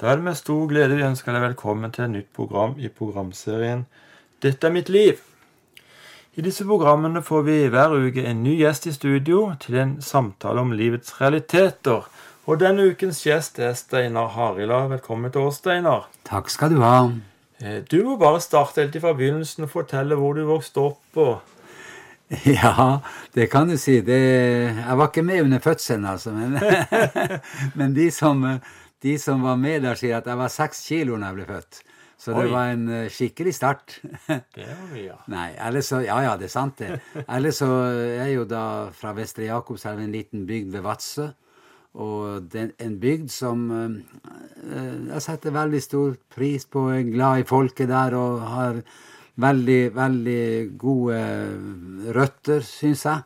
Da 0.00 0.06
er 0.08 0.16
det 0.16 0.24
med 0.24 0.36
stor 0.38 0.62
glede 0.64 0.96
vi 0.96 1.04
ønsker 1.04 1.34
deg 1.36 1.42
velkommen 1.44 1.90
til 1.92 2.06
et 2.06 2.12
nytt 2.14 2.28
program 2.32 2.70
i 2.80 2.88
programserien 2.88 3.82
Dette 4.40 4.64
er 4.64 4.72
mitt 4.72 4.88
liv. 4.88 5.18
I 6.40 6.44
disse 6.46 6.64
programmene 6.64 7.20
får 7.20 7.42
vi 7.44 7.56
hver 7.68 7.92
uke 8.06 8.24
en 8.24 8.40
ny 8.40 8.54
gjest 8.62 8.88
i 8.88 8.94
studio 8.96 9.42
til 9.60 9.76
en 9.82 9.92
samtale 10.00 10.64
om 10.64 10.72
livets 10.72 11.12
realiteter. 11.20 12.08
Og 12.48 12.62
denne 12.62 12.86
ukens 12.88 13.20
gjest 13.26 13.60
er 13.60 13.76
Steinar 13.76 14.32
Harila. 14.38 14.86
Velkommen 14.88 15.34
til 15.34 15.50
oss, 15.50 15.60
Steinar. 15.60 16.08
Takk 16.24 16.48
skal 16.48 16.72
du 16.72 16.80
ha. 16.80 17.10
Eh, 17.60 17.82
Du 17.84 18.00
må 18.08 18.16
bare 18.16 18.40
starte 18.40 18.80
helt 18.80 18.96
fra 19.04 19.12
begynnelsen 19.12 19.68
og 19.68 19.74
fortelle 19.76 20.16
hvor 20.16 20.32
du 20.32 20.46
vokste 20.48 20.80
opp. 20.80 21.04
og 21.16 21.42
Ja, 22.46 23.00
det 23.34 23.50
kan 23.52 23.68
du 23.68 23.76
si. 23.76 24.00
Det, 24.00 24.20
jeg 24.80 24.96
var 24.96 25.12
ikke 25.12 25.28
med 25.28 25.42
under 25.42 25.58
fødselen, 25.58 26.06
altså. 26.06 26.30
Men, 26.32 26.56
men 27.74 27.94
de, 27.94 28.10
som, 28.10 28.46
de 29.02 29.16
som 29.18 29.42
var 29.42 29.56
med 29.56 29.82
der, 29.86 29.96
sier 29.96 30.18
at 30.18 30.28
jeg 30.28 30.38
var 30.40 30.52
seks 30.52 30.84
kilo 30.88 31.16
da 31.16 31.30
jeg 31.30 31.40
ble 31.40 31.48
født. 31.48 31.82
Så 32.20 32.34
det 32.36 32.50
Oi. 32.50 32.52
var 32.52 32.70
en 32.74 32.88
eh, 32.92 33.08
skikkelig 33.08 33.54
start. 33.56 33.94
Det 34.56 34.66
var 34.66 34.88
vi, 34.92 35.06
ja. 35.06 35.16
Nei, 35.32 35.54
ellers 35.56 35.88
så 35.88 36.02
Ja, 36.04 36.18
ja, 36.20 36.34
det 36.36 36.50
er 36.50 36.52
sant, 36.52 36.82
det. 36.82 36.98
Ellers 37.24 37.62
så 37.62 37.68
er 37.88 38.26
jeg 38.26 38.34
jo 38.34 38.42
da 38.48 38.64
fra 38.92 39.14
Vestre 39.16 39.46
Jakobselv, 39.46 40.02
en 40.04 40.12
liten 40.12 40.42
bygd 40.48 40.74
ved 40.74 40.84
Vadsø. 40.84 41.30
Og 42.00 42.44
det 42.52 42.60
er 42.60 42.84
en 42.84 42.98
bygd 43.00 43.32
som 43.32 43.62
eh, 43.72 43.94
jeg 45.14 45.24
setter 45.24 45.56
veldig 45.56 45.80
stor 45.80 46.18
pris 46.34 46.68
på. 46.68 46.90
Jeg 46.92 47.06
er 47.06 47.14
glad 47.14 47.40
i 47.40 47.48
folket 47.48 47.88
der 47.88 48.16
og 48.18 48.44
har 48.52 48.82
veldig, 49.40 49.80
veldig 49.96 50.44
gode 50.76 51.22
røtter, 52.12 52.60
syns 52.60 53.06
jeg. 53.08 53.24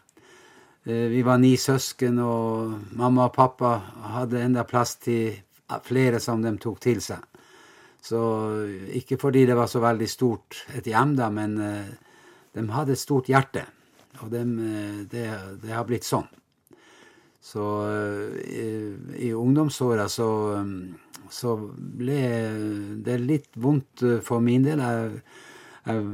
Vi 0.84 1.22
var 1.25 1.38
ni 1.41 1.56
søsken, 1.56 2.19
og 2.20 2.95
mamma 2.95 3.27
og 3.27 3.34
pappa 3.34 3.70
hadde 4.14 4.42
enda 4.45 4.66
plass 4.69 4.98
til 5.00 5.33
flere 5.84 6.20
som 6.23 6.42
de 6.42 6.55
tok 6.60 6.80
til 6.84 7.01
seg. 7.05 7.23
Så 8.05 8.20
ikke 8.92 9.16
fordi 9.20 9.46
det 9.48 9.56
var 9.56 9.70
så 9.70 9.80
veldig 9.80 10.09
stort 10.10 10.61
et 10.77 10.86
hjem, 10.86 11.14
da, 11.17 11.30
men 11.33 11.56
eh, 11.61 11.92
de 12.53 12.64
hadde 12.70 12.92
et 12.92 13.00
stort 13.00 13.30
hjerte. 13.33 13.64
Og 14.22 14.34
eh, 14.36 14.98
det, 15.11 15.25
det 15.62 15.72
har 15.72 15.86
blitt 15.89 16.05
sånn. 16.05 16.28
Så 17.45 17.64
eh, 17.89 18.36
i, 18.45 18.69
i 19.28 19.33
ungdomsåra 19.33 20.08
så, 20.08 20.28
eh, 20.58 21.25
så 21.33 21.56
ble 21.77 22.20
det 23.05 23.19
litt 23.20 23.50
vondt 23.61 24.05
eh, 24.05 24.20
for 24.25 24.45
min 24.45 24.64
del. 24.64 24.84
Jeg, 24.84 25.25
jeg 25.84 26.05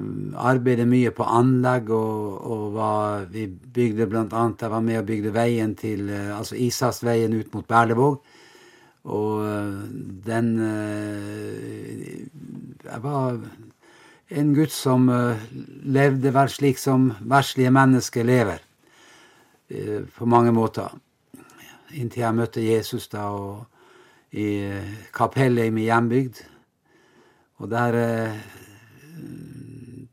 arbeidet 0.43 0.89
mye 0.91 1.13
på 1.15 1.27
anlegg, 1.27 1.93
og, 1.95 2.41
og 2.55 2.65
var, 2.75 3.29
vi 3.31 3.45
bygde 3.47 4.09
blant 4.11 4.35
annet 4.35 4.65
Jeg 4.67 4.73
var 4.73 4.83
med 4.83 4.99
og 4.99 5.07
bygde 5.07 5.35
veien 5.35 5.77
til 5.79 6.09
eh, 6.11 6.33
Altså 6.35 6.59
Isasveien 6.59 7.35
ut 7.35 7.55
mot 7.55 7.67
Berlevåg. 7.67 8.23
Og 9.05 9.45
øh, 9.47 9.85
den 10.27 10.59
øh, 10.59 12.27
Jeg 12.85 13.03
var 13.03 13.41
en 14.31 14.55
gutt 14.55 14.73
som 14.73 15.09
øh, 15.09 15.37
levde 15.83 16.49
slik 16.49 16.79
som 16.79 17.13
verslige 17.21 17.71
mennesker 17.71 18.23
lever. 18.23 18.59
På 20.17 20.27
mange 20.27 20.53
måter. 20.53 20.99
Inntil 21.95 22.21
jeg 22.21 22.35
møtte 22.35 22.61
Jesus 22.61 23.09
da 23.09 23.23
i 24.33 24.73
kapellet 25.15 25.67
i 25.67 25.71
min 25.71 25.85
hjembygd. 25.85 26.41
Og 27.59 27.71
der 27.71 28.35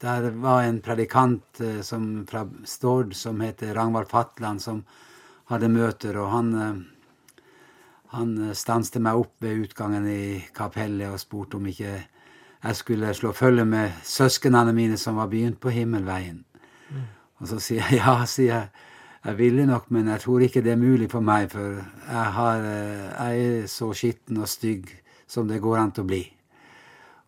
der 0.02 0.30
var 0.30 0.62
en 0.62 0.82
predikant 0.82 1.62
som, 1.82 2.28
fra 2.30 2.46
Stord 2.66 3.14
som 3.14 3.42
heter 3.42 3.74
Ragnvald 3.74 4.06
Fatland, 4.12 4.60
som 4.60 4.84
hadde 5.50 5.70
møter, 5.70 6.20
og 6.20 6.32
han 6.32 6.86
han 8.14 8.50
eh, 8.50 8.56
stanste 8.56 9.02
meg 9.04 9.20
opp 9.20 9.44
ved 9.44 9.66
utgangen 9.68 10.08
i 10.10 10.44
kapellet 10.56 11.12
og 11.12 11.22
spurte 11.22 11.60
om 11.60 11.68
ikke 11.68 11.96
jeg 12.58 12.76
skulle 12.76 13.14
slå 13.14 13.32
følge 13.38 13.66
med 13.70 14.00
søsknene 14.04 14.74
mine 14.74 14.98
som 14.98 15.20
var 15.20 15.30
begynt 15.32 15.60
på 15.62 15.70
himmelveien. 15.70 16.44
Og 17.38 17.50
så 17.52 17.60
sier 17.62 17.84
jeg 17.86 18.02
ja, 18.06 18.20
sier 18.26 18.54
jeg. 18.54 18.86
Jeg 19.28 19.38
ville 19.38 19.66
nok, 19.68 19.90
men 19.92 20.08
jeg 20.08 20.22
tror 20.24 20.44
ikke 20.46 20.62
det 20.64 20.72
er 20.72 20.80
mulig 20.80 21.10
for 21.12 21.26
meg, 21.26 21.50
for 21.52 21.82
jeg, 21.82 22.28
har, 22.38 22.64
eh, 22.64 23.08
jeg 23.12 23.48
er 23.48 23.68
så 23.72 23.92
skitten 23.92 24.40
og 24.40 24.48
stygg 24.48 24.88
som 25.28 25.50
det 25.50 25.60
går 25.62 25.78
an 25.82 25.92
til 25.92 26.06
å 26.06 26.08
bli. 26.08 26.22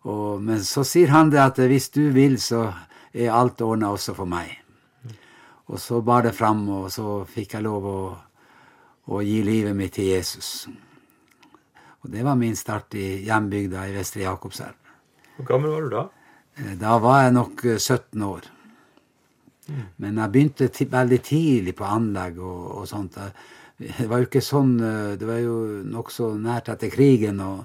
Og, 0.08 0.40
men 0.40 0.62
så 0.64 0.84
sier 0.86 1.12
han 1.12 1.28
det 1.32 1.42
at 1.42 1.60
hvis 1.60 1.90
du 1.92 2.06
vil, 2.14 2.38
så 2.40 2.70
er 3.12 3.34
alt 3.36 3.60
ordna 3.60 3.90
også 3.92 4.14
for 4.16 4.30
meg. 4.30 4.54
Og 5.68 5.78
så 5.78 6.00
bar 6.02 6.24
det 6.24 6.32
fram, 6.34 6.62
og 6.72 6.88
så 6.90 7.20
fikk 7.28 7.58
jeg 7.58 7.66
lov 7.66 7.84
å 7.86 8.00
og 9.10 9.26
gi 9.26 9.40
livet 9.42 9.74
mitt 9.76 9.96
til 9.98 10.12
Jesus. 10.12 10.68
Og 12.00 12.12
det 12.12 12.22
var 12.24 12.38
min 12.38 12.56
start 12.56 12.94
i 12.96 13.24
hjembygda 13.26 13.88
i 13.90 13.94
Vestre 13.96 14.22
Jakobselv. 14.24 14.76
Hvor 15.36 15.48
gammel 15.48 15.74
var 15.74 15.84
du 15.84 15.90
da? 15.96 16.04
Eh, 16.56 16.76
Da 16.78 16.98
var 16.98 17.22
jeg 17.24 17.36
nok 17.36 17.64
eh, 17.64 17.78
17 17.78 18.22
år. 18.22 18.48
Men 20.02 20.16
jeg 20.18 20.32
begynte 20.32 20.86
veldig 20.90 21.20
tidlig 21.22 21.74
på 21.78 21.86
anlegg 21.86 22.38
og, 22.42 22.80
og 22.80 22.88
sånt. 22.90 23.18
Det 23.80 24.08
var 24.08 24.18
jo 24.20 24.26
ikke 24.28 24.42
sånn 24.44 24.72
eh, 24.80 25.12
Det 25.20 25.28
var 25.28 25.38
jo 25.44 25.54
nokså 25.86 26.32
nært 26.40 26.68
etter 26.72 26.90
krigen, 26.92 27.40
og 27.40 27.64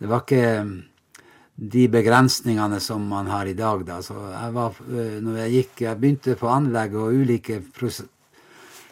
det 0.00 0.10
var 0.10 0.24
ikke 0.24 0.64
mm, 0.66 0.74
de 1.74 1.84
begrensningene 1.88 2.80
som 2.82 3.04
man 3.08 3.30
har 3.30 3.46
i 3.46 3.54
dag, 3.54 3.84
da. 3.86 4.00
Så 4.02 4.16
jeg 4.18 4.56
var 4.56 4.80
eh, 4.88 5.20
Når 5.22 5.38
jeg 5.44 5.54
gikk 5.58 5.84
Jeg 5.86 6.00
begynte 6.00 6.36
på 6.40 6.50
anlegg 6.50 6.96
og 6.98 7.14
ulike 7.14 7.60
pros 7.76 8.02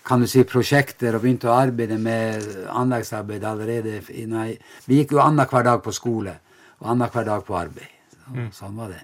kan 0.05 0.21
du 0.21 0.27
si, 0.27 0.43
prosjekter 0.49 1.15
og 1.15 1.23
begynte 1.23 1.49
å 1.51 1.55
arbeide 1.55 1.99
med 1.99 2.43
anleggsarbeid 2.73 3.45
allerede 3.47 4.01
jeg, 4.01 4.59
Vi 4.87 4.99
gikk 5.01 5.13
jo 5.17 5.23
annenhver 5.23 5.63
dag 5.65 5.83
på 5.85 5.93
skole 5.95 6.37
og 6.81 6.91
annenhver 6.91 7.25
dag 7.25 7.45
på 7.47 7.57
arbeid. 7.57 7.89
Så, 8.11 8.49
Sånn 8.65 8.77
var 8.77 8.91
det. 8.91 9.03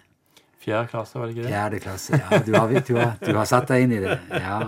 Fjerde 0.59 0.89
klasse, 0.91 1.19
var 1.19 1.27
det 1.29 1.35
ikke 1.37 1.43
det? 1.45 1.51
Fjerde 1.53 1.79
klasse. 1.81 2.19
Ja, 2.19 2.39
du 2.45 2.53
har, 2.59 2.73
du 2.89 2.95
har, 2.99 3.13
du 3.23 3.37
har 3.39 3.47
satt 3.49 3.69
deg 3.71 3.85
inn 3.87 3.93
i 3.95 4.01
det. 4.03 4.19
Ja, 4.35 4.59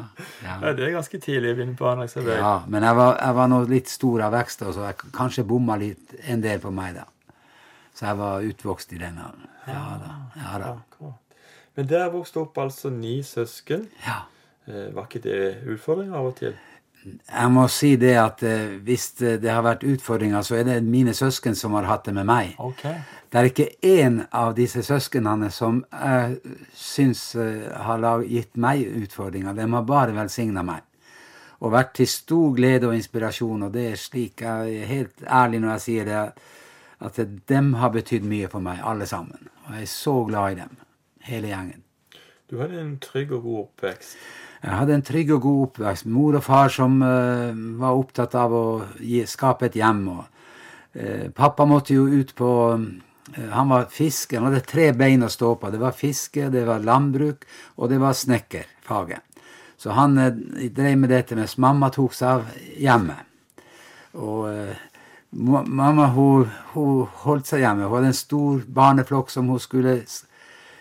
Ja, 0.45 0.55
ja. 0.63 0.73
det 0.73 0.87
er 0.87 0.95
ganske 0.95 1.19
tidlig 1.21 1.51
å 1.53 1.59
begynne 1.59 1.77
på 1.77 1.89
anleggsarbeid. 1.91 2.39
ja 2.39 2.53
men 2.67 2.87
jeg 2.87 2.97
var, 2.97 3.17
jeg 3.21 3.37
var 3.41 3.51
nå 3.53 3.59
litt 3.69 3.91
stor 3.91 4.23
av 4.29 4.33
vekst, 4.39 4.63
så 4.65 4.87
jeg 4.87 4.97
kanskje 5.13 5.45
bomma 5.45 5.77
litt 5.83 6.15
en 6.31 6.41
del 6.45 6.63
på 6.63 6.71
meg 6.73 6.95
da. 7.01 7.05
Så 7.95 8.07
jeg 8.07 8.17
var 8.23 8.47
utvokst 8.47 8.93
i 8.95 9.01
den 9.03 9.19
alderen. 9.19 9.49
Ja 9.67 9.87
da. 10.01 10.15
Ja 10.41 10.59
da. 10.63 11.11
Men 11.77 11.87
der 11.91 12.09
vokste 12.15 12.41
opp 12.47 12.57
altså 12.59 12.91
ni 12.91 13.19
søsken. 13.27 13.89
Ja. 14.07 14.23
Eh, 14.71 14.91
Var 14.95 15.07
ikke 15.09 15.23
det 15.25 15.41
utfordringer 15.67 16.19
av 16.19 16.31
og 16.31 16.37
til? 16.39 16.59
Jeg 17.03 17.49
må 17.53 17.65
si 17.73 17.95
det 17.97 18.13
at 18.21 18.43
eh, 18.45 18.77
hvis 18.85 19.07
det 19.21 19.49
har 19.49 19.65
vært 19.65 19.87
utfordringer, 19.89 20.43
så 20.45 20.59
er 20.61 20.67
det 20.69 20.83
mine 20.85 21.15
søsken 21.17 21.57
som 21.57 21.75
har 21.79 21.89
hatt 21.89 22.05
det 22.07 22.15
med 22.15 22.29
meg. 22.29 22.53
Okay. 22.61 23.01
Det 23.31 23.39
er 23.41 23.49
ikke 23.49 23.69
én 23.87 24.21
av 24.37 24.53
disse 24.59 24.83
søsknene 24.85 25.49
som 25.55 25.81
jeg 25.91 26.57
syns 26.77 27.25
eh, 27.41 27.67
har 27.73 28.25
gitt 28.29 28.57
meg 28.61 28.85
utfordringer. 29.05 29.57
De 29.57 29.67
har 29.73 29.89
bare 29.89 30.17
velsigna 30.17 30.65
meg. 30.67 30.85
Og 31.61 31.73
vært 31.73 31.95
til 31.97 32.09
stor 32.09 32.55
glede 32.57 32.89
og 32.89 32.97
inspirasjon. 32.97 33.67
Og 33.67 33.73
det 33.73 33.87
er 33.91 34.01
slik 34.01 34.45
jeg 34.45 34.81
er 34.83 34.91
helt 34.91 35.25
ærlig 35.25 35.61
når 35.61 35.75
jeg 35.75 35.87
sier 35.87 36.09
det, 36.09 36.23
at 37.01 37.21
de 37.49 37.61
har 37.81 37.93
betydd 37.95 38.29
mye 38.29 38.49
for 38.53 38.65
meg, 38.65 38.81
alle 38.85 39.09
sammen. 39.09 39.49
Og 39.67 39.75
jeg 39.77 39.89
er 39.89 39.93
så 39.93 40.15
glad 40.29 40.53
i 40.53 40.61
dem, 40.61 40.77
hele 41.29 41.53
gjengen. 41.53 41.85
Du 42.51 42.59
hadde 42.59 42.81
en 42.81 42.97
trygg 43.01 43.33
og 43.33 43.43
god 43.43 43.59
oppvekst. 43.65 44.17
Jeg 44.61 44.77
hadde 44.77 44.97
en 44.99 45.05
trygg 45.05 45.31
og 45.33 45.45
god 45.45 45.61
oppvekst. 45.67 46.09
Mor 46.13 46.37
og 46.37 46.45
far 46.45 46.73
som 46.73 46.99
uh, 47.01 47.53
var 47.81 47.97
opptatt 47.97 48.35
av 48.37 48.53
å 48.53 48.65
gi, 49.01 49.23
skape 49.29 49.71
et 49.71 49.79
hjem. 49.81 50.03
Og, 50.13 50.51
uh, 51.01 51.31
pappa 51.37 51.65
måtte 51.69 51.97
jo 51.97 52.05
ut 52.05 52.35
på 52.37 52.51
uh, 52.77 52.85
Han 53.55 53.73
var 53.73 53.89
fisker. 53.95 54.37
Han 54.37 54.51
hadde 54.51 54.69
tre 54.69 54.91
bein 54.93 55.25
å 55.25 55.33
stå 55.33 55.55
på. 55.57 55.73
Det 55.73 55.81
var 55.81 55.97
fiske, 55.97 56.51
det 56.53 56.67
var 56.69 56.85
landbruk, 56.85 57.49
og 57.81 57.89
det 57.93 58.03
var 58.03 58.17
snekkerfaget. 58.19 59.25
Så 59.81 59.95
han 59.97 60.19
drev 60.21 60.97
med 61.01 61.09
dette 61.09 61.37
mens 61.39 61.57
mamma 61.57 61.89
tok 61.95 62.13
seg 62.13 62.29
av 62.29 62.51
hjemmet. 62.77 63.23
Og 64.21 64.45
mamma 65.33 66.11
hun, 66.13 66.51
hun 66.75 67.07
holdt 67.23 67.49
seg 67.49 67.63
hjemme. 67.63 67.87
Hun 67.87 67.95
hadde 67.95 68.11
en 68.11 68.19
stor 68.19 68.59
barneflokk 68.69 69.33
som 69.33 69.49
hun 69.49 69.63
skulle 69.63 70.03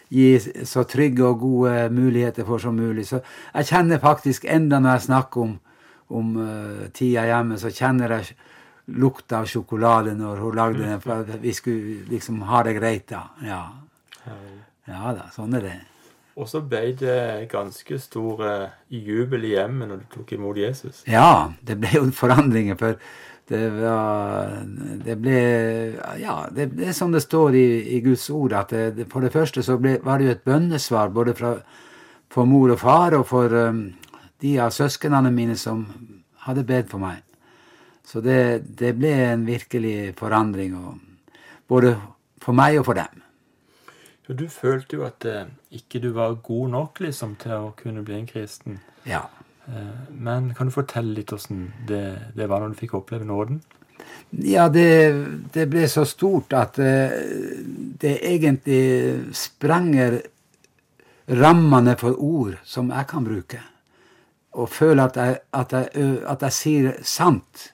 gi 0.09 0.65
så 0.65 0.83
trygge 0.89 1.25
og 1.25 1.41
gode 1.43 1.89
muligheter 1.93 2.47
for 2.47 2.61
som 2.61 2.77
mulig. 2.77 3.07
Så 3.07 3.21
jeg 3.53 3.69
kjenner 3.69 4.01
faktisk, 4.01 4.45
enda 4.49 4.79
når 4.79 4.97
jeg 4.97 5.07
snakker 5.09 5.41
om, 5.45 5.57
om 6.09 6.31
uh, 6.41 6.87
tida 6.93 7.27
hjemme, 7.29 7.59
så 7.61 7.71
kjenner 7.73 8.17
jeg 8.17 8.33
lukta 8.99 9.43
av 9.43 9.49
sjokolade 9.49 10.15
når 10.17 10.41
hun 10.41 10.57
lagde 10.57 10.81
den, 10.81 11.01
for 11.03 11.21
at 11.21 11.41
vi 11.43 11.53
skulle 11.53 12.01
liksom 12.09 12.41
ha 12.49 12.63
det 12.65 12.75
greit 12.79 13.07
da. 13.11 13.27
Ja, 13.45 13.61
ja 14.89 15.13
da, 15.13 15.29
sånn 15.33 15.53
er 15.59 15.67
det. 15.67 15.77
Og 16.39 16.47
så 16.47 16.61
ble 16.63 16.93
det 16.95 17.49
ganske 17.51 17.97
stor 17.99 18.43
eh, 18.47 18.75
jubel 18.95 19.43
i 19.43 19.55
hjemmet 19.57 19.89
når 19.91 20.03
du 20.03 20.05
tok 20.13 20.37
imot 20.37 20.57
Jesus. 20.57 21.01
Ja, 21.09 21.51
det 21.59 21.75
ble 21.81 21.91
jo 21.97 22.05
forandringer, 22.15 22.79
for 22.79 22.95
det 23.49 23.69
var 23.73 24.51
Det 25.05 25.15
ble 25.17 25.39
Ja, 26.21 26.35
det, 26.53 26.71
det 26.77 26.91
er 26.91 26.97
som 26.97 27.11
det 27.11 27.23
står 27.25 27.57
i, 27.57 27.67
i 27.97 28.01
Guds 28.05 28.29
ord, 28.29 28.53
at 28.53 28.69
det, 28.69 28.83
det, 28.97 29.07
for 29.11 29.25
det 29.25 29.33
første 29.33 29.63
så 29.65 29.77
ble, 29.81 29.97
var 30.03 30.19
det 30.19 30.27
jo 30.27 30.35
et 30.37 30.45
bønnesvar 30.45 31.09
både 31.15 31.33
fra, 31.37 31.55
for 32.29 32.45
mor 32.45 32.75
og 32.75 32.79
far 32.79 33.17
og 33.17 33.25
for 33.27 33.53
um, 33.69 33.87
de 34.41 34.53
av 34.61 34.71
søsknene 34.75 35.31
mine 35.33 35.57
som 35.57 35.83
hadde 36.45 36.63
bedt 36.67 36.93
for 36.93 37.01
meg. 37.01 37.25
Så 38.05 38.21
det, 38.25 38.63
det 38.79 38.95
ble 38.97 39.11
en 39.27 39.45
virkelig 39.45 40.15
forandring. 40.17 40.77
Og, 40.77 40.97
Både 41.69 41.93
for 42.41 42.57
meg 42.57 42.79
og 42.79 42.87
for 42.87 42.97
dem. 42.97 43.21
Du 44.29 44.47
følte 44.49 44.97
jo 44.97 45.03
at 45.05 45.25
eh, 45.25 45.49
ikke 45.73 45.99
du 46.01 46.11
var 46.13 46.35
god 46.45 46.69
nok 46.69 46.99
liksom, 47.01 47.35
til 47.41 47.53
å 47.53 47.71
kunne 47.77 48.01
bli 48.05 48.15
en 48.17 48.27
kristen. 48.29 48.79
Ja. 49.05 49.23
Eh, 49.69 50.13
men 50.17 50.53
kan 50.57 50.69
du 50.69 50.73
fortelle 50.73 51.13
litt 51.19 51.33
åssen 51.33 51.69
det, 51.87 52.33
det 52.35 52.49
var 52.49 52.63
når 52.63 52.73
du 52.73 52.81
fikk 52.81 52.97
oppleve 52.99 53.27
nåden? 53.27 53.61
Ja, 54.29 54.67
det, 54.69 54.89
det 55.53 55.65
ble 55.69 55.87
så 55.89 56.05
stort 56.09 56.53
at 56.57 56.79
eh, 56.81 57.13
det 58.01 58.19
egentlig 58.29 59.33
sprenger 59.37 60.21
rammene 61.29 61.95
for 61.99 62.17
ord 62.17 62.55
som 62.65 62.89
jeg 62.93 63.09
kan 63.09 63.25
bruke. 63.25 63.61
Og 64.57 64.69
føle 64.73 65.05
at 65.05 65.17
jeg, 65.17 65.41
at 65.53 65.75
jeg, 65.75 66.15
at 66.25 66.45
jeg 66.47 66.57
sier 66.57 66.95
sant. 67.05 67.69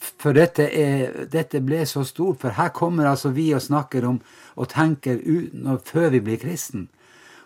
For 0.00 0.32
dette, 0.36 0.64
er, 0.70 1.26
dette 1.28 1.60
ble 1.60 1.82
så 1.86 2.04
stort, 2.08 2.40
for 2.40 2.56
her 2.56 2.70
kommer 2.72 3.10
altså 3.10 3.34
vi 3.36 3.50
og 3.52 3.62
snakker 3.62 4.06
om 4.08 4.20
og 4.56 4.70
tenker 4.70 5.18
ut, 5.18 5.52
når, 5.52 5.82
før 5.84 6.08
vi 6.14 6.22
blir 6.24 6.40
kristen, 6.40 6.88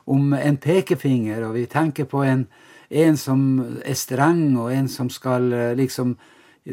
om 0.07 0.35
en 0.37 0.59
pekefinger, 0.61 1.43
og 1.47 1.57
vi 1.57 1.65
tenker 1.71 2.07
på 2.09 2.23
en, 2.27 2.45
en 2.95 3.17
som 3.19 3.41
er 3.85 3.97
streng, 3.99 4.55
og 4.61 4.71
en 4.73 4.89
som 4.89 5.11
skal 5.11 5.53
eh, 5.53 5.73
liksom 5.79 6.15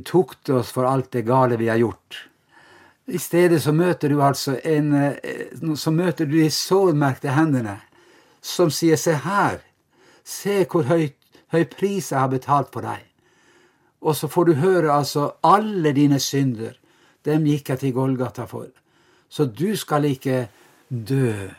tukte 0.06 0.60
oss 0.60 0.72
for 0.72 0.86
alt 0.86 1.12
det 1.16 1.26
gale 1.28 1.58
vi 1.58 1.70
har 1.72 1.82
gjort. 1.82 2.28
I 3.12 3.20
stedet 3.20 3.62
så 3.64 3.74
møter 3.74 4.14
du 4.14 4.22
altså 4.22 4.60
en 4.64 4.94
eh, 4.94 5.76
Så 5.76 5.92
møter 5.92 6.26
du 6.26 6.38
de 6.38 6.50
sårmerkte 6.50 7.34
hendene, 7.34 7.80
som 8.42 8.70
sier 8.70 8.96
'se 8.96 9.14
her', 9.26 9.62
se 10.24 10.66
hvor 10.66 10.84
høy, 10.84 11.12
høy 11.52 11.66
pris 11.66 12.12
jeg 12.12 12.20
har 12.20 12.30
betalt 12.30 12.70
for 12.74 12.82
deg. 12.82 13.02
Og 14.02 14.16
så 14.16 14.28
får 14.28 14.46
du 14.46 14.54
høre 14.54 14.94
altså 14.94 15.32
alle 15.44 15.94
dine 15.94 16.20
synder. 16.20 16.74
Dem 17.26 17.46
gikk 17.46 17.70
jeg 17.70 17.80
til 17.80 17.94
Golgata 17.94 18.46
for. 18.46 18.68
Så 19.30 19.46
du 19.46 19.76
skal 19.76 20.06
ikke 20.06 20.50
dø, 20.90 21.50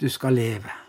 du 0.00 0.08
skal 0.08 0.32
leve. 0.32 0.85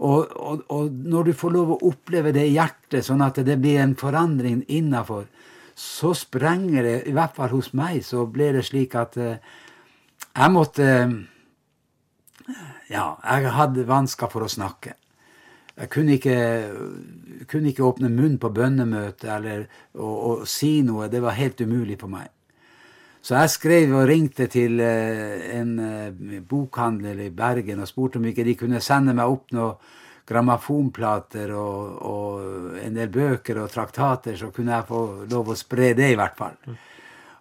Og, 0.00 0.30
og, 0.32 0.62
og 0.72 0.92
når 1.12 1.28
du 1.28 1.32
får 1.36 1.52
lov 1.52 1.74
å 1.74 1.80
oppleve 1.90 2.32
det 2.32 2.46
i 2.48 2.54
hjertet, 2.54 3.04
sånn 3.04 3.20
at 3.24 3.42
det 3.44 3.58
blir 3.60 3.82
en 3.82 3.96
forandring 4.00 4.62
innafor, 4.72 5.26
så 5.76 6.14
sprenger 6.16 6.86
det, 6.86 6.94
i 7.08 7.12
hvert 7.16 7.36
fall 7.36 7.52
hos 7.52 7.70
meg, 7.76 8.00
så 8.04 8.24
ble 8.28 8.50
det 8.56 8.64
slik 8.68 8.96
at 9.00 9.18
eh, 9.20 9.36
jeg 10.30 10.52
måtte 10.52 10.88
Ja, 12.90 13.04
jeg 13.22 13.52
hadde 13.54 13.86
vansker 13.86 14.30
for 14.32 14.42
å 14.42 14.50
snakke. 14.50 14.96
Jeg 15.76 15.88
kunne 15.92 16.16
ikke, 16.16 16.38
kunne 17.48 17.70
ikke 17.70 17.86
åpne 17.86 18.10
munn 18.12 18.34
på 18.40 18.50
bønnemøte 18.52 19.30
eller 19.32 19.62
å, 19.94 20.08
å 20.08 20.32
si 20.48 20.80
noe. 20.84 21.08
Det 21.08 21.22
var 21.22 21.38
helt 21.38 21.60
umulig 21.62 22.00
for 22.00 22.12
meg. 22.12 22.26
Så 23.20 23.36
jeg 23.36 23.52
skrev 23.52 23.94
og 23.98 24.06
ringte 24.08 24.46
til 24.48 24.80
eh, 24.80 25.50
en 25.58 25.72
eh, 25.84 26.38
bokhandler 26.48 27.18
i 27.26 27.32
Bergen 27.36 27.82
og 27.84 27.88
spurte 27.88 28.16
om 28.16 28.28
ikke 28.30 28.46
de 28.46 28.56
kunne 28.56 28.80
sende 28.80 29.12
meg 29.16 29.28
opp 29.28 29.52
noen 29.52 29.98
grammofonplater 30.30 31.50
og, 31.58 31.98
og 32.06 32.78
en 32.80 32.94
del 32.94 33.10
bøker 33.10 33.58
og 33.64 33.72
traktater, 33.72 34.36
så 34.38 34.52
kunne 34.54 34.76
jeg 34.76 34.86
få 34.86 35.00
lov 35.30 35.50
å 35.50 35.56
spre 35.58 35.90
det, 35.98 36.12
i 36.12 36.18
hvert 36.18 36.36
fall. 36.38 36.54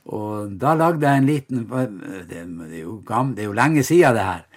Og 0.09 0.55
da 0.57 0.73
lagde 0.73 1.05
jeg 1.05 1.21
en 1.21 1.27
liten 1.27 1.67
Det, 1.69 2.39
er, 2.39 2.79
jo 2.79 2.95
gam, 3.05 3.35
det 3.37 3.43
er 3.43 3.51
jo 3.51 3.53
lenge 3.53 3.83
siden, 3.85 4.17
det 4.17 4.25
her. 4.25 4.47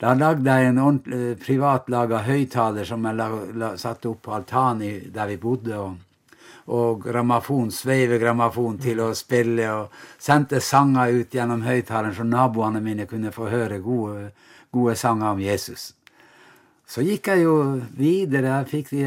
Da 0.00 0.14
lagde 0.16 0.56
jeg 0.56 0.72
en 0.72 1.36
privatlaga 1.42 2.22
høyttaler 2.24 2.88
som 2.88 3.04
jeg 3.06 3.18
la, 3.18 3.28
la, 3.60 3.74
satte 3.76 4.08
opp 4.08 4.24
på 4.24 4.32
altanen 4.34 5.12
der 5.12 5.28
vi 5.28 5.36
bodde. 5.36 5.76
og 5.76 6.11
og 6.66 7.02
grammofon, 7.02 7.72
sveivegrammofon 7.74 8.78
til 8.82 9.00
å 9.02 9.10
spille, 9.18 9.66
og 9.72 10.20
sendte 10.22 10.60
sanger 10.62 11.16
ut 11.18 11.34
gjennom 11.34 11.64
høyttaleren 11.66 12.14
så 12.14 12.26
naboene 12.26 12.82
mine 12.84 13.08
kunne 13.10 13.32
få 13.34 13.48
høre 13.50 13.80
gode, 13.82 14.30
gode 14.70 14.94
sanger 14.96 15.32
om 15.32 15.42
Jesus. 15.42 15.92
Så 16.86 17.02
gikk 17.06 17.32
jeg 17.32 17.46
jo 17.46 17.56
videre. 17.96 18.58
Jeg 18.60 18.68
fikk 18.68 18.92
de 18.92 19.06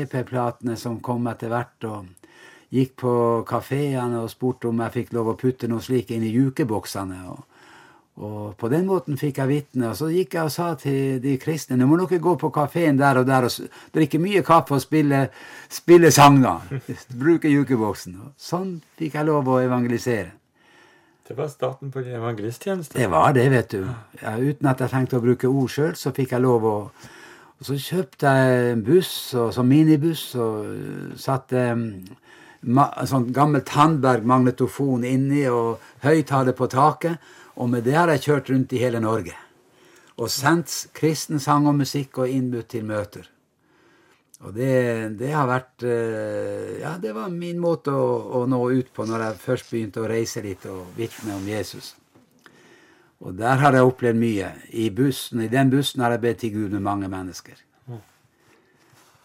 EP-platene 0.00 0.76
som 0.76 1.00
kom 1.00 1.28
etter 1.30 1.52
hvert, 1.52 1.86
og 1.86 2.08
gikk 2.72 2.96
på 3.04 3.14
kafeene 3.48 4.24
og 4.24 4.30
spurte 4.32 4.68
om 4.68 4.80
jeg 4.82 4.96
fikk 4.96 5.16
lov 5.16 5.32
å 5.32 5.38
putte 5.38 5.68
noe 5.70 5.84
slikt 5.84 6.10
inn 6.10 6.24
i 6.26 6.34
jukeboksene. 6.34 7.22
og 7.30 7.51
og 8.20 8.56
på 8.60 8.68
den 8.68 8.84
måten 8.84 9.16
fikk 9.16 9.38
jeg 9.40 9.48
vitne. 9.48 9.88
Og 9.88 9.96
så 9.96 10.10
gikk 10.12 10.36
jeg 10.36 10.44
og 10.44 10.52
sa 10.52 10.72
til 10.76 11.16
de 11.22 11.38
kristne 11.40 11.78
nå 11.80 11.86
må 11.88 11.96
dere 12.02 12.20
gå 12.20 12.34
på 12.40 12.50
kafeen 12.52 13.00
der 13.00 13.22
og 13.22 13.26
der 13.26 13.48
og 13.48 13.72
drikke 13.94 14.20
mye 14.20 14.42
kaffe 14.44 14.76
og 14.76 14.84
spille, 14.84 15.24
spille 15.72 16.10
sanger. 16.12 16.68
Bruke 17.22 17.48
jukeboksen. 17.48 18.20
Og 18.20 18.36
sånn 18.36 18.76
fikk 19.00 19.16
jeg 19.16 19.28
lov 19.30 19.48
å 19.48 19.62
evangelisere. 19.64 20.34
Det 21.28 21.38
var 21.38 21.48
starten 21.48 21.90
på 21.90 22.02
din 22.04 22.18
evangelisttjeneste. 22.18 22.98
Det 22.98 23.08
var 23.10 23.32
det, 23.32 23.46
vet 23.50 23.72
du. 23.72 23.86
Ja, 24.20 24.36
uten 24.36 24.68
at 24.68 24.82
jeg 24.82 24.92
trengte 24.92 25.16
å 25.16 25.24
bruke 25.24 25.48
ord 25.48 25.70
sjøl, 25.72 25.94
så 25.96 26.12
fikk 26.12 26.34
jeg 26.36 26.44
lov 26.44 26.68
å 26.68 26.76
Og 27.62 27.66
så 27.68 27.76
kjøpte 27.78 28.26
jeg 28.26 28.72
en 28.72 28.80
buss, 28.82 29.34
og, 29.38 29.52
så 29.54 29.62
minibuss, 29.62 30.34
og 30.34 30.64
øh, 30.66 31.12
satte 31.14 31.60
um, 31.70 31.84
sånn 33.06 33.28
gammel 33.30 33.62
Tandberg 33.62 34.26
magnetofon 34.26 35.04
inni 35.06 35.44
og 35.46 35.78
høyttaler 36.02 36.56
på 36.58 36.66
taket. 36.66 37.22
Og 37.56 37.68
med 37.70 37.84
det 37.84 37.96
har 37.98 38.10
jeg 38.12 38.24
kjørt 38.26 38.50
rundt 38.52 38.72
i 38.72 38.80
hele 38.80 39.00
Norge. 39.02 39.36
Og 40.20 40.30
sendt 40.32 40.72
kristen 40.96 41.40
sang 41.40 41.66
og 41.68 41.76
musikk 41.80 42.22
og 42.22 42.30
innbudt 42.30 42.70
til 42.72 42.84
møter. 42.88 43.28
Og 44.42 44.54
det, 44.56 44.74
det 45.20 45.30
har 45.30 45.46
vært 45.46 45.84
eh, 45.86 46.78
Ja, 46.82 46.96
det 46.98 47.12
var 47.14 47.30
min 47.30 47.60
måte 47.62 47.94
å, 47.94 48.40
å 48.40 48.46
nå 48.50 48.58
ut 48.74 48.88
på 48.94 49.06
når 49.06 49.26
jeg 49.28 49.42
først 49.44 49.68
begynte 49.70 50.02
å 50.02 50.08
reise 50.10 50.42
litt 50.42 50.66
og 50.66 50.96
vitne 50.98 51.36
om 51.36 51.46
Jesus. 51.46 51.92
Og 53.22 53.36
der 53.38 53.60
har 53.62 53.76
jeg 53.76 53.86
opplevd 53.86 54.18
mye. 54.18 54.48
I 54.74 54.88
bussen, 54.90 55.44
i 55.44 55.52
den 55.52 55.70
bussen 55.70 56.02
har 56.02 56.16
jeg 56.16 56.24
bedt 56.24 56.42
til 56.42 56.56
Gud 56.56 56.74
med 56.74 56.82
mange 56.82 57.10
mennesker. 57.12 57.60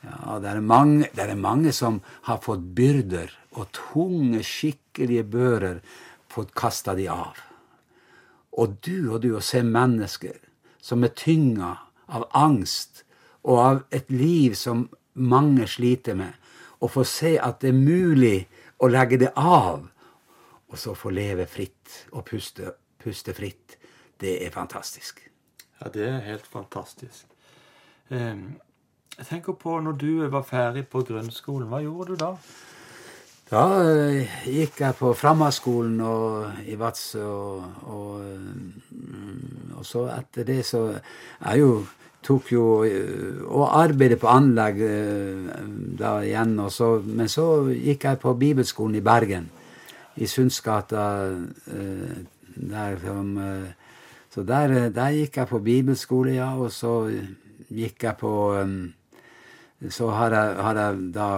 Ja, 0.08 0.38
det 0.40 0.52
er, 0.52 0.62
mange, 0.62 1.08
det 1.16 1.24
er 1.26 1.40
mange 1.40 1.74
som 1.76 1.98
har 2.30 2.38
fått 2.44 2.62
byrder 2.78 3.34
og 3.58 3.72
tunge, 3.76 4.44
skikkelige 4.46 5.26
bører 5.28 5.82
fått 6.32 6.54
kasta 6.56 6.94
de 6.96 7.08
av. 7.12 7.47
Og 8.58 8.78
du 8.86 9.12
og 9.14 9.22
du 9.22 9.34
å 9.38 9.44
se 9.44 9.62
mennesker 9.64 10.38
som 10.82 11.04
er 11.06 11.14
tynga 11.18 11.74
av 12.08 12.28
angst 12.38 13.04
og 13.44 13.60
av 13.62 13.82
et 13.94 14.10
liv 14.12 14.56
som 14.58 14.88
mange 15.14 15.68
sliter 15.70 16.18
med, 16.18 16.34
og 16.82 16.92
få 16.94 17.04
se 17.08 17.36
at 17.42 17.62
det 17.62 17.72
er 17.72 17.80
mulig 17.80 18.38
å 18.84 18.90
legge 18.92 19.18
det 19.22 19.32
av, 19.38 19.88
og 20.68 20.78
så 20.78 20.94
få 20.98 21.10
leve 21.14 21.48
fritt 21.50 22.04
og 22.12 22.26
puste, 22.28 22.74
puste 23.02 23.34
fritt, 23.34 23.78
det 24.22 24.38
er 24.46 24.54
fantastisk. 24.54 25.24
Ja, 25.80 25.90
det 25.94 26.06
er 26.10 26.24
helt 26.26 26.48
fantastisk. 26.50 27.26
Um 28.10 28.58
jeg 29.18 29.26
tenker 29.26 29.56
på 29.58 29.80
når 29.82 29.96
du 29.98 30.12
var 30.30 30.44
ferdig 30.46 30.84
på 30.92 31.02
grunnskolen, 31.02 31.66
hva 31.72 31.80
gjorde 31.82 32.14
du 32.14 32.20
da? 32.22 32.36
Da 33.48 33.64
eh, 33.80 34.28
gikk 34.44 34.82
jeg 34.84 34.96
på 35.00 35.14
Frammarskolen 35.16 36.02
i 36.68 36.76
Vadsø, 36.76 37.24
og, 37.24 37.86
og, 37.88 38.26
mm, 38.92 39.78
og 39.80 39.86
så 39.88 40.04
etter 40.12 40.44
det 40.44 40.66
så 40.68 40.82
Jeg 40.92 41.62
jo 41.62 41.86
tok 42.28 42.52
jo 42.52 42.66
eh, 42.84 43.40
og 43.48 43.72
arbeidet 43.80 44.20
på 44.20 44.28
anlegg 44.28 44.82
eh, 44.84 45.64
da 46.00 46.18
igjen, 46.26 46.58
og 46.60 46.74
så, 46.76 46.98
men 47.00 47.32
så 47.32 47.70
gikk 47.72 48.04
jeg 48.10 48.20
på 48.20 48.36
bibelskolen 48.36 49.00
i 49.00 49.06
Bergen, 49.06 49.50
i 50.18 50.28
Sundsgata. 50.28 51.08
Der 52.58 52.98
Så 54.30 54.44
der, 54.44 54.90
der 54.90 55.10
gikk 55.12 55.38
jeg 55.38 55.48
på 55.48 55.60
bibelskole, 55.60 56.32
ja, 56.32 56.58
og 56.58 56.72
så 56.72 57.10
gikk 57.70 58.04
jeg 58.04 58.18
på 58.18 58.34
eh, 58.60 59.90
så 59.90 60.10
har 60.10 60.34
jeg, 60.34 60.56
har 60.64 60.76
jeg 60.76 61.14
da 61.14 61.30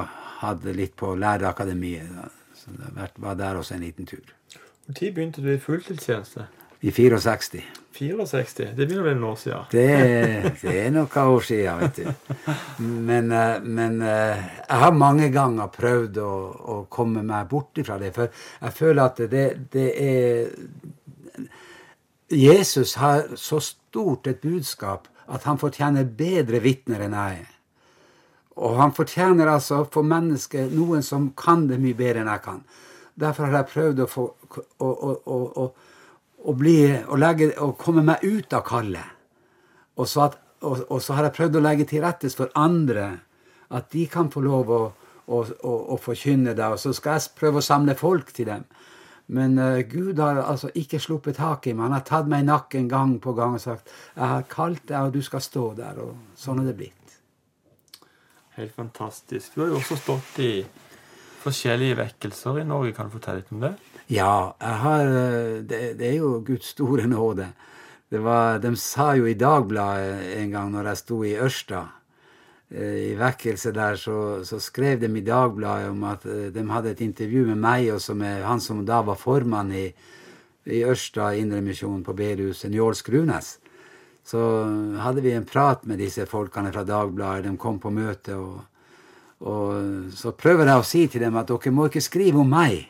hatt 0.43 0.65
litt 0.75 0.95
på 0.99 1.15
Lærerakademiet. 1.19 2.37
Så 2.55 2.71
det 2.75 3.09
var 3.15 3.37
der 3.39 3.59
også 3.59 3.75
en 3.75 3.85
liten 3.85 4.07
tur. 4.09 4.23
Når 4.87 5.11
begynte 5.13 5.41
du 5.41 5.51
i 5.53 5.59
fulltidstjeneste? 5.61 6.47
I 6.81 6.91
64. 6.91 7.61
64? 7.99 8.69
Det 8.75 8.85
begynner 8.87 9.01
å 9.01 9.07
bli 9.07 9.13
noen 9.17 9.31
år 9.33 9.39
siden. 9.41 9.65
Det, 9.71 10.53
det 10.61 10.75
er 10.85 10.93
noen 10.95 11.33
år 11.33 11.43
siden, 11.43 11.81
vet 11.81 11.97
du. 11.99 12.05
Men, 13.09 13.31
eh, 13.35 13.57
men 13.63 13.99
eh, 14.01 14.45
jeg 14.63 14.79
har 14.83 14.95
mange 14.95 15.27
ganger 15.33 15.67
prøvd 15.73 16.21
å, 16.23 16.31
å 16.75 16.77
komme 16.91 17.25
meg 17.27 17.49
bort 17.51 17.81
ifra 17.81 17.99
det. 17.99 18.13
For 18.15 18.31
jeg 18.31 18.77
føler 18.77 19.03
at 19.03 19.19
det, 19.33 19.45
det 19.73 19.89
er 20.05 20.47
Jesus 22.29 22.95
har 23.01 23.35
så 23.35 23.59
stort 23.59 24.27
et 24.29 24.41
budskap 24.41 25.07
at 25.29 25.45
han 25.49 25.59
fortjener 25.59 26.05
bedre 26.05 26.61
vitner 26.63 27.03
enn 27.05 27.17
jeg 27.17 27.41
er. 27.41 27.55
Og 28.59 28.75
han 28.75 28.91
fortjener 28.95 29.47
altså 29.47 29.85
for 29.91 30.03
mennesket 30.03 30.73
noen 30.75 31.03
som 31.05 31.29
kan 31.37 31.67
det 31.69 31.79
mye 31.79 31.95
bedre 31.95 32.23
enn 32.23 32.31
jeg 32.31 32.43
kan. 32.43 32.59
Derfor 33.19 33.47
har 33.47 33.61
jeg 33.61 33.71
prøvd 33.71 34.03
å, 34.03 34.07
få, 34.07 34.25
å, 34.83 34.89
å, 34.89 35.65
å, 36.43 36.53
bli, 36.55 36.77
legge, 37.19 37.49
komme 37.79 38.03
meg 38.07 38.23
ut 38.23 38.55
av 38.55 38.65
kallet. 38.67 39.15
Og 39.99 40.07
så, 40.07 40.29
og, 40.63 40.85
og 40.87 41.01
så 41.03 41.15
har 41.17 41.27
jeg 41.27 41.37
prøvd 41.39 41.59
å 41.59 41.63
legge 41.63 41.87
til 41.87 42.03
rette 42.03 42.31
for 42.35 42.51
andre, 42.59 43.11
at 43.75 43.91
de 43.93 44.05
kan 44.11 44.31
få 44.31 44.43
lov 44.43 44.71
å, 44.75 44.83
forkynne 46.01 46.55
det. 46.55 46.67
Og 46.67 46.79
så 46.81 46.93
skal 46.95 47.19
jeg 47.19 47.35
prøve 47.39 47.61
å 47.61 47.65
samle 47.65 47.95
folk 47.99 48.31
til 48.35 48.51
dem. 48.51 48.67
Men 49.29 49.59
uh, 49.61 49.83
Gud 49.85 50.17
har 50.19 50.39
altså 50.41 50.71
ikke 50.73 50.99
sluppet 50.99 51.37
tak 51.37 51.67
i 51.69 51.75
meg. 51.75 51.85
Han 51.85 51.99
har 51.99 52.07
tatt 52.07 52.31
meg 52.31 52.41
i 52.41 52.47
nakken 52.47 52.87
gang 52.89 53.19
på 53.21 53.35
gang 53.37 53.59
og 53.59 53.61
sagt 53.61 53.91
'Jeg 54.15 54.25
har 54.25 54.47
kalt 54.49 54.87
deg, 54.87 54.97
og 55.05 55.13
du 55.13 55.21
skal 55.21 55.41
stå 55.41 55.73
der.' 55.77 56.01
Og 56.01 56.15
sånn 56.35 56.63
er 56.63 56.71
det 56.71 56.77
blitt. 56.79 57.18
Helt 58.59 58.75
fantastisk. 58.75 59.55
Du 59.55 59.63
har 59.63 59.71
jo 59.71 59.79
også 59.79 59.97
stått 59.99 60.39
i 60.43 60.53
forskjellige 61.39 61.97
vekkelser 62.01 62.59
i 62.59 62.67
Norge. 62.67 62.93
Kan 62.97 63.07
du 63.07 63.15
fortelle 63.15 63.41
litt 63.41 63.53
om 63.55 63.63
det? 63.63 63.73
Ja, 64.11 64.55
har 64.59 65.05
eh, 65.07 65.61
Det, 65.63 65.81
det 65.99 66.11
er 66.11 66.17
jo 66.19 66.39
Guds 66.45 66.73
store 66.75 67.07
nåde. 67.07 67.51
Var, 68.09 68.59
de 68.59 68.73
sa 68.81 69.13
jo 69.15 69.29
i 69.29 69.37
Dagbladet 69.37 70.35
en 70.41 70.51
gang 70.51 70.71
når 70.73 70.91
jeg 70.91 71.01
sto 71.03 71.23
i 71.23 71.37
Ørsta 71.37 71.85
Eh, 72.69 73.11
i 73.11 73.13
vekkelse 73.17 73.71
der, 73.73 73.95
så, 73.97 74.45
så, 74.45 74.59
skrev 74.61 74.99
de 75.01 75.07
i 75.17 75.25
Dagbladet 75.25 75.89
om 75.89 76.03
at 76.05 76.25
eh, 76.29 76.51
de 76.53 76.65
hadde 76.69 76.91
et 76.91 77.01
intervju 77.01 77.47
med 77.47 77.57
meg 77.57 77.87
og 77.89 78.21
han 78.45 78.61
som 78.61 78.83
da 78.85 79.01
var 79.01 79.17
formann 79.17 79.71
i, 79.73 79.87
i 80.69 80.83
Ørsta 80.85 81.31
Indremisjon 81.33 82.03
på 82.05 82.13
bedehuset, 82.13 82.69
Njål 82.69 82.93
Skrunes. 82.95 83.57
Så 84.29 84.39
hadde 85.01 85.23
vi 85.25 85.33
en 85.33 85.47
prat 85.47 85.85
med 85.89 86.01
disse 86.03 86.25
folkene 86.29 86.69
fra 86.73 86.83
Dagbladet. 86.85 87.47
De 87.47 87.57
kom 87.57 87.79
på 87.81 87.89
møte. 87.93 88.35
Og, 88.37 88.59
og 89.41 90.11
så 90.13 90.35
prøver 90.37 90.69
jeg 90.69 90.81
å 90.81 90.85
si 90.85 91.03
til 91.09 91.25
dem 91.25 91.39
at 91.39 91.49
dere 91.49 91.73
må 91.73 91.87
ikke 91.89 92.03
skrive 92.05 92.43
om 92.43 92.51
meg. 92.53 92.83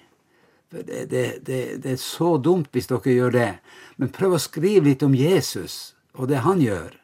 Det, 0.69 0.84
det, 1.10 1.24
det, 1.48 1.60
det 1.81 1.93
er 1.96 2.01
så 2.01 2.36
dumt 2.43 2.74
hvis 2.75 2.91
dere 2.91 3.15
gjør 3.15 3.38
det. 3.38 3.51
Men 3.98 4.12
prøv 4.13 4.36
å 4.36 4.41
skrive 4.41 4.89
litt 4.91 5.05
om 5.08 5.15
Jesus 5.15 5.96
og 6.19 6.27
det 6.27 6.43
han 6.43 6.60
gjør. 6.62 6.98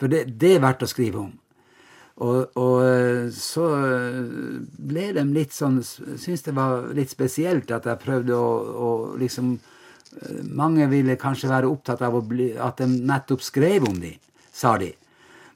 For 0.00 0.10
det, 0.10 0.26
er 0.48 0.64
verdt 0.64 0.82
å 0.82 0.90
skrive 0.90 1.22
om. 1.22 1.30
Og, 2.20 2.56
og, 2.58 2.76
eh, 2.84 3.28
så 3.32 3.66
eh, 3.86 4.18
ble 4.90 5.06
de 5.16 5.22
litt 5.32 5.54
sånn 5.56 5.78
Syns 5.80 6.42
det 6.44 6.52
var 6.52 6.90
litt 6.96 7.08
spesielt 7.12 7.70
at 7.72 7.86
jeg 7.88 8.02
prøvde 8.02 8.36
å, 8.36 8.50
å 8.76 8.88
liksom 9.20 9.54
Mange 10.50 10.88
ville 10.90 11.14
kanskje 11.20 11.50
være 11.50 11.68
opptatt 11.70 12.02
av 12.02 12.16
bli, 12.26 12.50
at 12.58 12.80
de 12.82 12.88
nettopp 12.88 13.44
skrev 13.46 13.86
om 13.88 14.00
dem, 14.02 14.18
sa 14.52 14.74
de. 14.80 14.90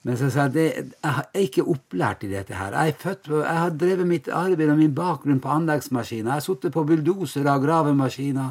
Men 0.04 0.18
så 0.20 0.28
sa 0.30 0.46
jeg 0.52 0.72
jeg 0.76 0.94
er 1.00 1.42
ikke 1.46 1.64
opplært 1.64 2.26
i 2.26 2.30
dette 2.30 2.54
her. 2.54 2.76
Jeg, 2.76 2.96
født, 3.00 3.30
jeg 3.32 3.58
har 3.58 3.70
drevet 3.80 4.06
mitt 4.06 4.28
arbeid 4.28 4.70
og 4.70 4.78
min 4.78 4.94
bakgrunn 4.94 5.40
på 5.40 5.48
anleggsmaskiner. 5.48 6.28
Jeg 6.28 6.34
har 6.34 6.44
sittet 6.44 6.74
på 6.74 6.84
bulldosere 6.84 7.54
og 7.56 7.64
gravemaskiner, 7.64 8.50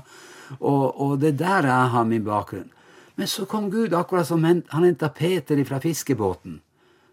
og, 0.59 1.01
og 1.01 1.19
det 1.21 1.35
er 1.35 1.39
der 1.43 1.69
jeg 1.69 1.93
har 1.93 2.09
min 2.09 2.25
bakgrunn. 2.25 2.71
Men 3.15 3.29
så 3.29 3.45
kom 3.45 3.69
Gud, 3.69 3.93
akkurat 3.93 4.27
som 4.27 4.43
han 4.43 4.63
henta 4.73 5.11
Peter 5.13 5.61
fra 5.63 5.79
fiskebåten. 5.79 6.59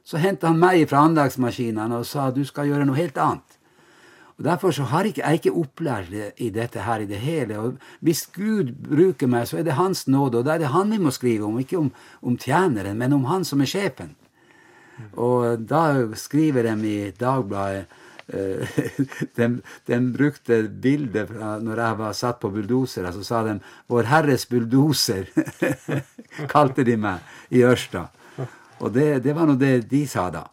Så 0.04 0.16
henta 0.16 0.48
han 0.48 0.58
meg 0.58 0.88
fra 0.88 1.04
anleggsmaskinene 1.04 2.00
og 2.00 2.08
sa 2.08 2.30
du 2.32 2.40
skal 2.48 2.70
gjøre 2.70 2.88
noe 2.88 2.96
helt 2.96 3.20
annet. 3.20 3.59
Og 4.40 4.46
Derfor 4.46 4.72
så 4.72 4.86
har 4.88 5.04
ikke, 5.04 5.20
jeg 5.20 5.34
ikke 5.34 5.52
opplært 5.52 6.14
i 6.40 6.48
dette 6.48 6.80
her 6.80 7.02
i 7.04 7.06
det 7.06 7.18
hele. 7.20 7.58
Og 7.58 7.74
Hvis 8.00 8.24
Gud 8.32 8.72
bruker 8.88 9.28
meg, 9.28 9.44
så 9.48 9.58
er 9.60 9.66
det 9.68 9.76
Hans 9.76 10.06
nåde, 10.08 10.38
og 10.38 10.46
da 10.48 10.54
er 10.54 10.62
det 10.64 10.72
Han 10.72 10.90
vi 10.90 10.98
må 10.98 11.12
skrive 11.12 11.44
om. 11.44 11.58
Ikke 11.60 11.76
om, 11.78 11.90
om 12.22 12.38
tjeneren, 12.38 12.96
men 12.96 13.12
om 13.12 13.24
Han 13.28 13.44
som 13.44 13.60
er 13.60 13.68
sjefen. 13.68 14.16
Og 15.12 15.60
da 15.68 16.08
skriver 16.16 16.62
de 16.62 16.88
i 16.88 17.10
Dagbladet 17.10 17.84
de, 19.36 19.46
de, 19.86 19.98
brukte 20.14 20.62
bildet 20.62 21.28
fra 21.28 21.56
når 21.58 21.80
jeg 21.82 21.98
var 21.98 22.12
satt 22.14 22.38
på 22.40 22.50
bulldosere, 22.54 23.12
så 23.12 23.24
sa 23.26 23.42
de 23.42 23.58
'Vår 23.88 24.06
Herres 24.06 24.46
bulldoser', 24.46 25.26
kalte 26.54 26.84
de 26.84 26.96
meg 26.96 27.18
i 27.50 27.64
Ørsta. 27.66 28.06
Og 28.80 28.94
det, 28.94 29.24
det 29.24 29.34
var 29.34 29.46
nå 29.50 29.58
det 29.58 29.90
de 29.90 30.06
sa 30.06 30.30
da. 30.30 30.46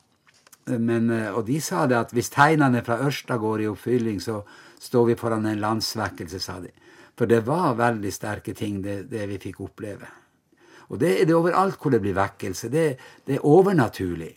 Men, 0.68 1.10
eh, 1.10 1.30
og 1.32 1.46
de 1.48 1.62
sa 1.64 1.86
det 1.88 1.98
at 1.98 2.14
hvis 2.16 2.32
tegnene 2.34 2.84
fra 2.84 3.00
Ørsta 3.08 3.38
går 3.40 3.64
i 3.64 3.70
oppfylling, 3.72 4.20
så 4.20 4.42
står 4.80 5.06
vi 5.12 5.20
foran 5.20 5.46
en 5.48 5.62
landsvekkelse, 5.64 6.40
sa 6.44 6.60
de. 6.60 6.72
For 7.18 7.30
det 7.30 7.46
var 7.48 7.78
veldig 7.80 8.12
sterke 8.14 8.54
ting, 8.54 8.82
det, 8.84 9.06
det 9.10 9.26
vi 9.30 9.40
fikk 9.42 9.62
oppleve. 9.66 10.10
Og 10.88 11.00
det 11.02 11.14
er 11.22 11.28
det 11.28 11.36
overalt 11.36 11.80
hvor 11.82 11.92
det 11.92 12.02
blir 12.04 12.16
vekkelse. 12.16 12.70
Det, 12.72 12.86
det 13.26 13.38
er 13.38 13.48
overnaturlig. 13.48 14.34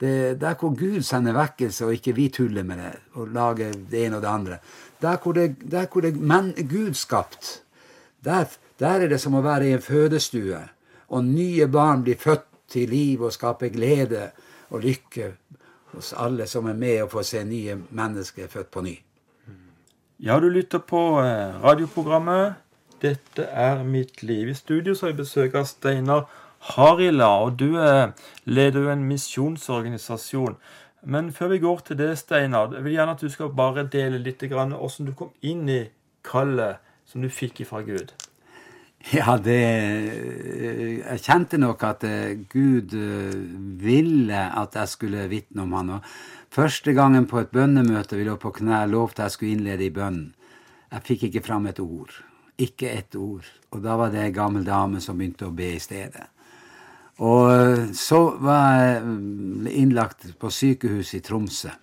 Det, 0.00 0.40
der 0.40 0.56
hvor 0.58 0.74
Gud 0.76 1.02
sender 1.06 1.36
vekkelse, 1.36 1.86
og 1.86 1.94
ikke 1.94 2.14
vi 2.14 2.28
tuller 2.34 2.66
med 2.66 2.82
det 2.82 2.92
og 3.14 3.30
lager 3.34 3.72
det 3.90 4.04
ene 4.04 4.18
og 4.18 4.22
det 4.22 4.30
andre. 4.30 4.58
Der 5.02 5.16
hvor 5.22 5.32
det, 5.32 5.56
der 5.70 5.86
hvor 5.86 6.04
det 6.04 6.16
men, 6.16 6.52
Gud 6.70 6.94
skapt, 6.94 7.62
der, 8.24 8.44
der 8.78 9.06
er 9.06 9.08
det 9.08 9.20
som 9.22 9.34
å 9.38 9.44
være 9.44 9.68
i 9.68 9.76
en 9.76 9.82
fødestue, 9.82 10.60
og 11.08 11.24
nye 11.24 11.66
barn 11.70 12.02
blir 12.02 12.18
født 12.18 12.46
til 12.68 12.90
liv 12.90 13.22
og 13.22 13.32
skape 13.32 13.70
glede 13.70 14.30
og 14.74 14.84
lykke 14.84 15.32
hos 15.94 16.12
alle 16.18 16.46
som 16.50 16.68
er 16.70 16.78
med 16.78 17.02
og 17.04 17.12
får 17.14 17.26
se 17.30 17.44
nye 17.46 17.78
mennesker 17.90 18.50
født 18.50 18.70
på 18.74 18.82
ny. 18.84 18.94
Ja, 20.22 20.38
du 20.40 20.48
lytter 20.48 20.78
på 20.78 21.20
eh, 21.22 21.62
radioprogrammet 21.62 22.54
'Dette 23.02 23.42
er 23.42 23.82
mitt 23.84 24.22
liv'. 24.22 24.50
I 24.50 24.54
studio 24.54 24.94
så 24.94 25.06
har 25.06 25.10
jeg 25.10 25.16
besøk 25.16 25.54
av 25.54 25.64
Steinar 25.64 26.22
Harila, 26.58 27.26
og 27.44 27.58
du 27.58 27.76
eh, 27.76 28.12
leder 28.44 28.80
jo 28.80 28.90
en 28.90 29.04
misjonsorganisasjon. 29.04 30.56
Men 31.02 31.32
før 31.32 31.48
vi 31.48 31.58
går 31.58 31.82
til 31.84 31.98
det, 31.98 32.18
Steinar, 32.18 32.72
jeg 32.72 32.84
vil 32.84 32.96
gjerne 32.96 33.12
at 33.12 33.20
du 33.20 33.28
skal 33.28 33.52
bare 33.52 33.84
dele 33.92 34.18
litt 34.18 34.40
hvordan 34.40 35.06
du 35.06 35.12
kom 35.12 35.32
inn 35.42 35.68
i 35.68 35.82
kallet 36.24 36.80
som 37.04 37.20
du 37.20 37.28
fikk 37.28 37.60
ifra 37.60 37.82
Gud. 37.84 38.14
Ja, 39.12 39.36
det 39.36 39.60
Jeg 41.04 41.20
kjente 41.24 41.58
nok 41.60 41.82
at 41.84 42.04
eh, 42.08 42.36
Gud 42.48 42.94
eh, 42.96 43.34
ville 43.80 44.44
at 44.48 44.76
jeg 44.78 44.88
skulle 44.88 45.26
vitne 45.28 45.66
om 45.66 45.74
han. 45.76 45.90
Og 45.98 46.06
første 46.54 46.94
gangen 46.96 47.26
på 47.28 47.42
et 47.42 47.52
bønnemøte 47.52 48.16
vi 48.16 48.24
lå 48.24 48.38
på 48.40 48.54
knær, 48.60 48.88
lovte 48.88 49.26
jeg 49.26 49.34
skulle 49.34 49.58
innlede 49.58 49.84
i 49.84 49.92
bønnen. 49.92 50.32
Jeg 50.94 51.04
fikk 51.04 51.26
ikke 51.28 51.44
fram 51.44 51.66
et 51.66 51.80
ord. 51.82 52.14
Ikke 52.56 52.92
ett 52.94 53.16
ord. 53.18 53.44
Og 53.74 53.82
da 53.84 53.96
var 53.98 54.12
det 54.14 54.22
ei 54.22 54.32
gammel 54.32 54.64
dame 54.64 55.02
som 55.02 55.18
begynte 55.18 55.50
å 55.50 55.54
be 55.54 55.74
i 55.74 55.82
stedet. 55.82 56.30
Og 57.20 57.50
eh, 57.52 57.90
så 57.92 58.22
var 58.40 58.78
jeg 58.80 59.74
innlagt 59.82 60.30
på 60.40 60.50
sykehus 60.50 61.12
i 61.18 61.20
Tromsø. 61.24 61.74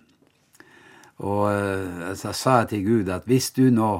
Og 1.22 2.16
så 2.18 2.32
sa 2.34 2.56
jeg 2.62 2.68
til 2.72 2.80
Gud 2.82 3.10
at 3.14 3.28
hvis 3.30 3.52
du 3.54 3.68
nå 3.70 3.92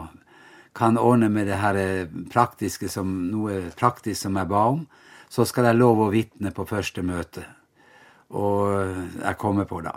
kan 0.74 0.98
ordne 0.98 1.28
med 1.28 1.46
det 1.50 1.60
her 1.60 1.78
eh, 1.78 2.12
praktiske 2.32 2.88
som 2.88 3.10
noe 3.30 3.60
praktisk 3.78 4.24
som 4.24 4.38
jeg 4.40 4.48
ba 4.50 4.62
om, 4.72 4.86
så 5.32 5.44
skal 5.48 5.70
jeg 5.70 5.80
love 5.80 6.06
å 6.06 6.12
vitne 6.12 6.52
på 6.52 6.68
første 6.68 7.04
møte. 7.04 7.44
Og 8.32 8.72
eh, 8.78 9.04
jeg 9.20 9.40
kommer 9.40 9.68
på 9.68 9.82
da. 9.84 9.94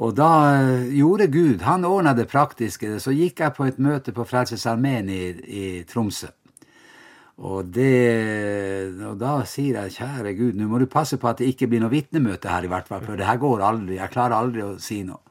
Og 0.00 0.16
da 0.16 0.30
eh, 0.56 0.90
gjorde 0.96 1.30
Gud 1.30 1.62
Han 1.66 1.84
ordna 1.84 2.14
det 2.16 2.28
praktiske. 2.30 2.96
Så 3.00 3.14
gikk 3.14 3.42
jeg 3.44 3.56
på 3.56 3.66
et 3.68 3.78
møte 3.78 4.14
på 4.16 4.26
Frelsesarmeen 4.26 5.10
i, 5.12 5.24
i 5.46 5.64
Tromsø. 5.88 6.32
Og, 7.40 7.70
det, 7.72 9.00
og 9.06 9.14
da 9.16 9.38
sier 9.48 9.78
jeg, 9.78 9.94
kjære 9.96 10.34
Gud, 10.36 10.58
nå 10.58 10.66
må 10.68 10.76
du 10.82 10.84
passe 10.90 11.16
på 11.16 11.28
at 11.30 11.38
det 11.40 11.48
ikke 11.48 11.70
blir 11.72 11.80
noe 11.80 11.92
vitnemøte 11.92 12.50
her, 12.52 12.66
i 12.66 12.68
hvert 12.68 12.90
fall, 12.90 13.00
for 13.06 13.16
det 13.16 13.24
her 13.24 13.40
går 13.40 13.64
aldri. 13.64 13.96
Jeg 13.96 14.12
klarer 14.12 14.36
aldri 14.36 14.66
å 14.66 14.74
si 14.82 14.98
noe. 15.08 15.22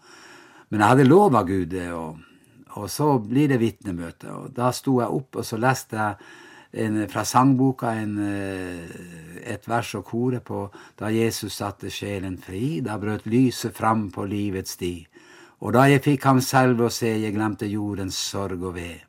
Men 0.73 0.81
jeg 0.81 0.93
hadde 0.95 1.05
lova 1.05 1.43
Gud 1.45 1.69
det. 1.69 1.85
og 1.93 2.17
og 2.77 2.89
så 2.91 3.17
blir 3.23 3.49
det 3.49 3.59
vitnemøte. 3.61 4.29
Og 4.33 4.53
da 4.53 4.69
sto 4.75 4.99
jeg 5.01 5.09
opp, 5.09 5.39
og 5.41 5.45
så 5.45 5.57
leste 5.57 5.97
jeg 5.97 6.15
en, 6.83 7.01
fra 7.09 7.23
sangboka 7.25 7.95
en, 7.97 8.17
eh, 8.21 9.51
et 9.53 9.67
vers 9.67 9.95
og 9.97 10.05
kore 10.05 10.39
på 10.39 10.69
Da 10.99 11.09
Jesus 11.09 11.55
satte 11.55 11.89
sjelen 11.89 12.37
fri, 12.37 12.81
da 12.81 12.97
brøt 12.97 13.25
lyset 13.25 13.75
fram 13.75 14.09
på 14.11 14.25
livets 14.25 14.77
sti. 14.77 15.07
Og 15.59 15.73
da 15.73 15.87
jeg 15.89 16.03
fikk 16.03 16.25
ham 16.29 16.41
selv 16.41 16.81
å 16.85 16.89
se, 16.93 17.09
jeg 17.19 17.33
glemte 17.33 17.67
jordens 17.67 18.15
sorg 18.15 18.63
og 18.63 18.75
ved. 18.75 19.01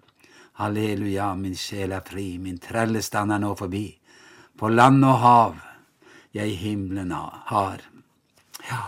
Halleluja, 0.60 1.34
min 1.34 1.54
sjel 1.54 1.92
er 1.92 2.04
fri, 2.04 2.38
min 2.38 2.58
trellestand 2.58 3.32
er 3.32 3.42
nå 3.42 3.54
forbi. 3.56 3.86
På 4.56 4.68
land 4.68 5.04
og 5.04 5.18
hav 5.22 5.60
jeg 6.34 6.56
himmelen 6.58 7.12
har. 7.12 7.80
Ja, 8.68 8.82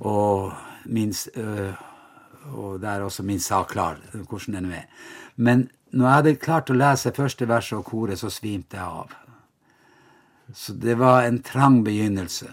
og 0.00 0.52
min 0.84 1.14
øh, 1.36 1.72
og 2.54 2.80
det 2.82 2.88
er 2.88 3.04
også 3.04 3.24
min 3.26 3.40
sak 3.40 3.72
klar, 3.74 4.00
hvordan 4.12 4.58
den 4.58 4.72
er. 4.72 4.88
Men 5.36 5.68
når 5.90 6.06
jeg 6.06 6.16
hadde 6.16 6.34
klart 6.42 6.70
å 6.70 6.78
lese 6.78 7.14
første 7.14 7.48
verset 7.48 7.78
og 7.78 7.86
koret, 7.88 8.18
så 8.20 8.30
svimte 8.30 8.78
jeg 8.78 8.86
av. 8.86 9.14
Så 10.54 10.74
det 10.74 10.96
var 10.98 11.24
en 11.24 11.40
trang 11.42 11.80
begynnelse. 11.86 12.50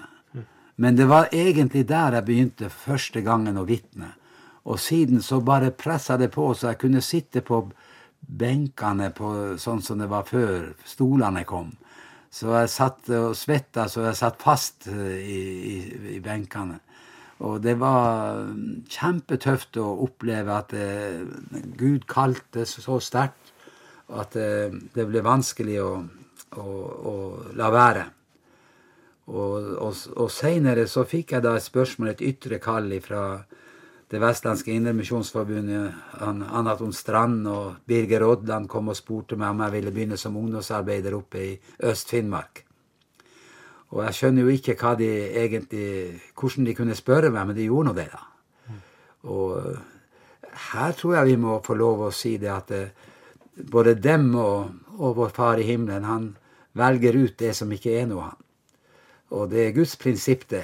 Men 0.78 0.96
det 0.98 1.08
var 1.10 1.30
egentlig 1.34 1.88
der 1.90 2.14
jeg 2.14 2.26
begynte 2.26 2.70
første 2.70 3.22
gangen 3.26 3.58
å 3.58 3.66
vitne. 3.66 4.14
Og 4.68 4.80
siden 4.80 5.22
så 5.24 5.40
bare 5.42 5.72
pressa 5.72 6.18
det 6.18 6.30
på, 6.34 6.52
så 6.54 6.72
jeg 6.72 6.82
kunne 6.82 7.02
sitte 7.02 7.42
på 7.42 7.64
benkene 8.20 9.10
på, 9.16 9.32
sånn 9.58 9.82
som 9.82 10.02
det 10.02 10.10
var 10.12 10.28
før 10.28 10.74
stolene 10.86 11.46
kom. 11.48 11.72
Så 12.30 12.52
jeg 12.52 12.70
satt 12.70 13.10
og 13.16 13.36
svetta 13.40 13.88
så 13.90 14.04
jeg 14.04 14.18
satt 14.20 14.42
fast 14.44 14.90
eh, 14.92 15.16
i, 15.18 15.40
i, 15.72 15.78
i 16.18 16.20
benkene. 16.22 16.82
Og 17.46 17.60
det 17.62 17.76
var 17.78 18.48
kjempetøft 18.90 19.78
å 19.78 19.86
oppleve 20.08 20.56
at 20.58 20.74
eh, 20.74 21.22
Gud 21.78 22.08
kalte 22.10 22.66
så 22.66 22.98
sterkt 23.04 23.54
at 24.18 24.38
eh, 24.40 24.74
det 24.96 25.06
ble 25.06 25.22
vanskelig 25.22 25.78
å, 25.84 25.92
å, 26.58 26.66
å 27.12 27.16
la 27.60 27.70
være. 27.74 28.08
Og, 29.28 29.72
og, 29.84 30.04
og 30.16 30.30
seinere 30.32 30.88
så 30.88 31.04
fikk 31.06 31.36
jeg 31.36 31.44
da 31.46 31.58
et 31.58 31.66
spørsmål, 31.66 32.14
et 32.14 32.26
ytre 32.26 32.62
kall 32.64 32.94
fra 33.04 33.24
det 34.08 34.22
vestlandske 34.24 34.72
Indremisjonsforbundet, 34.72 35.98
Anaton 36.24 36.94
Strand 36.96 37.50
og 37.52 37.82
Birger 37.86 38.24
Odland 38.24 38.70
kom 38.72 38.88
og 38.94 38.96
spurte 38.96 39.36
meg 39.36 39.52
om 39.52 39.66
jeg 39.66 39.76
ville 39.76 39.92
begynne 39.92 40.20
som 40.20 40.38
ungdomsarbeider 40.40 41.18
oppe 41.18 41.44
i 41.44 41.52
Øst-Finnmark. 41.84 42.67
Og 43.96 44.02
jeg 44.04 44.18
skjønner 44.18 44.44
jo 44.44 44.56
ikke 44.56 44.76
hva 44.82 44.96
de 45.00 45.12
egentlig, 45.44 46.18
hvordan 46.36 46.66
de 46.68 46.76
kunne 46.76 46.96
spørre 46.98 47.32
meg, 47.32 47.48
men 47.48 47.56
de 47.56 47.68
gjorde 47.70 47.90
nå 47.90 47.94
det, 47.96 48.08
da. 48.12 48.26
Og 49.28 49.78
her 50.72 50.98
tror 50.98 51.16
jeg 51.18 51.32
vi 51.32 51.38
må 51.40 51.60
få 51.66 51.78
lov 51.78 52.08
å 52.08 52.16
si 52.16 52.36
det 52.42 52.52
at 52.52 52.74
det, 52.74 52.82
både 53.72 53.96
dem 53.98 54.30
og, 54.36 54.74
og, 54.98 55.16
vår 55.18 55.32
Far 55.34 55.62
i 55.62 55.66
himmelen, 55.66 56.06
han 56.06 56.28
velger 56.78 57.18
ut 57.18 57.38
det 57.40 57.54
som 57.58 57.72
ikke 57.74 57.96
er 58.02 58.10
noe, 58.10 58.28
han. 58.30 58.44
Og 59.38 59.50
det 59.52 59.64
er 59.66 59.76
Guds 59.76 59.96
prinsipp, 60.00 60.46
det. 60.52 60.64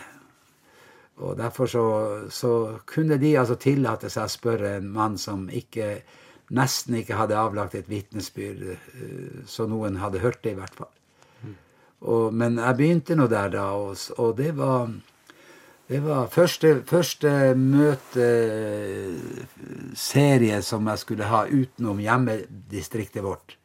Og 1.23 1.37
derfor 1.37 1.69
så, 1.69 1.85
så 2.31 2.51
kunne 2.89 3.19
de 3.21 3.35
altså 3.39 3.57
tillate 3.59 4.09
seg 4.13 4.27
å 4.27 4.33
spørre 4.33 4.77
en 4.77 4.89
mann 4.93 5.17
som 5.21 5.45
ikke, 5.49 5.97
nesten 6.53 6.99
ikke 6.99 7.17
hadde 7.17 7.37
avlagt 7.39 7.75
et 7.77 7.89
vitnesbyrd, 7.91 8.63
eh, 8.73 9.41
så 9.49 9.67
noen 9.69 9.99
hadde 10.01 10.23
hørt 10.23 10.41
det, 10.45 10.55
i 10.55 10.59
hvert 10.59 10.77
fall. 10.77 10.91
Og, 12.03 12.33
men 12.35 12.57
jeg 12.59 12.77
begynte 12.77 13.15
nå 13.15 13.27
der, 13.31 13.49
da, 13.53 13.63
og, 13.79 13.97
og 14.19 14.37
det 14.37 14.57
var 14.57 14.91
det 15.87 15.99
var 15.99 16.27
første, 16.31 16.81
første 16.87 17.55
møteserie 17.59 18.21
som 20.63 20.87
jeg 20.87 20.99
skulle 21.01 21.23
ha 21.27 21.43
utenom 21.51 21.99
hjemmedistriktet 21.99 23.23
vårt. 23.23 23.57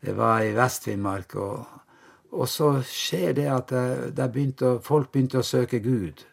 Det 0.00 0.16
var 0.16 0.40
i 0.46 0.54
Vest-Finnmark. 0.54 1.34
Og, 1.34 1.66
og, 2.30 2.48
så 2.48 2.82
skjer 2.86 3.32
det 3.36 3.48
at 3.50 3.68
det, 4.16 4.32
begynte, 4.32 4.78
folk 4.86 5.12
begynte 5.12 5.38
å 5.42 5.46
søke 5.46 5.78
Gud. 5.82 6.24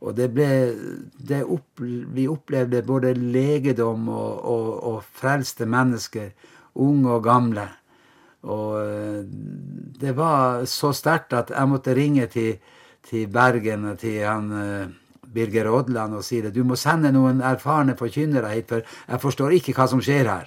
Og 0.00 0.16
det 0.16 0.30
ble 0.30 0.74
det 1.18 1.42
opp, 1.44 1.80
Vi 1.80 2.28
opplevde 2.30 2.82
både 2.86 3.14
legedom 3.18 4.08
og, 4.08 4.44
og, 4.46 4.84
og 4.94 5.02
frelste 5.18 5.66
mennesker, 5.66 6.30
unge 6.74 7.10
og 7.18 7.24
gamle. 7.24 7.68
Og 8.44 8.76
eh, 8.82 9.24
det 10.00 10.12
var 10.16 10.66
så 10.70 10.92
sterkt 10.92 11.32
at 11.32 11.50
jeg 11.50 11.70
måtte 11.70 11.94
ringe 11.96 12.26
til, 12.30 12.58
til 13.06 13.26
Bergen 13.32 13.88
og 13.92 13.98
til 13.98 14.20
han 14.26 14.52
eh, 14.60 14.86
Birger 15.36 15.70
Odland 15.72 16.14
og 16.14 16.24
si 16.24 16.40
det. 16.40 16.54
Du 16.54 16.62
må 16.64 16.76
sende 16.80 17.12
noen 17.12 17.42
erfarne 17.44 17.96
forkynnere 17.98 18.52
hit, 18.54 18.68
for 18.70 18.84
jeg 18.84 19.22
forstår 19.22 19.56
ikke 19.58 19.74
hva 19.76 19.88
som 19.90 20.02
skjer 20.04 20.30
her. 20.30 20.46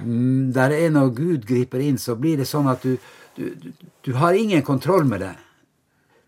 Mm, 0.00 0.52
der 0.52 0.74
er 0.76 0.90
når 0.92 1.12
Gud 1.16 1.46
griper 1.48 1.82
inn, 1.84 1.98
så 1.98 2.16
blir 2.20 2.40
det 2.40 2.48
sånn 2.48 2.68
at 2.68 2.82
du, 2.84 2.96
du, 3.36 3.72
du, 4.04 4.12
har 4.20 4.36
ingen 4.36 4.64
kontroll 4.64 5.06
med 5.08 5.24
det. 5.24 5.34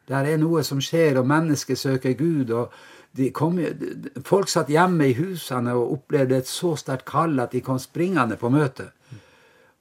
Der 0.09 0.25
er 0.25 0.39
noe 0.41 0.63
som 0.65 0.81
skjer, 0.81 1.19
og 1.21 1.29
mennesker 1.29 1.77
søker 1.77 2.15
Gud. 2.17 2.51
og 2.51 2.73
kom, 3.37 3.59
Folk 4.25 4.49
satt 4.49 4.71
hjemme 4.73 5.11
i 5.11 5.17
husene 5.19 5.75
og 5.77 5.99
opplevde 5.99 6.39
et 6.39 6.49
så 6.49 6.75
sterkt 6.81 7.09
kall 7.09 7.37
at 7.41 7.53
de 7.53 7.65
kom 7.65 7.81
springende 7.83 8.39
på 8.41 8.49
møte. 8.53 8.91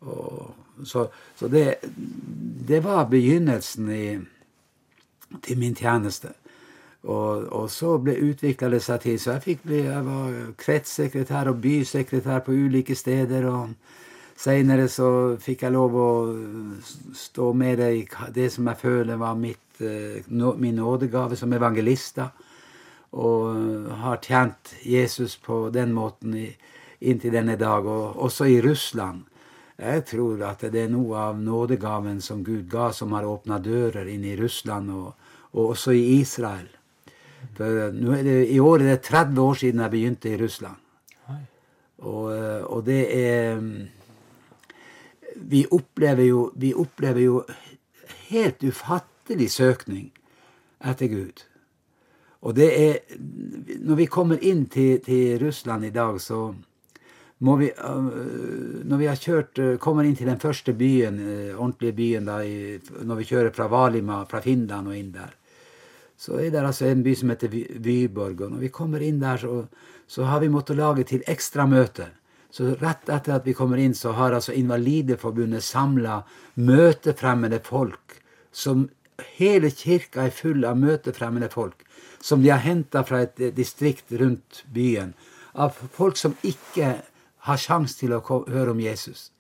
Og 0.03 0.66
så, 0.85 1.07
så 1.35 1.47
det, 1.47 1.75
det, 2.67 2.79
var 2.83 3.09
begynnelsen 3.09 3.89
i, 3.91 4.19
til 5.43 5.57
min 5.57 5.75
tjeneste. 5.75 6.33
Og, 7.03 7.47
og 7.53 7.69
så 7.71 7.97
ble 8.03 8.17
utvikla 8.29 8.69
det 8.73 8.81
seg 8.83 9.01
til. 9.03 9.19
Så 9.19 9.37
jeg 9.37 9.59
bli, 9.63 9.83
jeg 9.85 10.05
var 10.05 10.33
kretssekretær 10.59 11.51
og 11.53 11.61
bysekretær 11.61 12.43
på 12.45 12.51
ulike 12.51 12.95
steder. 12.95 13.47
og 13.47 13.69
Seinere 14.37 14.87
så 14.91 15.37
fikk 15.41 15.63
jeg 15.65 15.73
lov 15.73 15.95
å 15.97 16.09
stå 17.15 17.53
med 17.57 17.79
det 17.81 17.91
i 17.95 18.03
det 18.35 18.51
som 18.53 18.67
jeg 18.69 18.81
føler 18.81 19.17
var 19.17 19.39
mitt, 19.39 19.81
eh, 19.81 20.21
min 20.27 20.75
nådegave 20.75 21.35
som 21.35 21.53
evangelist. 21.53 22.19
Og 23.17 23.87
har 24.01 24.19
tjent 24.21 24.75
Jesus 24.83 25.37
på 25.37 25.69
den 25.73 25.93
måten 25.93 26.35
inntil 26.99 27.31
denne 27.31 27.55
dag. 27.55 27.85
Og 27.85 28.19
også 28.27 28.45
i 28.45 28.61
Russland 28.61 29.23
jeg 29.77 30.05
tror 30.09 30.41
at 30.47 30.63
det 30.73 30.83
er 30.83 30.89
noe 30.89 31.19
av 31.21 31.37
nådegaven 31.41 32.21
som 32.21 32.41
Gud 32.43 32.65
ga, 32.69 32.89
som 32.93 33.13
har 33.13 33.27
åpna 33.29 33.59
dører 33.61 34.09
inn 34.09 34.25
i 34.25 34.35
Russland 34.39 34.89
og, 34.91 35.11
og, 35.51 35.75
også 35.75 35.93
i 35.93 36.17
Israel. 36.17 36.67
For 37.57 37.85
er 37.85 38.23
det, 38.25 38.39
I 38.49 38.59
år 38.59 38.81
er 38.81 38.95
det 38.95 39.03
30 39.05 39.41
år 39.41 39.59
siden 39.61 39.83
jeg 39.85 39.93
begynte 39.93 40.31
i 40.31 40.39
Russland. 40.41 40.83
Og, 41.97 42.25
og 42.69 42.83
det 42.85 43.03
er 43.09 43.61
vi 45.37 45.65
opplever, 45.71 46.23
jo, 46.23 46.51
vi 46.55 46.73
opplever 46.73 47.21
jo 47.21 47.41
helt 48.29 48.63
ufattelig 48.63 49.51
søkning 49.51 50.09
etter 50.85 51.11
Gud. 51.11 51.43
Og 52.41 52.55
det 52.55 52.69
er 52.73 52.99
Når 53.79 53.95
vi 53.95 54.05
kommer 54.05 54.37
inn 54.41 54.67
til, 54.69 54.99
til 55.01 55.39
Russland 55.41 55.85
i 55.85 55.89
dag, 55.89 56.21
så 56.21 56.53
vi, 57.39 57.69
øh, 57.69 58.85
når 58.85 58.97
vi 58.97 59.05
har 59.05 59.15
kjørt, 59.15 59.59
øh, 59.59 59.77
kommer 59.77 60.03
inn 60.03 60.15
til 60.15 60.27
den 60.27 60.39
første 60.39 60.73
byen, 60.73 61.19
øh, 61.19 61.59
ordentlige 61.59 61.93
byen, 61.93 62.25
da, 62.25 62.37
når 63.03 63.15
vi 63.15 63.23
kjører 63.23 63.53
fra 63.53 63.67
Valima, 63.67 64.23
fra 64.23 64.39
Finland 64.39 64.87
og 64.87 64.97
inn 64.97 65.11
der, 65.11 65.35
så 66.17 66.39
er 66.39 66.49
det 66.49 66.65
altså 66.65 66.85
en 66.85 67.03
by 67.03 67.13
som 67.13 67.29
heter 67.29 67.47
Vyborg. 67.79 68.41
Og 68.41 68.51
når 68.51 68.59
vi 68.59 68.67
kommer 68.67 68.99
inn 68.99 69.19
der, 69.21 69.37
så, 69.37 69.65
så 70.07 70.23
har 70.23 70.39
vi 70.39 70.47
måttet 70.49 70.77
lage 70.77 71.03
til 71.03 71.23
ekstramøte. 71.27 72.09
Så 72.49 72.73
rett 72.81 73.09
etter 73.09 73.35
at 73.35 73.45
vi 73.45 73.53
kommer 73.53 73.77
inn, 73.77 73.93
så 73.93 74.11
har 74.17 74.33
altså 74.33 74.53
Invalideforbundet 74.53 75.63
samla 75.63 76.23
møtefremmede 76.55 77.59
folk. 77.63 78.21
som 78.51 78.89
Hele 79.37 79.69
kirka 79.69 80.25
er 80.25 80.29
full 80.29 80.65
av 80.65 80.77
møtefremmede 80.77 81.49
folk 81.49 81.87
som 82.21 82.43
de 82.43 82.49
har 82.49 82.59
henta 82.59 83.03
fra 83.03 83.21
et 83.25 83.39
distrikt 83.55 84.11
rundt 84.19 84.63
byen. 84.73 85.13
Av 85.53 85.73
folk 85.93 86.17
som 86.17 86.35
ikke 86.45 86.97
har 87.47 87.59
sjanse 87.61 87.99
til 87.99 88.13
å 88.15 88.21
høre 88.23 88.73
om 88.73 88.79
Jesus. 88.81 89.31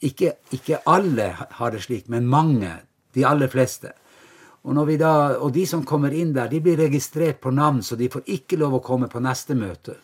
Ikke, 0.00 0.38
ikke, 0.54 0.80
alle 0.88 1.32
har 1.36 1.74
det 1.74 1.82
slik, 1.84 2.08
men 2.08 2.28
mange. 2.28 2.72
De 3.12 3.24
aller 3.26 3.50
fleste. 3.52 3.92
Og, 4.62 4.76
da, 5.00 5.12
og, 5.40 5.50
de 5.52 5.64
som 5.66 5.84
kommer 5.88 6.14
inn 6.14 6.34
der, 6.36 6.48
de 6.48 6.60
blir 6.60 6.78
registrert 6.78 7.40
på 7.40 7.52
navn, 7.52 7.82
så 7.82 7.96
de 7.96 8.10
får 8.12 8.28
ikke 8.28 8.58
lov 8.60 8.78
å 8.78 8.84
komme 8.84 9.08
på 9.08 9.22
neste 9.24 9.56
møte 9.56 9.96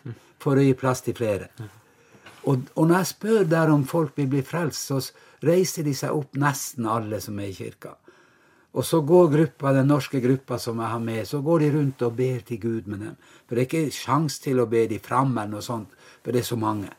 for 0.43 0.57
å 0.57 0.65
gi 0.65 0.73
plass 0.79 1.05
til 1.05 1.17
flere. 1.17 1.51
Og, 2.47 2.69
og 2.75 2.89
når 2.89 2.99
jeg 2.99 3.11
spør 3.13 3.47
der 3.51 3.73
om 3.73 3.85
folk 3.89 4.17
vil 4.17 4.31
bli 4.33 4.43
frelst, 4.47 4.89
så 4.89 5.01
reiser 5.45 5.85
de 5.87 5.95
seg 5.97 6.15
opp, 6.17 6.37
nesten 6.41 6.89
alle 6.89 7.21
som 7.21 7.39
er 7.41 7.51
i 7.51 7.57
kirka. 7.57 7.97
Og 8.77 8.85
så 8.85 9.01
går 9.01 9.31
gruppa, 9.33 9.73
den 9.73 9.89
norske 9.89 10.21
gruppa 10.21 10.59
som 10.61 10.81
jeg 10.83 10.93
har 10.93 11.01
med, 11.01 11.23
så 11.29 11.41
går 11.45 11.65
de 11.65 11.71
rundt 11.79 12.03
og 12.05 12.17
ber 12.17 12.43
til 12.45 12.61
Gud 12.61 12.91
med 12.93 13.01
dem. 13.07 13.15
For 13.49 13.57
det 13.57 13.63
er 13.63 13.69
ikke 13.71 13.97
sjans 13.97 14.37
til 14.45 14.61
å 14.61 14.69
be 14.69 14.85
de 14.91 14.99
fram 15.01 15.33
eller 15.33 15.55
noe 15.55 15.65
sånt, 15.65 15.96
for 16.27 16.35
det 16.35 16.43
er 16.43 16.49
så 16.49 16.59
mange. 16.59 16.91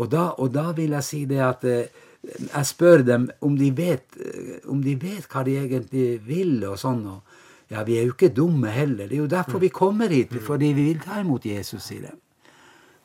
Og 0.00 0.08
da, 0.08 0.30
og 0.40 0.54
da 0.54 0.70
vil 0.72 0.94
jeg 0.96 1.04
si 1.04 1.20
det 1.28 1.42
at 1.44 1.66
eh, 1.68 2.06
jeg 2.46 2.66
spør 2.66 3.04
dem 3.04 3.28
om 3.44 3.58
de, 3.58 3.68
vet, 3.76 4.16
eh, 4.16 4.56
om 4.72 4.80
de 4.82 4.94
vet 4.96 5.28
hva 5.28 5.44
de 5.44 5.58
egentlig 5.60 6.08
vil, 6.24 6.56
og 6.70 6.78
sånn. 6.80 7.04
Og, 7.10 7.36
ja, 7.70 7.84
vi 7.84 7.98
er 8.00 8.08
jo 8.08 8.16
ikke 8.16 8.32
dumme 8.34 8.72
heller. 8.72 9.10
Det 9.10 9.18
er 9.18 9.24
jo 9.26 9.30
derfor 9.30 9.62
vi 9.62 9.68
kommer 9.74 10.08
hit, 10.08 10.32
fordi 10.46 10.72
vi 10.72 10.88
vil 10.88 11.04
ta 11.04 11.20
imot 11.20 11.44
Jesus, 11.46 11.84
sier 11.84 12.08
de. 12.08 12.16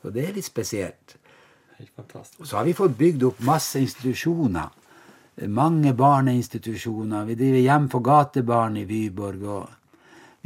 Og 0.06 0.14
det 0.14 0.24
er 0.24 0.34
litt 0.38 0.48
spesielt. 0.48 1.18
Og 1.76 2.46
Så 2.46 2.56
har 2.56 2.64
vi 2.64 2.72
fått 2.72 2.96
bygd 2.96 3.28
opp 3.28 3.44
masse 3.44 3.78
institusjoner 3.82 4.72
mange 5.44 5.92
barneinstitusjoner. 5.94 7.24
Vi 7.24 7.34
driver 7.34 7.58
hjem 7.58 7.88
for 7.92 8.00
gatebarn 8.00 8.76
i 8.76 8.84
Vyborg. 8.84 9.42
og 9.42 9.68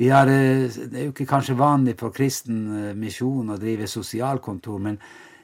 har, 0.09 0.27
eh, 0.27 0.69
Det 0.69 0.95
er 0.95 1.05
jo 1.05 1.13
ikke 1.13 1.27
kanskje 1.27 1.57
vanlig 1.57 1.99
for 1.99 2.11
kristen 2.11 2.91
eh, 2.91 2.95
misjon 2.95 3.51
å 3.51 3.59
drive 3.59 3.87
sosialkontor, 3.87 4.79
men 4.79 4.99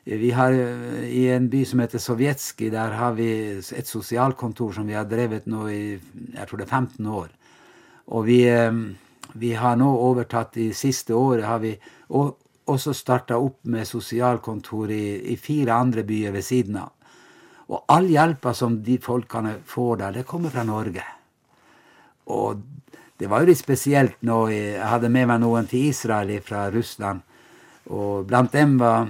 vi 0.05 0.31
har 0.31 0.53
eh, 0.53 1.05
i 1.11 1.29
en 1.29 1.49
by 1.49 1.65
som 1.65 1.81
heter 1.81 1.99
Sovjetskij, 1.99 2.71
der 2.71 2.91
har 2.91 3.13
vi 3.13 3.29
et 3.59 3.87
sosialkontor 3.87 4.73
som 4.73 4.87
vi 4.87 4.95
har 4.95 5.05
drevet 5.05 5.47
nå 5.47 5.69
i 5.69 5.99
jeg 6.33 6.47
tror 6.49 6.59
det 6.59 6.67
er 6.67 6.77
15 6.77 7.07
år. 7.07 7.29
Og 8.09 8.25
vi, 8.25 8.47
vi 9.35 9.53
har 9.53 9.77
nå 9.77 9.91
overtatt 9.91 10.55
de 10.55 10.73
siste 10.73 11.13
året 11.13 11.45
har 11.45 11.59
vi 11.59 11.77
også 12.09 12.95
starta 12.95 13.37
opp 13.37 13.65
med 13.65 13.87
sosialkontor 13.87 14.91
i, 14.91 15.33
i 15.33 15.37
fire 15.37 15.75
andre 15.75 16.05
byer 16.07 16.33
ved 16.33 16.45
siden 16.45 16.79
av. 16.79 16.93
Og 17.67 17.83
all 17.91 18.07
hjelpa 18.07 18.55
som 18.55 18.79
de 18.87 18.99
folkene 19.03 19.57
får 19.67 19.97
der, 19.97 20.13
det 20.21 20.27
kommer 20.27 20.55
fra 20.55 20.63
Norge. 20.63 21.03
Og 22.31 22.63
det 23.19 23.29
var 23.31 23.41
jo 23.41 23.49
litt 23.49 23.61
spesielt 23.61 24.19
når 24.27 24.51
jeg 24.53 24.89
hadde 24.91 25.09
med 25.13 25.31
meg 25.31 25.41
noen 25.41 25.69
til 25.71 25.89
Israel 25.89 26.35
fra 26.45 26.67
Russland. 26.73 27.23
Og 27.89 28.27
blant 28.29 28.53
dem 28.53 28.75
var, 28.81 29.09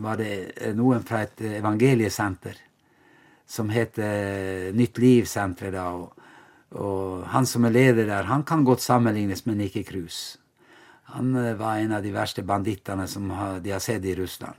var 0.00 0.16
det 0.20 0.72
noen 0.78 1.02
fra 1.04 1.24
et 1.26 1.42
evangeliesenter 1.58 2.56
som 3.46 3.68
heter 3.70 4.72
Nytt 4.76 4.98
Liv-senteret. 4.98 5.84
Og, 5.84 6.12
og, 6.80 7.26
han 7.30 7.46
som 7.46 7.66
er 7.68 7.74
leder 7.76 8.08
der, 8.08 8.30
han 8.30 8.44
kan 8.46 8.64
godt 8.64 8.84
sammenlignes 8.84 9.44
med 9.46 9.60
Nikki 9.60 9.84
Krus. 9.86 10.38
Han 11.12 11.36
eh, 11.36 11.54
var 11.54 11.78
en 11.78 11.92
av 11.94 12.02
de 12.02 12.10
verste 12.14 12.42
bandittene 12.42 13.06
som 13.06 13.28
de 13.62 13.70
har 13.70 13.82
sett 13.84 14.04
i 14.04 14.16
Russland. 14.18 14.56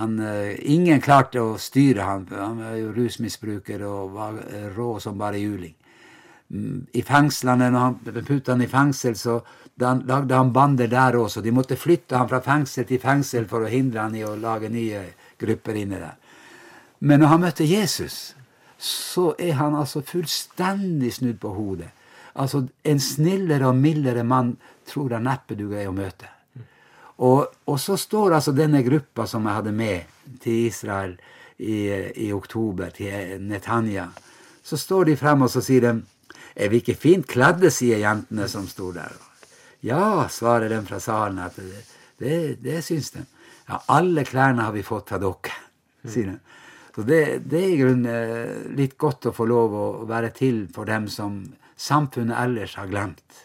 Han, 0.00 0.16
eh, 0.18 0.56
ingen 0.72 1.00
klarte 1.04 1.42
å 1.44 1.58
styre 1.60 2.08
han, 2.08 2.26
han 2.32 2.64
var 2.64 2.80
jo 2.80 2.94
rusmisbruker 2.96 3.84
og 3.86 4.16
var 4.16 4.40
rå 4.74 4.96
som 5.02 5.20
bare 5.20 5.38
juling. 5.38 5.76
I 6.48 7.02
fengslene, 7.04 7.68
når 7.70 7.78
han 7.78 8.24
putta 8.24 8.54
han 8.54 8.62
i 8.64 8.70
fengsel, 8.70 9.16
så 9.16 9.40
lagde 9.78 10.34
han 10.34 10.52
bander 10.52 10.88
der 10.88 11.18
også. 11.18 11.42
De 11.44 11.52
måtte 11.52 11.76
flytte 11.76 12.16
han 12.16 12.28
fra 12.30 12.40
fengsel 12.44 12.86
til 12.88 13.02
fengsel 13.02 13.46
for 13.50 13.64
å 13.66 13.72
hindre 13.72 14.06
han 14.06 14.16
i 14.16 14.24
å 14.24 14.36
lage 14.36 14.70
nye 14.72 15.04
grupper 15.38 15.76
inne 15.82 16.00
der. 16.00 16.16
Men 17.04 17.20
når 17.20 17.32
han 17.34 17.44
møtte 17.44 17.68
Jesus, 17.68 18.34
så 18.78 19.32
er 19.38 19.58
han 19.58 19.76
altså 19.76 20.02
fullstendig 20.06 21.12
snudd 21.18 21.38
på 21.42 21.52
hodet. 21.54 21.92
Altså, 22.38 22.66
En 22.82 23.00
snillere 23.00 23.68
og 23.68 23.76
mildere 23.76 24.24
mann 24.24 24.56
tror 24.86 25.12
jeg 25.12 25.22
neppe 25.22 25.54
du 25.58 25.72
er 25.74 25.88
å 25.88 25.94
møte. 25.94 26.30
Og, 27.18 27.46
og, 27.66 27.80
så 27.82 27.96
står 27.98 28.36
altså 28.36 28.52
denne 28.54 28.82
gruppa 28.86 29.26
som 29.26 29.46
jeg 29.46 29.54
hadde 29.58 29.72
med 29.74 30.38
til 30.40 30.68
Israel 30.68 31.16
i, 31.58 31.88
i 32.14 32.32
oktober, 32.32 32.92
til 32.94 33.42
Netanya, 33.42 34.06
så 34.62 34.78
står 34.78 35.10
de 35.10 35.16
frem 35.18 35.42
og 35.42 35.50
så 35.50 35.62
sier 35.64 35.82
de, 35.82 35.92
er 36.58 36.72
vi 36.72 36.82
ikke 36.82 36.98
fint 36.98 37.26
kledde, 37.30 37.70
sier 37.70 38.02
jentene 38.02 38.48
som 38.50 38.66
sto 38.70 38.90
der. 38.94 39.14
Ja, 39.86 40.26
svarer 40.30 40.72
de 40.72 40.80
fra 40.86 40.98
salen, 41.00 41.38
at 41.38 41.56
det, 41.56 41.84
det, 42.18 42.38
det 42.64 42.82
syns 42.84 43.12
de. 43.14 43.22
Ja, 43.68 43.78
alle 43.94 44.24
klærne 44.26 44.66
har 44.66 44.74
vi 44.74 44.82
fått 44.82 45.12
fra 45.12 45.20
dere, 45.22 45.54
sier 46.08 46.32
de. 46.32 46.38
Så 46.96 47.04
det, 47.06 47.20
det 47.46 47.58
er 47.62 47.70
i 47.70 47.78
grunnen 47.78 48.08
eh, 48.10 48.54
litt 48.74 48.96
godt 48.98 49.28
å 49.30 49.34
få 49.36 49.46
lov 49.46 49.74
å 49.78 49.86
være 50.08 50.32
til 50.34 50.64
for 50.74 50.88
dem 50.88 51.06
som 51.12 51.44
samfunnet 51.78 52.34
ellers 52.40 52.74
har 52.80 52.88
glemt. 52.90 53.44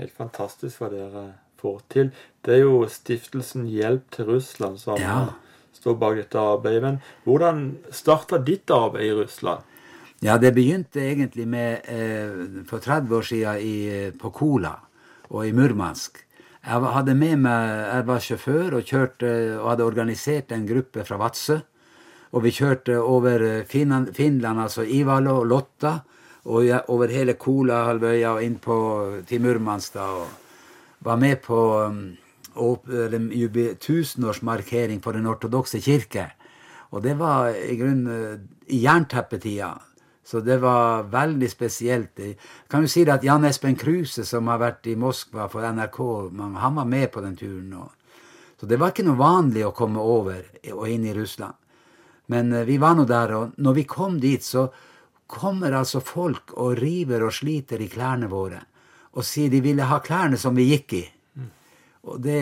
Helt 0.00 0.16
fantastisk 0.16 0.82
hva 0.82 0.90
dere 0.90 1.22
får 1.60 1.76
til. 1.92 2.10
Det 2.42 2.56
er 2.56 2.64
jo 2.64 2.80
stiftelsen 2.90 3.68
Hjelp 3.70 4.10
til 4.16 4.26
Russland 4.32 4.80
som 4.82 4.98
ja. 4.98 5.20
står 5.76 5.96
bak 6.02 6.18
dette 6.18 6.42
arbeidet. 6.42 6.82
Men 6.82 6.98
hvordan 7.28 7.62
starta 7.94 8.42
ditt 8.42 8.74
arbeid 8.74 9.06
i 9.06 9.16
Russland? 9.22 9.75
Ja, 10.24 10.38
det 10.40 10.54
begynte 10.56 11.02
egentlig 11.04 11.44
med 11.48 11.88
eh, 11.92 12.64
for 12.68 12.80
30 12.80 13.16
år 13.16 13.22
siden 13.22 13.60
i, 13.60 13.74
eh, 13.92 14.12
på 14.16 14.30
Kola 14.32 14.72
og 15.28 15.46
i 15.46 15.52
Murmansk. 15.52 16.22
Jeg 16.66 16.92
hadde 16.96 17.14
med 17.14 17.36
meg, 17.44 17.70
jeg 17.94 18.06
var 18.06 18.22
sjåfør 18.24 18.78
og, 18.78 18.86
kjørte, 18.88 19.32
og 19.60 19.70
hadde 19.70 19.86
organisert 19.86 20.52
en 20.52 20.66
gruppe 20.66 21.04
fra 21.06 21.18
Vadsø 21.20 21.60
og 22.36 22.44
vi 22.44 22.52
kjørte 22.52 22.98
over 23.00 23.42
eh, 23.44 23.64
Finland, 23.68 24.12
Finland 24.16 24.60
altså 24.60 24.84
Ivalo 24.84 25.38
og 25.40 25.46
Lotta, 25.52 25.98
og 26.46 26.68
over 26.94 27.10
hele 27.10 27.34
Kolahalvøya 27.34 28.36
og 28.36 28.44
inn 28.44 28.58
på, 28.62 28.76
til 29.26 29.40
Murmansk. 29.42 29.94
da, 29.94 30.04
og 30.20 30.28
Var 31.02 31.16
med 31.16 31.40
på 31.42 31.58
um, 31.82 32.16
tusenårsmarkering 33.80 35.02
for 35.02 35.12
Den 35.12 35.26
ortodokse 35.26 35.80
kirke. 35.80 36.30
Og 36.90 37.02
det 37.02 37.18
var 37.18 37.50
i 37.50 37.76
grunnen 37.76 38.48
i 38.68 38.78
jernteppetida. 38.84 39.72
Så 40.26 40.40
det 40.42 40.56
var 40.58 41.06
veldig 41.10 41.48
spesielt. 41.50 42.18
Jeg 42.18 42.34
kan 42.70 42.82
jo 42.82 42.90
si 42.90 43.04
det 43.06 43.14
at 43.14 43.24
Jan 43.24 43.46
Espen 43.46 43.76
Kruse, 43.78 44.24
som 44.26 44.48
har 44.50 44.58
vært 44.58 44.88
i 44.90 44.96
Moskva 44.98 45.46
for 45.52 45.62
NRK, 45.62 46.00
han 46.58 46.80
var 46.80 46.88
med 46.90 47.12
på 47.14 47.22
den 47.22 47.36
turen. 47.38 47.76
Så 48.58 48.66
det 48.66 48.80
var 48.80 48.90
ikke 48.90 49.06
noe 49.06 49.20
vanlig 49.20 49.62
å 49.66 49.74
komme 49.76 50.02
over 50.02 50.42
og 50.72 50.88
inn 50.90 51.06
i 51.06 51.14
Russland. 51.14 51.54
Men 52.32 52.50
eh, 52.52 52.66
vi 52.66 52.78
var 52.82 52.96
nå 52.98 53.04
der, 53.06 53.34
og 53.36 53.58
når 53.62 53.76
vi 53.76 53.84
kom 53.86 54.16
dit, 54.18 54.42
så 54.42 54.66
kommer 55.30 55.74
altså 55.78 56.00
folk 56.02 56.56
og 56.58 56.74
river 56.80 57.22
og 57.26 57.34
sliter 57.34 57.82
i 57.82 57.90
klærne 57.90 58.30
våre 58.30 58.64
og 59.16 59.24
sier 59.24 59.50
de 59.50 59.62
ville 59.64 59.86
ha 59.88 59.98
klærne 60.04 60.36
som 60.36 60.56
vi 60.56 60.68
gikk 60.68 60.94
i. 60.98 61.04
Og 62.06 62.20
det, 62.22 62.40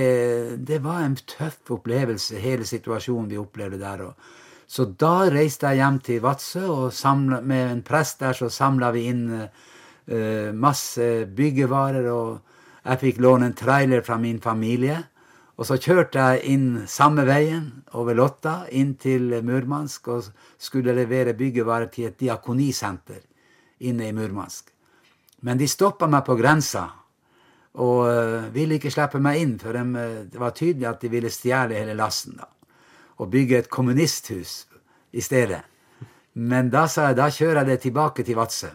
det, 0.66 0.80
var 0.84 1.04
en 1.04 1.14
tøff 1.16 1.70
opplevelse, 1.72 2.36
hele 2.42 2.66
situasjonen 2.68 3.30
vi 3.30 3.38
opplevde 3.40 3.78
der. 3.80 4.02
Og, 4.08 4.32
så 4.66 4.86
da 4.98 5.28
reiste 5.30 5.70
jeg 5.70 5.82
hjem 5.82 5.98
til 6.04 6.22
Vadsø, 6.24 6.64
og 6.66 6.92
samlet, 6.92 7.44
med 7.44 7.70
en 7.70 7.82
prest 7.86 8.20
der 8.24 8.36
så 8.36 8.48
samla 8.50 8.90
vi 8.94 9.06
inn 9.10 9.24
uh, 9.34 10.50
masse 10.56 11.08
byggevarer. 11.36 12.08
Og 12.10 12.84
jeg 12.84 13.02
fikk 13.02 13.20
låne 13.24 13.50
en 13.50 13.58
trailer 13.58 14.04
fra 14.06 14.18
min 14.20 14.40
familie. 14.40 14.98
Og 15.54 15.68
så 15.68 15.78
kjørte 15.78 16.18
jeg 16.18 16.54
inn 16.56 16.68
samme 16.90 17.22
veien 17.28 17.68
over 17.94 18.16
Lotta, 18.18 18.64
inn 18.74 18.96
til 18.98 19.36
Murmansk, 19.46 20.08
og 20.10 20.32
skulle 20.58 20.96
levere 20.96 21.36
byggevarer 21.38 21.92
til 21.92 22.08
et 22.08 22.18
diakonisenter 22.24 23.20
inne 23.86 24.08
i 24.08 24.16
Murmansk. 24.16 24.72
Men 25.44 25.60
de 25.60 25.68
stoppa 25.68 26.08
meg 26.10 26.24
på 26.26 26.36
grensa 26.40 26.88
og 27.74 28.04
uh, 28.06 28.50
ville 28.54 28.78
ikke 28.78 28.90
slippe 28.94 29.18
meg 29.22 29.40
inn, 29.42 29.54
for 29.58 29.74
uh, 29.74 29.94
det 30.30 30.40
var 30.40 30.54
tydelig 30.54 30.88
at 30.90 31.00
de 31.02 31.10
ville 31.10 31.30
stjele 31.30 31.78
hele 31.78 31.96
lasten 31.98 32.38
da, 32.38 32.46
og 33.16 33.30
bygge 33.30 33.58
et 33.58 33.70
kommunisthus 33.70 34.64
i 35.12 35.20
stedet. 35.20 35.62
Men 36.34 36.70
da 36.70 36.86
sa 36.90 37.10
jeg 37.10 37.18
da 37.20 37.30
kjører 37.30 37.62
jeg 37.62 37.70
det 37.70 37.80
tilbake 37.86 38.24
til 38.26 38.38
Vadsø. 38.38 38.72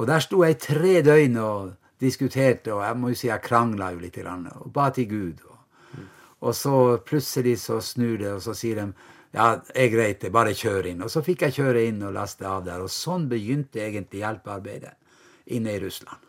Og 0.00 0.06
der 0.08 0.22
sto 0.24 0.42
jeg 0.44 0.58
tre 0.58 1.00
døgn 1.04 1.36
og 1.36 1.72
diskuterte, 2.00 2.72
og 2.72 2.84
jeg 2.86 2.96
må 2.96 3.12
jo 3.12 3.18
si 3.20 3.28
jeg 3.28 3.44
krangla 3.44 3.90
jo 3.92 4.00
litt, 4.00 4.16
og 4.24 4.72
ba 4.72 4.88
til 4.90 5.08
Gud. 5.08 5.42
Og 6.40 6.54
så 6.56 6.96
plutselig 7.04 7.58
så 7.60 7.80
snur 7.84 8.16
det, 8.16 8.32
og 8.32 8.42
så 8.42 8.54
sier 8.56 8.80
de 8.80 8.86
ja, 9.34 9.60
er 9.74 9.92
greit, 9.92 10.22
det, 10.22 10.32
bare 10.32 10.56
kjør 10.56 10.88
inn. 10.90 11.04
Og 11.04 11.12
så 11.12 11.22
fikk 11.22 11.44
jeg 11.46 11.58
kjøre 11.60 11.84
inn 11.90 12.00
og 12.02 12.16
laste 12.16 12.48
av 12.48 12.64
der. 12.66 12.80
Og 12.82 12.90
sånn 12.90 13.28
begynte 13.30 13.82
egentlig 13.84 14.24
hjelpearbeidet 14.24 14.96
inne 15.54 15.76
i 15.76 15.82
Russland. 15.84 16.26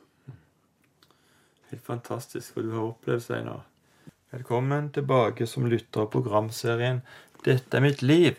Helt 1.72 1.86
fantastisk 1.88 2.58
hva 2.58 2.66
du 2.66 2.72
har 2.76 2.90
opplevd, 2.92 3.24
Steinar. 3.24 3.64
Velkommen 4.32 4.86
tilbake 4.96 5.44
som 5.44 5.66
lytter 5.68 6.06
av 6.06 6.14
programserien 6.14 7.02
'Dette 7.44 7.76
er 7.78 7.82
mitt 7.84 8.02
liv'. 8.02 8.38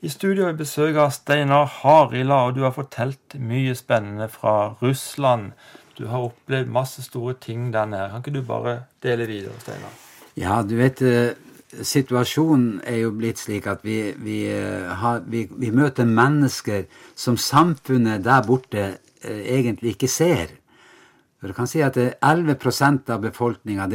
I 0.00 0.10
studio 0.14 0.44
har 0.44 0.52
vi 0.52 0.60
besøk 0.60 0.94
av 0.94 1.10
Steinar 1.10 1.64
Harila, 1.80 2.36
og 2.46 2.54
du 2.54 2.60
har 2.62 2.70
fortalt 2.76 3.34
mye 3.34 3.74
spennende 3.74 4.28
fra 4.30 4.76
Russland. 4.82 5.56
Du 5.98 6.06
har 6.06 6.28
opplevd 6.28 6.70
masse 6.70 7.02
store 7.02 7.34
ting 7.34 7.72
der 7.72 7.90
nede. 7.90 8.10
Kan 8.10 8.22
ikke 8.22 8.36
du 8.36 8.46
bare 8.46 8.76
dele 9.02 9.26
videre, 9.26 9.58
Steinar? 9.58 9.98
Ja, 10.36 10.62
du 10.62 10.76
vet 10.76 11.02
eh, 11.02 11.34
Situasjonen 11.82 12.80
er 12.86 13.02
jo 13.02 13.10
blitt 13.10 13.42
slik 13.42 13.66
at 13.66 13.82
vi, 13.82 14.14
vi, 14.16 14.44
eh, 14.46 14.86
har, 15.02 15.24
vi, 15.26 15.48
vi 15.50 15.74
møter 15.74 16.06
mennesker 16.06 16.86
som 17.16 17.36
samfunnet 17.36 18.22
der 18.24 18.46
borte 18.46 18.86
eh, 19.24 19.42
egentlig 19.58 19.96
ikke 19.96 20.14
ser. 20.14 20.54
Du 21.40 21.52
kan 21.54 21.68
si 21.70 21.82
at 21.82 21.96
11% 21.96 23.12
av 23.14 23.20
befolkninga, 23.22 23.86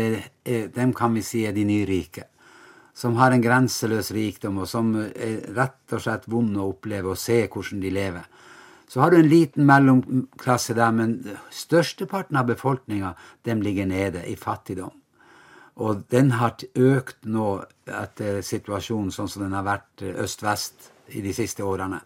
dem 0.76 0.94
kan 0.96 1.14
vi 1.14 1.24
si 1.26 1.44
er 1.48 1.52
de 1.56 1.66
nyrike. 1.68 2.30
Som 2.94 3.18
har 3.18 3.34
en 3.34 3.42
grenseløs 3.42 4.12
rikdom, 4.14 4.62
og 4.64 4.70
som 4.70 4.94
er 4.96 5.50
rett 5.58 5.96
og 5.96 6.04
slett 6.06 6.28
vond 6.30 6.56
å 6.56 6.70
oppleve 6.72 7.12
og 7.12 7.20
se 7.20 7.42
hvordan 7.48 7.82
de 7.82 7.92
lever. 7.92 8.28
Så 8.88 9.02
har 9.02 9.12
du 9.12 9.18
en 9.18 9.30
liten 9.30 9.66
mellomklasse 9.66 10.76
der, 10.78 10.92
men 10.94 11.16
størsteparten 11.52 12.38
av 12.38 12.46
befolkninga 12.52 13.16
ligger 13.44 13.90
nede 13.90 14.22
i 14.30 14.36
fattigdom. 14.38 14.94
Og 15.82 16.04
den 16.14 16.36
har 16.38 16.54
økt 16.78 17.26
nå 17.26 17.48
etter 17.90 18.44
situasjonen 18.46 19.10
sånn 19.12 19.32
som 19.32 19.48
den 19.48 19.56
har 19.58 19.66
vært 19.66 20.04
eh, 20.06 20.20
øst-vest 20.22 20.92
i 21.18 21.24
de 21.26 21.34
siste 21.34 21.66
årene. 21.66 22.04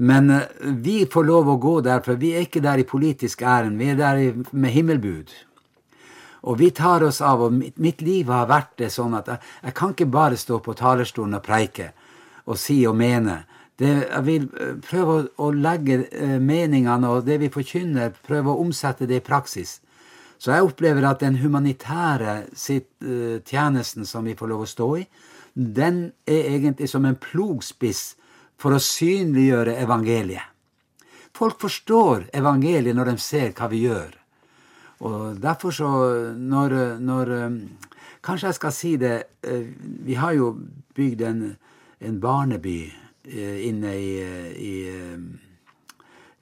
Men 0.00 0.30
eh, 0.30 0.42
vi 0.64 1.04
får 1.06 1.24
lov 1.24 1.48
å 1.52 1.58
gå 1.60 1.74
der, 1.84 2.00
for 2.04 2.16
vi 2.16 2.32
er 2.32 2.46
ikke 2.46 2.62
der 2.64 2.80
i 2.80 2.88
politisk 2.88 3.42
ærend. 3.44 3.76
Vi 3.76 3.90
er 3.92 3.98
der 3.98 4.20
med 4.56 4.72
himmelbud. 4.72 5.32
Og 6.48 6.56
vi 6.56 6.70
tar 6.72 7.04
oss 7.04 7.18
av, 7.20 7.42
og 7.44 7.52
mitt, 7.52 8.00
liv 8.00 8.30
har 8.32 8.48
vært 8.48 8.78
det 8.80 8.88
sånn 8.94 9.12
at 9.18 9.28
jeg, 9.28 9.44
jeg, 9.66 9.74
kan 9.76 9.92
ikke 9.92 10.08
bare 10.08 10.38
stå 10.40 10.56
på 10.64 10.72
talerstolen 10.78 11.36
og 11.36 11.44
preike 11.44 11.90
og 12.48 12.56
si 12.56 12.78
og 12.88 12.96
mene. 12.96 13.42
Det, 13.76 13.90
jeg 14.06 14.24
vil 14.24 14.46
eh, 14.56 14.78
prøve 14.88 15.18
å, 15.18 15.26
å 15.44 15.50
legge 15.52 15.98
meningene 16.40 17.10
og 17.12 17.28
det 17.28 17.36
vi 17.42 17.52
forkynner, 17.52 18.16
prøve 18.24 18.54
å 18.54 18.64
omsette 18.64 19.08
det 19.10 19.20
i 19.20 19.26
praksis. 19.26 19.82
Så 20.40 20.54
jeg 20.54 20.64
opplever 20.64 21.04
at 21.04 21.20
den 21.20 21.36
humanitære 21.42 22.46
sitt, 22.56 22.88
tjenesten 23.44 24.08
som 24.08 24.24
vi 24.24 24.32
får 24.32 24.48
lov 24.48 24.64
å 24.64 24.70
stå 24.70 24.88
i, 24.96 25.04
den 25.52 26.06
er 26.24 26.54
egentlig 26.54 26.88
som 26.88 27.04
en 27.04 27.20
plogspiss 27.20 28.14
for 28.60 28.76
å 28.76 28.82
synliggjøre 28.82 29.78
evangeliet. 29.80 30.46
Folk 31.36 31.60
forstår 31.62 32.26
evangeliet 32.36 32.96
når 32.96 33.12
de 33.12 33.22
ser 33.22 33.52
hva 33.56 33.70
vi 33.72 33.84
gjør. 33.86 34.16
Og 35.08 35.38
derfor 35.40 35.72
så, 35.72 35.90
når, 36.36 36.76
når 37.00 37.36
um, 37.46 37.60
Kanskje 38.20 38.50
jeg 38.50 38.56
skal 38.58 38.72
si 38.76 38.90
det 39.00 39.14
uh, 39.48 39.68
Vi 40.04 40.18
har 40.20 40.34
jo 40.36 40.50
bygd 40.92 41.22
en, 41.24 41.38
en 42.04 42.18
barneby 42.20 42.82
uh, 42.90 43.56
inne 43.64 43.94
i, 43.96 44.10
i 44.60 44.74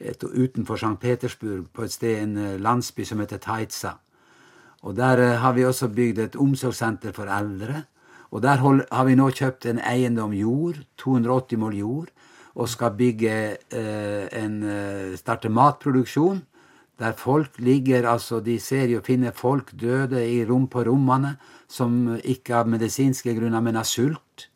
et, 0.00 0.24
utenfor 0.24 0.74
St. 0.74 0.96
Petersburg, 0.98 1.68
på 1.70 1.86
et 1.86 1.94
sted, 1.94 2.18
en 2.22 2.36
eh, 2.38 2.58
landsby 2.62 3.04
som 3.06 3.18
heter 3.18 3.40
Taitsa. 3.42 3.96
Og 4.86 4.94
Der 4.96 5.38
har 5.42 5.52
vi 5.52 5.64
også 5.64 5.88
bygd 5.88 6.18
et 6.18 6.36
omsorgssenter 6.36 7.12
for 7.12 7.26
eldre. 7.26 7.82
Og 8.30 8.42
Der 8.42 8.60
har 8.60 9.04
vi 9.04 9.14
nå 9.16 9.30
kjøpt 9.30 9.66
en 9.66 9.80
eiendom 9.80 10.32
jord, 10.36 10.76
280 10.98 11.58
mål 11.58 11.74
jord, 11.74 12.08
og 12.54 12.68
skal 12.68 12.96
bygge 12.98 13.56
uh, 13.72 14.26
en 14.34 14.62
uh, 14.62 15.16
starte 15.16 15.48
matproduksjon. 15.48 16.42
Der 16.98 17.12
folk 17.12 17.58
ligger 17.58 18.10
altså 18.10 18.40
De 18.40 18.58
ser 18.60 18.90
jo 18.90 19.00
finner 19.06 19.30
folk 19.30 19.70
døde 19.80 20.24
i 20.26 20.44
rom 20.44 20.66
på 20.66 20.82
rommene, 20.84 21.36
som 21.68 22.18
ikke 22.24 22.56
av 22.56 22.68
medisinske 22.68 23.34
grunner, 23.36 23.60
men 23.60 23.76
av 23.76 23.86
sult. 23.86 24.48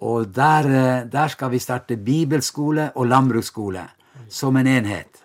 Og 0.00 0.30
der, 0.30 1.04
der 1.10 1.28
skal 1.28 1.50
vi 1.50 1.58
starte 1.58 1.96
bibelskole 1.96 2.92
og 2.94 3.06
landbruksskole 3.06 3.82
som 4.28 4.56
en 4.56 4.66
enhet. 4.66 5.24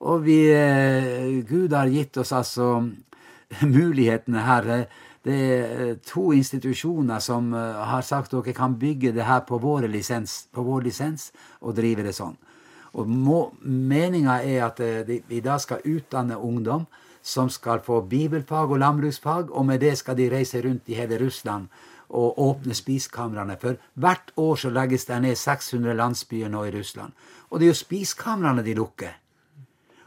Og 0.00 0.24
vi, 0.24 0.38
eh, 0.52 1.44
Gud 1.48 1.72
har 1.72 1.88
gitt 1.88 2.16
oss 2.16 2.32
altså 2.32 2.80
mulighetene 3.76 4.44
her. 4.44 4.86
Det 5.26 5.36
er 5.36 5.96
to 6.06 6.28
institusjoner 6.36 7.18
som 7.24 7.50
har 7.52 8.04
sagt 8.06 8.30
at 8.30 8.44
dere 8.44 8.54
kan 8.54 8.76
bygge 8.78 9.10
det 9.12 9.26
her 9.26 9.40
på, 9.48 9.58
lisens, 9.88 10.46
på 10.54 10.62
vår 10.62 10.86
lisens 10.86 11.32
og 11.60 11.74
drive 11.74 12.04
det 12.06 12.14
sånn. 12.14 12.36
Og 12.94 13.10
Meninga 13.66 14.38
er 14.46 14.62
at 14.68 14.80
vi 15.28 15.40
da 15.42 15.58
skal 15.58 15.82
utdanne 15.84 16.38
ungdom 16.38 16.86
som 17.26 17.50
skal 17.50 17.82
få 17.82 18.04
bibelfag 18.06 18.70
og 18.70 18.78
landbruksfag, 18.78 19.50
og 19.50 19.66
med 19.66 19.80
det 19.82 19.96
skal 19.98 20.16
de 20.16 20.30
reise 20.30 20.62
rundt 20.62 20.86
i 20.86 20.94
hele 20.94 21.18
Russland 21.18 21.66
og 22.08 22.38
åpne 22.38 22.74
spiskamrene. 22.74 23.56
For 23.60 23.80
hvert 23.94 24.30
år 24.36 24.54
så 24.62 24.70
legges 24.70 25.08
det 25.08 25.20
ned 25.22 25.34
600 25.36 25.94
landsbyer 25.98 26.48
nå 26.48 26.64
i 26.64 26.74
Russland. 26.78 27.12
Og 27.50 27.58
det 27.58 27.66
er 27.66 27.74
jo 27.74 27.80
spiskamrene 27.82 28.62
de 28.62 28.74
lukker. 28.78 29.16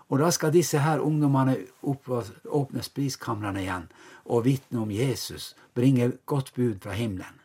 Og 0.10 0.20
da 0.20 0.32
skal 0.34 0.54
disse 0.54 0.82
her 0.82 1.04
ungdommene 1.06 1.58
åpne 1.84 2.84
spiskamrene 2.84 3.62
igjen 3.62 3.90
og 4.26 4.46
vitne 4.46 4.82
om 4.82 4.92
Jesus, 4.92 5.56
bringe 5.74 6.12
godt 6.26 6.54
bud 6.56 6.80
fra 6.82 6.96
himmelen. 6.98 7.36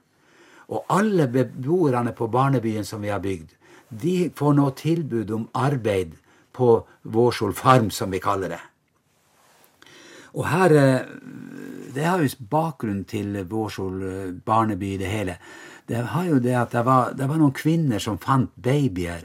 Og 0.69 0.85
alle 0.89 1.29
beboerne 1.29 2.13
på 2.17 2.29
barnebyen 2.33 2.85
som 2.85 3.03
vi 3.05 3.13
har 3.13 3.21
bygd, 3.21 3.53
de 3.89 4.31
får 4.37 4.55
nå 4.57 4.71
tilbud 4.81 5.31
om 5.31 5.49
arbeid 5.55 6.17
på 6.53 6.87
Vårsol 7.03 7.53
Farm, 7.55 7.91
som 7.91 8.11
vi 8.11 8.21
kaller 8.23 8.57
det. 8.57 8.63
Og 10.35 10.49
her 10.49 10.75
eh, 10.75 11.01
Det 11.95 12.03
har 12.03 12.19
jo 12.19 12.29
bakgrunn 12.51 13.05
til 13.07 13.37
Vårskjol 13.47 14.03
eh, 14.03 14.33
barneby, 14.45 14.97
det 14.99 15.07
hele. 15.07 15.37
Det 15.87 16.01
har 16.11 16.25
jo 16.27 16.41
det 16.43 16.57
at 16.59 16.73
det 16.73 16.83
var, 16.85 17.13
det 17.15 17.29
var 17.29 17.39
noen 17.39 17.55
kvinner 17.55 18.03
som 18.03 18.19
fant 18.19 18.51
babyer 18.57 19.23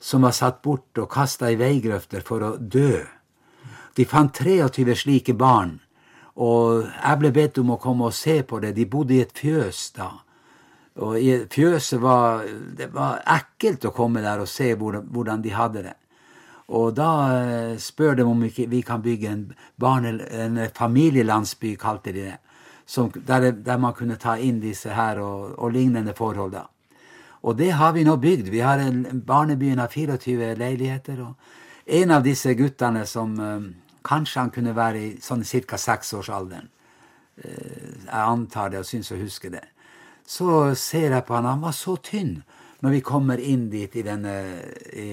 som 0.00 0.24
var 0.24 0.32
satt 0.32 0.62
bort 0.62 0.98
og 0.98 1.10
kasta 1.12 1.50
i 1.52 1.58
veigrøfter 1.60 2.24
for 2.26 2.44
å 2.46 2.56
dø. 2.56 3.04
De 3.96 4.06
fant 4.08 4.32
23 4.32 4.96
slike 4.96 5.36
barn, 5.36 5.78
og 6.40 6.88
jeg 6.88 7.20
ble 7.20 7.30
bedt 7.36 7.60
om 7.60 7.74
å 7.74 7.80
komme 7.80 8.08
og 8.08 8.16
se 8.16 8.40
på 8.42 8.60
det. 8.62 8.72
De 8.76 8.86
bodde 8.88 9.16
i 9.18 9.22
et 9.24 9.32
fjøs 9.36 9.90
da. 9.98 10.10
Og 11.00 11.16
fjøset 11.52 12.00
var 12.02 12.44
Det 12.76 12.90
var 12.92 13.22
ekkelt 13.24 13.84
å 13.84 13.92
komme 13.94 14.22
der 14.24 14.40
og 14.42 14.48
se 14.48 14.74
hvordan 14.74 15.42
de 15.42 15.52
hadde 15.54 15.82
det. 15.82 15.96
Og 16.70 16.94
da 16.94 17.10
eh, 17.34 17.78
spør 17.82 18.14
de 18.14 18.24
om 18.26 18.42
vi 18.46 18.82
kan 18.86 19.02
bygge 19.02 19.28
en, 19.28 19.44
barne, 19.76 20.12
en 20.30 20.58
familielandsby, 20.74 21.74
kalte 21.76 22.12
de 22.14 22.28
det. 22.28 22.36
Som, 22.86 23.10
der, 23.14 23.50
der, 23.52 23.78
man 23.78 23.94
kunne 23.94 24.16
ta 24.18 24.36
inn 24.38 24.60
disse 24.62 24.94
her 24.94 25.18
og, 25.22 25.58
og, 25.58 25.72
lignende 25.72 26.14
forhold. 26.14 26.52
da. 26.52 26.64
Og 27.42 27.56
det 27.56 27.70
har 27.72 27.92
vi 27.92 28.04
nå 28.04 28.16
bygd. 28.20 28.50
Vi 28.52 28.60
har 28.60 28.78
en 28.78 29.22
Barnebyen 29.26 29.80
av 29.80 29.88
24 29.88 30.54
leiligheter. 30.54 31.22
og 31.22 31.34
En 31.86 32.10
av 32.10 32.22
disse 32.22 32.54
guttene 32.54 33.06
som 33.06 33.38
um, 33.40 33.74
kanskje 34.04 34.40
han 34.40 34.50
kunne 34.50 34.76
være 34.76 35.00
i 35.00 35.10
sånn 35.20 35.44
ca. 35.44 35.76
seksårsalderen, 35.76 36.68
uh, 37.44 38.04
jeg 38.04 38.24
antar 38.26 38.70
det 38.70 38.78
og 38.78 38.86
syns 38.86 39.12
å 39.12 39.20
huske 39.20 39.50
det, 39.50 39.64
så 40.26 40.74
ser 40.74 41.10
jeg 41.10 41.24
på 41.24 41.34
han, 41.34 41.48
han 41.48 41.60
var 41.60 41.72
så 41.72 41.96
tynn 41.96 42.42
når 42.80 42.90
vi 42.90 43.00
kommer 43.00 43.40
inn 43.40 43.68
dit 43.70 43.96
i 43.96 44.02
denne 44.02 44.34
i 44.92 45.10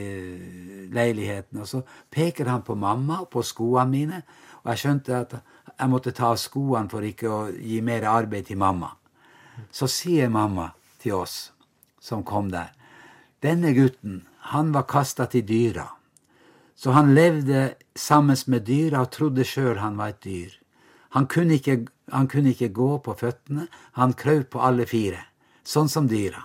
leiligheten. 0.94 1.60
Og 1.60 1.68
så 1.68 1.82
peker 2.12 2.48
han 2.48 2.62
på 2.62 2.76
mamma 2.76 3.24
og 3.24 3.32
på 3.32 3.44
skoene 3.44 3.90
mine, 3.92 4.22
og 4.63 4.72
jeg 4.72 4.84
skjønte 4.84 5.18
at 5.18 5.36
jeg 5.78 5.90
måtte 5.90 6.12
ta 6.16 6.32
av 6.32 6.40
skoene 6.40 6.92
for 6.92 7.04
ikke 7.04 7.28
å 7.32 7.42
gi 7.52 7.82
mer 7.82 8.08
arbeid 8.08 8.48
til 8.48 8.60
mamma. 8.60 8.92
Så 9.72 9.88
sier 9.88 10.30
mamma 10.30 10.70
til 11.02 11.18
oss 11.18 11.57
som 12.08 12.24
kom 12.24 12.52
der, 12.54 12.72
denne 13.43 13.74
gutten, 13.76 14.24
han 14.54 14.72
var 14.74 14.88
kasta 14.89 15.28
til 15.30 15.46
dyra. 15.46 15.89
Så 16.78 16.93
han 16.96 17.13
levde 17.17 17.74
sammen 17.98 18.38
med 18.48 18.65
dyra 18.65 19.04
og 19.04 19.12
trodde 19.12 19.46
sjøl 19.46 19.82
han 19.82 19.98
var 19.98 20.13
et 20.13 20.24
dyr. 20.24 20.52
Han 21.15 21.28
kunne, 21.28 21.58
ikke, 21.58 21.88
han 22.13 22.28
kunne 22.32 22.54
ikke 22.54 22.70
gå 22.74 22.98
på 23.04 23.15
føttene, 23.17 23.67
han 23.98 24.13
krøp 24.13 24.52
på 24.54 24.62
alle 24.62 24.86
fire, 24.86 25.24
sånn 25.65 25.89
som 25.89 26.08
dyra. 26.08 26.43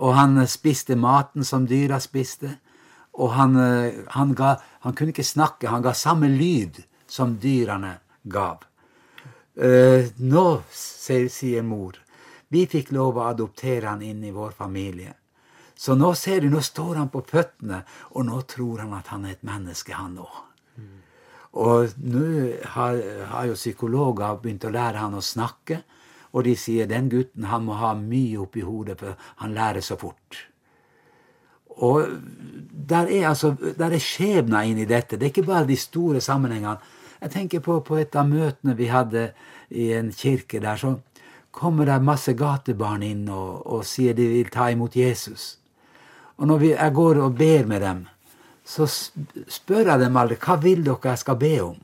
Og 0.00 0.16
han 0.16 0.40
spiste 0.48 0.96
maten 0.96 1.44
som 1.44 1.68
dyra 1.68 2.00
spiste. 2.00 2.56
Og 3.20 3.34
han, 3.36 3.56
eh, 3.60 4.00
han, 4.16 4.34
ga, 4.34 4.54
han 4.86 4.96
kunne 4.96 5.12
ikke 5.14 5.26
snakke, 5.26 5.68
han 5.68 5.84
ga 5.84 5.92
samme 5.94 6.30
lyd 6.32 6.82
som 7.10 7.36
dyrene 7.42 7.98
gav. 8.22 8.64
Uh, 9.60 10.06
nå, 10.22 10.44
sier 10.72 11.64
mor, 11.66 11.98
vi 12.50 12.66
fikk 12.66 12.92
lov 12.92 13.18
å 13.18 13.28
adoptere 13.30 13.86
han 13.86 14.02
inn 14.02 14.24
i 14.26 14.34
vår 14.34 14.54
familie. 14.58 15.14
Så 15.80 15.94
nå 15.96 16.12
ser 16.18 16.42
du, 16.42 16.50
nå 16.52 16.60
står 16.60 16.98
han 17.00 17.08
på 17.08 17.22
føttene, 17.24 17.84
og 18.12 18.26
nå 18.28 18.42
tror 18.50 18.82
han 18.82 18.92
at 18.98 19.08
han 19.14 19.24
er 19.24 19.38
et 19.38 19.46
menneske, 19.46 19.94
han 19.96 20.18
òg. 20.20 20.40
Og 21.60 21.94
nå 22.06 22.26
har, 22.74 22.98
har, 23.30 23.46
jo 23.48 23.56
psykologer 23.58 24.36
begynt 24.42 24.66
å 24.68 24.74
lære 24.74 25.00
han 25.02 25.16
å 25.18 25.24
snakke. 25.24 25.80
Og 26.30 26.44
de 26.46 26.54
sier 26.54 26.86
den 26.86 27.08
gutten 27.10 27.48
han 27.50 27.64
må 27.66 27.78
ha 27.80 27.94
mye 27.98 28.38
oppi 28.44 28.62
hodet, 28.62 29.00
for 29.00 29.16
han 29.42 29.56
lærer 29.56 29.82
så 29.82 29.96
fort. 29.98 30.44
Og 31.80 32.06
der 32.90 33.10
er 33.10 33.30
altså, 33.30 33.54
der 33.78 33.96
er 33.96 34.04
skjebner 34.04 34.68
inni 34.68 34.86
dette. 34.86 35.16
Det 35.16 35.26
er 35.26 35.32
ikke 35.32 35.48
bare 35.48 35.66
de 35.66 35.78
store 35.80 36.20
sammenhengene. 36.22 36.78
Jeg 37.20 37.32
tenker 37.34 37.64
på, 37.64 37.80
på 37.84 37.98
et 38.00 38.14
av 38.16 38.28
møtene 38.28 38.76
vi 38.78 38.88
hadde 38.88 39.30
i 39.76 39.90
en 39.96 40.12
kirke 40.12 40.60
der. 40.62 40.78
Så 40.80 40.94
kommer 41.50 41.86
det 41.86 41.98
masse 42.04 42.32
gatebarn 42.38 43.02
inn 43.02 43.26
og, 43.28 43.66
og 43.66 43.84
sier 43.86 44.14
de 44.14 44.28
vil 44.30 44.50
ta 44.52 44.70
imot 44.70 44.96
Jesus. 44.96 45.56
Og 46.40 46.48
når 46.48 46.58
vi, 46.62 46.70
jeg 46.72 46.94
går 46.96 47.20
og 47.20 47.36
ber 47.36 47.66
med 47.68 47.82
dem, 47.84 48.04
så 48.64 48.86
spør 48.86 49.90
jeg 49.90 50.00
dem 50.00 50.16
aldri 50.16 50.38
hva 50.40 50.56
vil 50.62 50.84
dere 50.86 51.12
jeg 51.12 51.22
skal 51.24 51.38
be 51.40 51.54
om. 51.64 51.76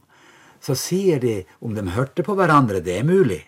Så 0.63 0.77
sier 0.79 1.21
de 1.21 1.37
om 1.61 1.75
de 1.77 1.85
hørte 1.95 2.25
på 2.27 2.35
hverandre. 2.39 2.81
Det 2.81 2.97
er 2.99 3.07
mulig. 3.07 3.43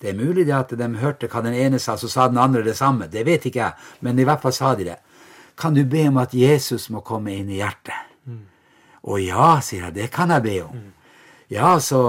Det 0.00 0.10
er 0.10 0.18
mulig 0.18 0.46
at 0.52 0.72
de 0.76 0.88
hørte 1.00 1.28
hva 1.32 1.42
den 1.44 1.56
ene 1.56 1.80
sa, 1.82 1.96
så 1.96 2.08
sa 2.08 2.28
den 2.28 2.40
andre 2.40 2.62
det 2.64 2.76
samme. 2.76 3.08
Det 3.12 3.24
vet 3.26 3.46
ikke 3.48 3.62
jeg, 3.62 3.90
men 4.04 4.18
i 4.18 4.26
hvert 4.28 4.42
fall 4.42 4.54
sa 4.54 4.74
de 4.76 4.88
det. 4.90 4.98
Kan 5.56 5.74
du 5.76 5.84
be 5.88 6.04
om 6.08 6.20
at 6.20 6.34
Jesus 6.36 6.90
må 6.92 7.00
komme 7.00 7.32
inn 7.32 7.48
i 7.50 7.60
hjertet? 7.62 7.96
Mm. 8.28 8.42
Å 9.08 9.18
ja, 9.22 9.50
sier 9.64 9.86
jeg, 9.86 9.96
det 9.96 10.08
kan 10.12 10.32
jeg 10.34 10.44
be 10.44 10.56
om. 10.66 10.76
Mm. 10.76 10.90
Ja, 11.52 11.76
så 11.80 12.00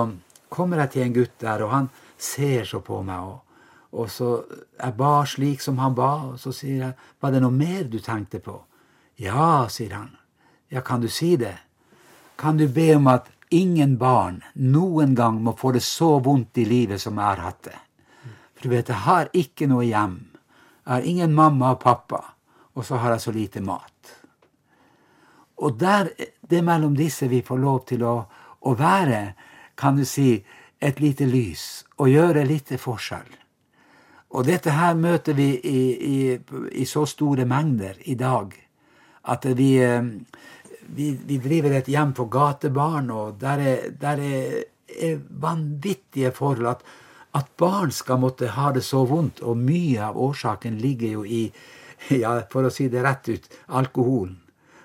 kommer 0.52 0.84
jeg 0.84 0.94
til 0.96 1.06
en 1.06 1.16
gutt 1.16 1.36
der, 1.44 1.64
og 1.64 1.72
han 1.72 1.90
ser 2.18 2.68
så 2.68 2.82
på 2.84 3.00
meg. 3.08 3.24
Og, 3.24 3.47
og 3.92 4.10
så 4.12 4.44
Jeg 4.78 4.94
ba 4.98 5.26
slik 5.26 5.62
som 5.62 5.78
han 5.78 5.96
ba, 5.96 6.34
og 6.34 6.40
så 6.40 6.52
sier 6.52 6.78
jeg, 6.78 6.94
var 7.20 7.32
det 7.32 7.42
noe 7.42 7.52
mer 7.52 7.84
du 7.90 8.00
tenkte 8.00 8.40
på? 8.40 8.60
Ja, 9.18 9.68
sier 9.70 9.96
han. 9.96 10.12
Ja, 10.70 10.82
kan 10.82 11.02
du 11.02 11.08
si 11.10 11.36
det? 11.36 11.58
Kan 12.38 12.58
du 12.58 12.68
be 12.68 12.96
om 12.96 13.08
at 13.08 13.32
ingen 13.50 13.98
barn 13.98 14.44
noen 14.54 15.16
gang 15.16 15.42
må 15.42 15.56
få 15.58 15.72
det 15.72 15.82
så 15.82 16.20
vondt 16.20 16.58
i 16.58 16.66
livet 16.66 17.02
som 17.02 17.18
jeg 17.18 17.26
har 17.26 17.42
hatt 17.42 17.64
det. 17.70 17.80
For 18.54 18.68
du 18.68 18.76
vet, 18.76 18.90
jeg 18.90 19.06
har 19.08 19.30
ikke 19.34 19.68
noe 19.70 19.86
hjem. 19.86 20.20
Jeg 20.86 20.94
har 20.94 21.08
ingen 21.10 21.34
mamma 21.34 21.74
og 21.74 21.82
pappa. 21.82 22.22
Og 22.78 22.86
så 22.86 23.00
har 23.02 23.16
jeg 23.16 23.22
så 23.22 23.34
lite 23.34 23.62
mat. 23.66 24.14
Og 25.58 25.80
der, 25.80 26.12
det 26.42 26.60
er 26.60 26.66
mellom 26.66 26.94
disse 26.98 27.26
vi 27.28 27.42
får 27.42 27.58
lov 27.58 27.80
til 27.90 28.04
å, 28.06 28.16
å 28.62 28.74
være, 28.78 29.34
kan 29.78 29.98
du 29.98 30.06
si, 30.06 30.44
et 30.78 31.02
lite 31.02 31.26
lys. 31.26 31.88
Og 31.98 32.14
gjøre 32.14 32.46
litt 32.46 32.76
forskjell. 32.78 33.47
Og 34.36 34.46
dette 34.48 34.74
her 34.76 34.96
møter 35.00 35.38
vi 35.38 35.54
i, 35.56 35.82
i, 36.08 36.16
i 36.82 36.86
så 36.86 37.06
store 37.08 37.46
mengder 37.48 38.00
i 38.12 38.16
dag 38.20 38.56
at 39.28 39.46
vi, 39.58 39.76
eh, 39.84 40.04
vi, 40.96 41.12
vi, 41.26 41.38
driver 41.44 41.78
et 41.78 41.90
hjem 41.92 42.14
for 42.16 42.32
gatebarn, 42.32 43.12
og 43.12 43.38
der 43.42 43.64
er, 43.64 43.90
der 44.02 44.24
er, 44.24 44.64
er 44.88 45.20
vanvittige 45.30 46.32
forhold. 46.32 46.68
At, 46.68 46.84
at, 47.36 47.52
barn 47.58 47.92
skal 47.92 48.20
måtte 48.24 48.54
ha 48.56 48.72
det 48.72 48.84
så 48.88 49.04
vondt, 49.06 49.42
og 49.42 49.60
mye 49.60 50.02
av 50.10 50.18
årsaken 50.18 50.80
ligger 50.80 51.20
jo 51.20 51.24
i, 51.26 51.46
ja, 52.24 52.40
for 52.52 52.68
å 52.68 52.74
si 52.74 52.90
det 52.92 53.04
rett 53.04 53.30
ut, 53.30 53.50
alkoholen 53.68 54.38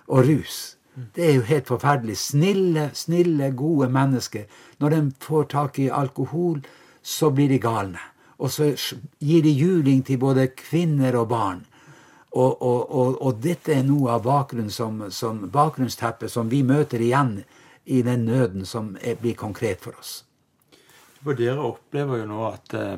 og 0.09 0.27
rus. 0.27 0.63
Det 0.93 1.25
er 1.25 1.37
jo 1.39 1.45
helt 1.49 1.71
forferdelig. 1.71 2.19
Snille, 2.21 2.91
snille, 2.93 3.53
gode 3.57 3.89
mennesker. 3.89 4.45
Når 4.83 4.93
de 4.93 5.03
får 5.25 5.47
tak 5.55 5.79
i 5.81 5.89
alkohol, 5.89 6.61
så 7.03 7.31
blir 7.33 7.49
de 7.49 7.59
galne. 7.63 8.12
Og 8.43 8.51
så 8.51 8.73
gir 9.23 9.45
de 9.45 9.53
juling 9.55 10.03
til 10.07 10.19
både 10.19 10.49
kvinner 10.59 11.17
og 11.21 11.29
barn. 11.31 11.63
Og, 12.33 12.63
og, 12.63 12.81
og, 12.91 13.17
og, 13.21 13.41
dette 13.45 13.75
er 13.77 13.83
noe 13.85 14.15
av 14.17 14.27
som, 14.73 15.03
som, 15.13 15.43
bakgrunnsteppet 15.53 16.33
som 16.33 16.49
vi 16.49 16.63
møter 16.63 17.01
igjen 17.01 17.43
i 17.85 18.01
den 18.03 18.25
nøden 18.25 18.65
som 18.65 18.97
er, 19.03 19.19
blir 19.21 19.35
konkret 19.37 19.81
for 19.85 19.93
oss. 20.01 20.25
For 21.23 21.37
dere 21.39 21.61
opplever 21.61 22.23
jo 22.23 22.31
nå 22.31 22.47
at 22.49 22.75
eh, 22.75 22.97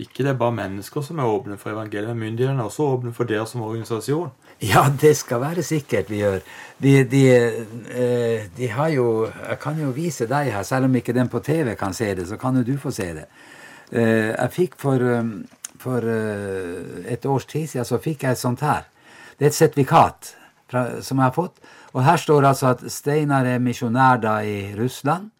ikke 0.00 0.22
det 0.22 0.30
er 0.32 0.38
bare 0.38 0.54
mennesker 0.56 1.02
som 1.04 1.18
er 1.18 1.28
åpne 1.28 1.58
for 1.60 1.74
evangeliet, 1.74 2.14
men 2.14 2.30
myndighetene 2.30 2.62
er 2.62 2.70
også 2.70 2.86
åpne 2.94 3.12
for 3.12 3.28
dere 3.28 3.44
som 3.46 3.66
organisasjon. 3.66 4.30
Ja, 4.62 4.86
det 5.02 5.16
skal 5.16 5.42
være 5.42 5.64
sikkert 5.66 6.10
vi 6.12 6.22
gjør. 6.22 6.40
De, 6.80 6.94
de, 7.10 7.22
eh, 7.34 8.46
de, 8.56 8.68
har 8.68 8.88
jo 8.94 9.26
Jeg 9.26 9.58
kan 9.60 9.80
jo 9.80 9.90
vise 9.90 10.28
deg 10.30 10.52
her, 10.54 10.62
selv 10.62 10.86
om 10.88 10.96
ikke 10.96 11.16
den 11.16 11.28
på 11.28 11.42
TV 11.44 11.74
kan 11.74 11.94
se 11.96 12.14
det, 12.14 12.28
så 12.28 12.36
kan 12.36 12.56
jo 12.56 12.62
du 12.62 12.78
få 12.78 12.90
se 12.94 13.10
det. 13.18 13.26
Eh, 13.90 14.30
jeg 14.30 14.52
fikk 14.54 14.78
for 14.78 15.02
eh, 15.02 15.32
for 15.80 16.04
uh, 16.04 17.00
et 17.08 17.26
års 17.26 17.46
tid 17.48 17.68
siden 17.70 17.88
så 17.88 17.98
fikk 18.02 18.24
jeg 18.26 18.36
et 18.36 18.42
sånt 18.42 18.64
her. 18.64 18.86
Det 19.38 19.46
er 19.46 19.52
et 19.52 19.56
sertifikat 19.56 20.34
som 20.70 21.18
jeg 21.18 21.24
har 21.24 21.34
fått. 21.34 21.56
Og 21.96 22.04
her 22.06 22.20
står 22.20 22.46
altså 22.46 22.74
at 22.74 22.84
Steinar 22.92 23.48
er 23.48 23.62
misjonær 23.62 24.20
da 24.22 24.36
i 24.46 24.74
Russland. 24.78 25.30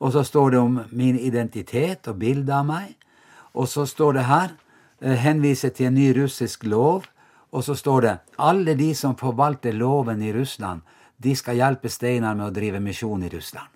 Og 0.00 0.14
så 0.14 0.22
står 0.24 0.54
det 0.54 0.60
om 0.60 0.78
min 0.96 1.18
identitet 1.18 2.08
og 2.08 2.20
bilde 2.22 2.54
av 2.54 2.68
meg. 2.68 2.94
Og 3.52 3.68
så 3.68 3.84
står 3.84 4.16
det 4.16 4.28
her 4.30 4.54
eh, 5.02 5.18
henviser 5.20 5.74
til 5.74 5.90
en 5.90 5.98
ny 5.98 6.12
russisk 6.16 6.64
lov. 6.64 7.10
Og 7.50 7.66
så 7.66 7.74
står 7.74 8.06
det 8.06 8.14
alle 8.38 8.76
de 8.78 8.94
som 8.94 9.18
forvalter 9.18 9.74
loven 9.74 10.22
i 10.22 10.32
Russland, 10.32 10.86
de 11.18 11.34
skal 11.36 11.58
hjelpe 11.58 11.90
Steinar 11.92 12.38
med 12.38 12.46
å 12.46 12.54
drive 12.54 12.80
misjon 12.80 13.26
i 13.26 13.28
Russland. 13.28 13.68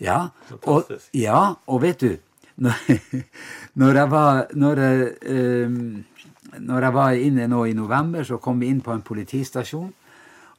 Ja, 0.00 0.30
og, 0.64 0.90
ja, 1.14 1.54
og 1.68 1.84
vet 1.84 2.02
du 2.02 2.16
Når, 3.80 3.94
jeg 3.94 4.10
var, 4.10 4.46
når, 4.56 4.80
jeg, 4.80 5.08
eh, 5.28 6.60
når 6.64 6.86
jeg 6.86 6.94
var 6.96 7.20
inne 7.20 7.46
nå 7.52 7.64
i 7.68 7.76
november, 7.76 8.24
så 8.24 8.38
kom 8.40 8.60
vi 8.62 8.70
inn 8.72 8.80
på 8.80 8.94
en 8.94 9.04
politistasjon. 9.04 9.90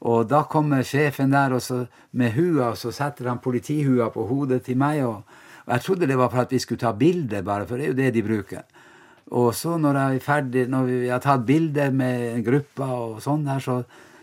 Og 0.05 0.27
da 0.29 0.43
kommer 0.45 0.85
sjefen 0.85 1.33
der 1.33 1.57
så, 1.63 1.85
med 2.11 2.35
hua, 2.35 2.71
og 2.71 2.77
så 2.77 2.91
setter 2.93 3.31
han 3.31 3.41
politihua 3.41 4.11
på 4.13 4.27
hodet 4.29 4.61
til 4.67 4.77
meg. 4.77 5.01
Og, 5.07 5.23
og 5.65 5.73
jeg 5.73 5.85
trodde 5.87 6.09
det 6.09 6.17
var 6.19 6.29
for 6.29 6.43
at 6.43 6.53
vi 6.53 6.61
skulle 6.61 6.83
ta 6.83 6.93
bilde, 6.93 7.41
bare, 7.43 7.65
for 7.65 7.77
det 7.77 7.87
er 7.87 7.93
jo 7.93 8.01
det 8.01 8.11
de 8.13 8.25
bruker. 8.27 8.83
Og 9.27 9.55
så 9.55 9.75
når 9.81 9.97
jeg 9.97 10.15
er 10.15 10.23
ferdig, 10.23 10.67
når 10.71 10.83
vi 10.87 11.07
har 11.09 11.23
tatt 11.23 11.45
bilder 11.47 11.89
med 11.91 12.45
gruppa 12.45 12.85
og 12.93 13.17
sånn 13.25 13.49
her, 13.49 13.59
så, 13.59 13.81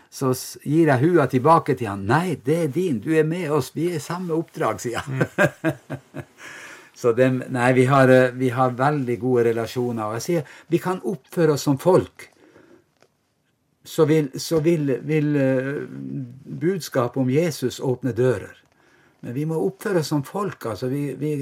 så 0.09 0.31
gir 0.63 0.87
jeg 0.89 1.03
hua 1.03 1.27
tilbake 1.29 1.75
til 1.75 1.91
han. 1.91 2.07
Nei, 2.07 2.39
det 2.41 2.57
er 2.63 2.71
din, 2.73 3.03
du 3.03 3.11
er 3.13 3.27
med 3.27 3.51
oss, 3.53 3.73
vi 3.75 3.91
er 3.91 3.99
i 3.99 4.01
samme 4.01 4.33
oppdrag, 4.33 4.79
sier 4.81 5.03
han. 5.03 5.27
så 6.95 7.11
det, 7.11 7.27
nei, 7.51 7.73
vi 7.73 7.85
har, 7.85 8.09
eh, 8.09 8.31
vi 8.31 8.49
har 8.49 8.71
veldig 8.71 9.19
gode 9.19 9.43
relasjoner. 9.49 10.05
Og 10.07 10.17
jeg 10.17 10.25
sier, 10.25 10.55
vi 10.71 10.79
kan 10.79 11.01
oppføre 11.03 11.57
oss 11.57 11.67
som 11.67 11.77
folk. 11.77 12.29
Så 13.85 14.05
vil, 14.09 14.31
så 14.39 14.61
vil, 14.63 14.95
vil 15.05 15.35
eh, 15.35 15.73
budskapet 16.63 17.19
om 17.21 17.29
Jesus 17.29 17.81
åpne 17.83 18.15
dører. 18.15 18.55
Men 19.19 19.35
vi 19.35 19.45
må 19.45 19.59
oppføre 19.67 19.99
oss 19.99 20.13
som 20.13 20.23
folk. 20.23 20.65
altså 20.71 20.87
Vi, 20.87 21.03
vi, 21.19 21.35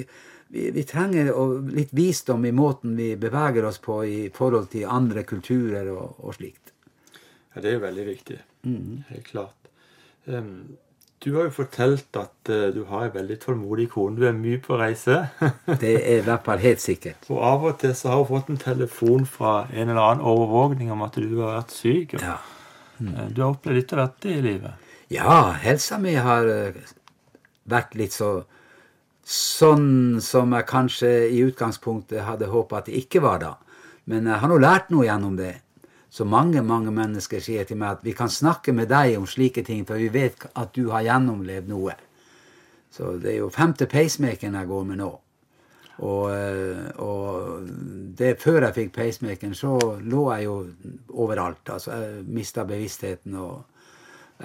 vi, 0.48 0.70
vi 0.74 0.84
trenger 0.90 1.30
litt 1.70 1.94
visdom 1.94 2.46
i 2.46 2.52
måten 2.52 2.98
vi 2.98 3.14
beveger 3.16 3.70
oss 3.70 3.78
på 3.78 4.02
i 4.06 4.20
forhold 4.34 4.72
til 4.74 4.90
andre 4.90 5.24
kulturer 5.24 5.94
og, 5.94 6.18
og 6.26 6.40
slikt. 6.40 6.74
Ja, 7.54 7.62
det 7.62 7.76
er 7.76 7.84
veldig 7.86 8.08
viktig. 8.10 8.40
Helt 9.12 9.30
klart. 9.30 9.70
Em, 10.26 10.78
du 11.24 11.30
har 11.38 11.48
jo 11.48 11.54
fortalt 11.56 12.18
at 12.20 12.50
eh, 12.52 12.70
du 12.76 12.82
har 12.90 13.06
en 13.08 13.14
veldig 13.14 13.38
tålmodig 13.40 13.88
kone. 13.94 14.18
Du 14.20 14.26
er 14.28 14.36
mye 14.36 14.60
på 14.64 14.76
reise. 14.80 15.22
Det 15.84 15.94
er 15.96 16.20
i 16.20 16.26
hvert 16.26 16.44
fall 16.46 16.60
helt 16.64 16.84
sikkert. 16.84 17.30
og 17.30 17.40
av 17.48 17.68
og 17.70 17.78
til 17.80 17.94
så 17.96 18.12
har 18.12 18.24
hun 18.24 18.32
fått 18.32 18.52
en 18.52 18.60
telefon 18.60 19.28
fra 19.30 19.54
en 19.72 19.88
eller 19.88 20.02
annen 20.02 20.26
overvåkning 20.28 20.92
om 20.92 21.06
at 21.06 21.16
du 21.16 21.40
har 21.40 21.62
vært 21.62 21.76
syk. 21.76 22.18
Ja. 22.20 22.40
Mm. 23.00 23.14
Du 23.34 23.42
har 23.42 23.54
opplevd 23.54 23.80
litt 23.80 23.94
av 23.96 24.04
dette 24.04 24.34
i 24.34 24.42
livet. 24.44 24.92
Ja, 25.14 25.54
helsa 25.64 26.00
mi 26.02 26.16
har 26.16 26.50
eh, 26.50 26.84
vært 27.72 27.96
litt 28.00 28.16
så 28.16 28.34
sånn 29.24 30.20
som 30.20 30.52
jeg 30.52 30.68
kanskje 30.68 31.12
i 31.32 31.40
utgangspunktet 31.46 32.26
hadde 32.28 32.52
håpa 32.52 32.82
at 32.82 32.90
det 32.90 33.00
ikke 33.06 33.24
var 33.24 33.40
da. 33.40 33.54
Men 34.12 34.28
jeg 34.28 34.42
har 34.42 34.52
nå 34.52 34.58
lært 34.60 34.92
noe 34.92 35.08
gjennom 35.08 35.38
det. 35.40 35.54
Så 36.14 36.26
mange 36.30 36.62
mange 36.62 36.92
mennesker 36.94 37.42
sier 37.42 37.66
til 37.66 37.80
meg 37.82 37.98
at 37.98 38.04
vi 38.06 38.14
kan 38.14 38.30
snakke 38.30 38.74
med 38.76 38.92
deg 38.92 39.16
om 39.18 39.26
slike 39.26 39.64
ting, 39.66 39.82
for 39.88 39.98
vi 39.98 40.12
vet 40.14 40.46
at 40.54 40.70
du 40.76 40.92
har 40.94 41.02
gjennomlevd 41.08 41.72
noe. 41.72 41.96
Så 42.94 43.16
det 43.18 43.32
er 43.32 43.40
jo 43.40 43.50
femte 43.50 43.88
pacemakeren 43.90 44.60
jeg 44.60 44.70
går 44.70 44.84
med 44.92 45.02
nå. 45.02 45.10
Og, 46.06 46.28
eh, 46.30 47.02
og 47.02 47.66
det 48.20 48.36
før 48.42 48.68
jeg 48.68 48.78
fikk 48.78 48.94
pacemakeren, 49.00 49.58
så 49.58 49.74
lå 50.06 50.24
jeg 50.36 50.46
jo 50.46 50.60
overalt. 51.26 51.74
Altså, 51.74 51.98
jeg 51.98 52.24
mista 52.30 52.66
bevisstheten. 52.70 53.36
og 53.42 53.64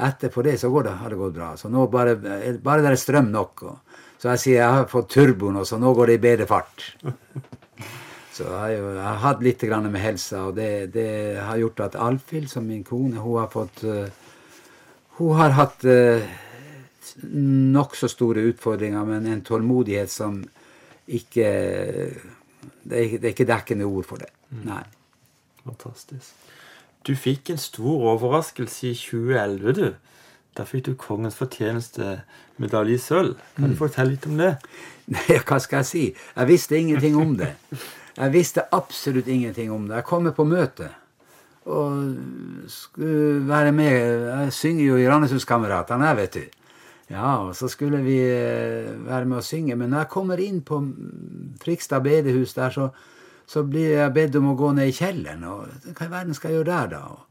Etterpå 0.09 0.43
det 0.47 0.59
så 0.61 0.73
det, 0.83 0.97
har 1.03 1.11
det 1.11 1.21
gått 1.21 1.37
bra. 1.37 1.55
Så 1.57 1.69
nå 1.69 1.87
bare, 1.93 2.17
bare 2.65 2.83
det 2.85 2.95
er 2.95 3.01
strøm 3.05 3.29
nok. 3.35 3.63
Og, 3.63 4.03
så 4.17 4.33
jeg 4.33 4.45
sier 4.47 4.63
jeg 4.63 4.81
har 4.81 4.89
fått 4.89 5.13
turboen, 5.13 5.61
og 5.61 5.69
så 5.69 5.77
nå 5.77 5.93
går 5.95 6.07
det 6.07 6.19
i 6.19 6.27
bedre 6.31 6.49
fart. 6.49 6.93
Så 8.39 8.45
jeg 8.47 8.59
har 8.63 8.73
jo 8.77 8.89
jeg 8.95 9.03
har 9.05 9.23
hatt 9.25 9.41
litt 9.43 9.63
grann 9.67 9.89
med 9.91 10.01
helsa, 10.03 10.45
og 10.49 10.55
det, 10.59 10.69
det 10.95 11.09
har 11.43 11.59
gjort 11.59 11.81
at 11.89 11.97
Alfhild, 11.99 12.47
som 12.53 12.67
min 12.71 12.85
kone, 12.87 13.19
hun 13.19 13.39
har 13.41 13.49
fått 13.51 13.83
eh, 13.85 14.11
Hun 15.19 15.33
har 15.35 15.51
hatt 15.59 15.83
uh, 15.91 16.23
nokså 17.75 18.07
store 18.13 18.45
utfordringer, 18.53 19.03
men 19.09 19.27
en 19.27 19.41
tålmodighet 19.43 20.11
som 20.13 20.37
ikke 21.09 21.49
det 22.89 22.95
er, 22.95 23.03
ikke- 23.05 23.19
det 23.19 23.25
er 23.25 23.35
ikke 23.35 23.49
dekkende 23.49 23.85
ord 23.89 24.05
for 24.07 24.17
det. 24.23 24.29
Nei. 24.65 24.83
Fantastisk. 25.65 26.31
Du 27.07 27.15
fikk 27.17 27.51
en 27.51 27.59
stor 27.59 28.07
overraskelse 28.15 28.89
i 28.93 28.95
2011, 28.95 29.73
du. 29.73 29.95
Da 30.57 30.65
fikk 30.67 30.85
du 30.87 30.95
Kongens 30.95 31.37
fortjenestemedalje 31.39 32.95
i 32.95 32.99
sølv. 33.03 33.35
Kan 33.57 33.71
du 33.71 33.77
fortelle 33.79 34.11
litt 34.15 34.27
om 34.27 34.39
det? 34.39 34.55
Nei, 35.15 35.39
hva 35.47 35.59
skal 35.63 35.83
jeg 35.83 35.87
si? 35.91 36.05
Jeg 36.37 36.49
visste 36.49 36.79
ingenting 36.79 37.17
om 37.19 37.37
det. 37.39 37.53
Jeg 38.19 38.35
visste 38.35 38.67
absolutt 38.75 39.29
ingenting 39.31 39.71
om 39.71 39.85
det. 39.87 40.01
Jeg 40.01 40.09
kommer 40.09 40.35
på 40.35 40.47
møte 40.49 40.91
og 41.69 42.15
skulle 42.73 43.43
være 43.45 43.75
med 43.77 43.91
Jeg 43.93 44.53
synger 44.57 44.85
jo 44.85 44.97
i 44.97 45.09
Randesundskameratene, 45.09 46.15
vet 46.17 46.39
du. 46.39 46.47
Ja, 47.09 47.37
og 47.45 47.55
så 47.57 47.69
skulle 47.73 48.03
vi 48.05 48.19
eh, 48.21 48.89
være 49.07 49.29
med 49.29 49.39
å 49.39 49.45
synge. 49.45 49.77
Men 49.77 49.93
når 49.93 50.05
jeg 50.05 50.13
kommer 50.13 50.41
inn 50.45 50.61
på 50.67 50.81
Frikstad 51.63 52.05
bedehus 52.05 52.53
der, 52.57 52.75
så, 52.75 52.89
så 53.49 53.63
blir 53.65 53.95
jeg 53.95 54.15
bedt 54.17 54.37
om 54.41 54.51
å 54.51 54.59
gå 54.59 54.75
ned 54.77 54.91
i 54.91 54.97
kjelleren. 54.97 55.47
Og 55.49 55.95
hva 55.95 56.09
i 56.09 56.13
verden 56.13 56.37
skal 56.37 56.53
jeg 56.53 56.61
gjøre 56.61 56.71
der, 56.73 56.91
da? 56.97 57.05
Og, 57.09 57.23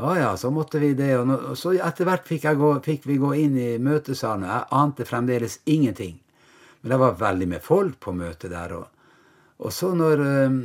ja, 0.00 0.14
ja, 0.22 0.30
så 0.40 0.52
måtte 0.54 0.80
vi 0.80 0.94
det. 0.96 1.10
Og, 1.18 1.34
og 1.52 1.58
så 1.58 1.74
etter 1.76 2.08
hvert 2.08 2.28
fikk, 2.28 2.48
gå, 2.56 2.72
fikk 2.86 3.04
vi 3.10 3.18
gå 3.20 3.34
inn 3.42 3.58
i 3.60 3.74
møtesalen. 3.82 4.48
Jeg 4.48 4.70
ante 4.80 5.08
fremdeles 5.08 5.60
ingenting. 5.68 6.16
Men 6.80 6.94
det 6.94 7.02
var 7.04 7.20
veldig 7.20 7.50
med 7.50 7.64
folk 7.64 8.00
på 8.00 8.16
møtet 8.16 8.54
der. 8.54 8.78
Og, 8.78 8.99
og 9.60 9.72
så 9.72 9.92
når 9.94 10.22
eh, 10.24 10.58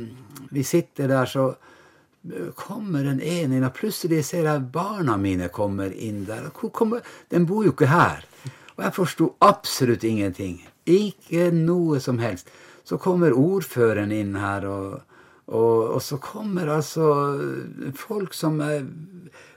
vi 0.56 0.64
sitter 0.64 1.10
der, 1.12 1.28
så 1.28 1.48
eh, 1.52 2.52
kommer 2.56 3.04
den 3.04 3.20
ene 3.20 3.58
inn, 3.58 3.66
og 3.66 3.74
plutselig 3.76 4.22
ser 4.28 4.48
jeg 4.48 4.68
barna 4.72 5.18
mine 5.20 5.50
kommer 5.52 5.92
inn 5.92 6.24
der. 6.28 6.48
Kommer, 6.52 7.04
Den 7.28 7.46
bor 7.46 7.64
jo 7.64 7.74
ikke 7.74 7.90
her. 7.92 8.24
Og 8.76 8.84
jeg 8.84 8.96
forsto 8.96 9.34
absolutt 9.40 10.04
ingenting. 10.04 10.60
Ikke 10.86 11.50
noe 11.52 12.00
som 12.00 12.18
helst. 12.18 12.48
Så 12.84 12.98
kommer 13.02 13.34
ordføreren 13.34 14.12
inn 14.12 14.36
her, 14.38 14.66
og, 14.68 15.00
og, 15.46 15.94
og 15.96 16.02
så 16.02 16.20
kommer 16.22 16.68
altså 16.70 17.08
folk 17.96 18.34
som 18.34 18.60
jeg 18.60 18.84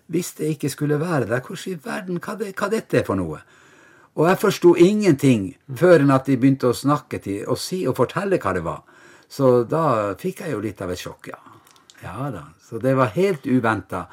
visste 0.10 0.48
ikke 0.50 0.70
skulle 0.70 1.00
være 1.00 1.30
der. 1.30 1.44
Hvordan 1.46 1.74
i 1.74 1.80
verden, 1.84 2.20
hva, 2.24 2.36
det, 2.40 2.54
hva 2.58 2.70
dette 2.72 3.00
er 3.00 3.06
for 3.08 3.20
noe? 3.20 3.44
Og 4.18 4.26
jeg 4.28 4.40
forsto 4.42 4.74
ingenting 4.76 5.52
før 5.80 6.02
enn 6.04 6.12
at 6.12 6.28
de 6.28 6.36
begynte 6.40 6.72
å 6.72 6.76
snakke 6.76 7.22
til 7.24 7.46
og 7.48 7.60
si 7.62 7.86
og 7.88 7.96
fortelle 8.00 8.40
hva 8.42 8.56
det 8.58 8.64
var. 8.66 8.82
Så 9.30 9.64
da 9.70 10.16
fikk 10.20 10.44
jeg 10.46 10.56
jo 10.56 10.62
litt 10.64 10.82
av 10.82 10.92
et 10.94 11.02
sjokk, 11.02 11.30
ja. 11.32 11.40
Ja 12.04 12.30
da. 12.34 12.48
Så 12.64 12.80
det 12.82 12.96
var 12.98 13.12
helt 13.16 13.46
uventa. 13.46 14.06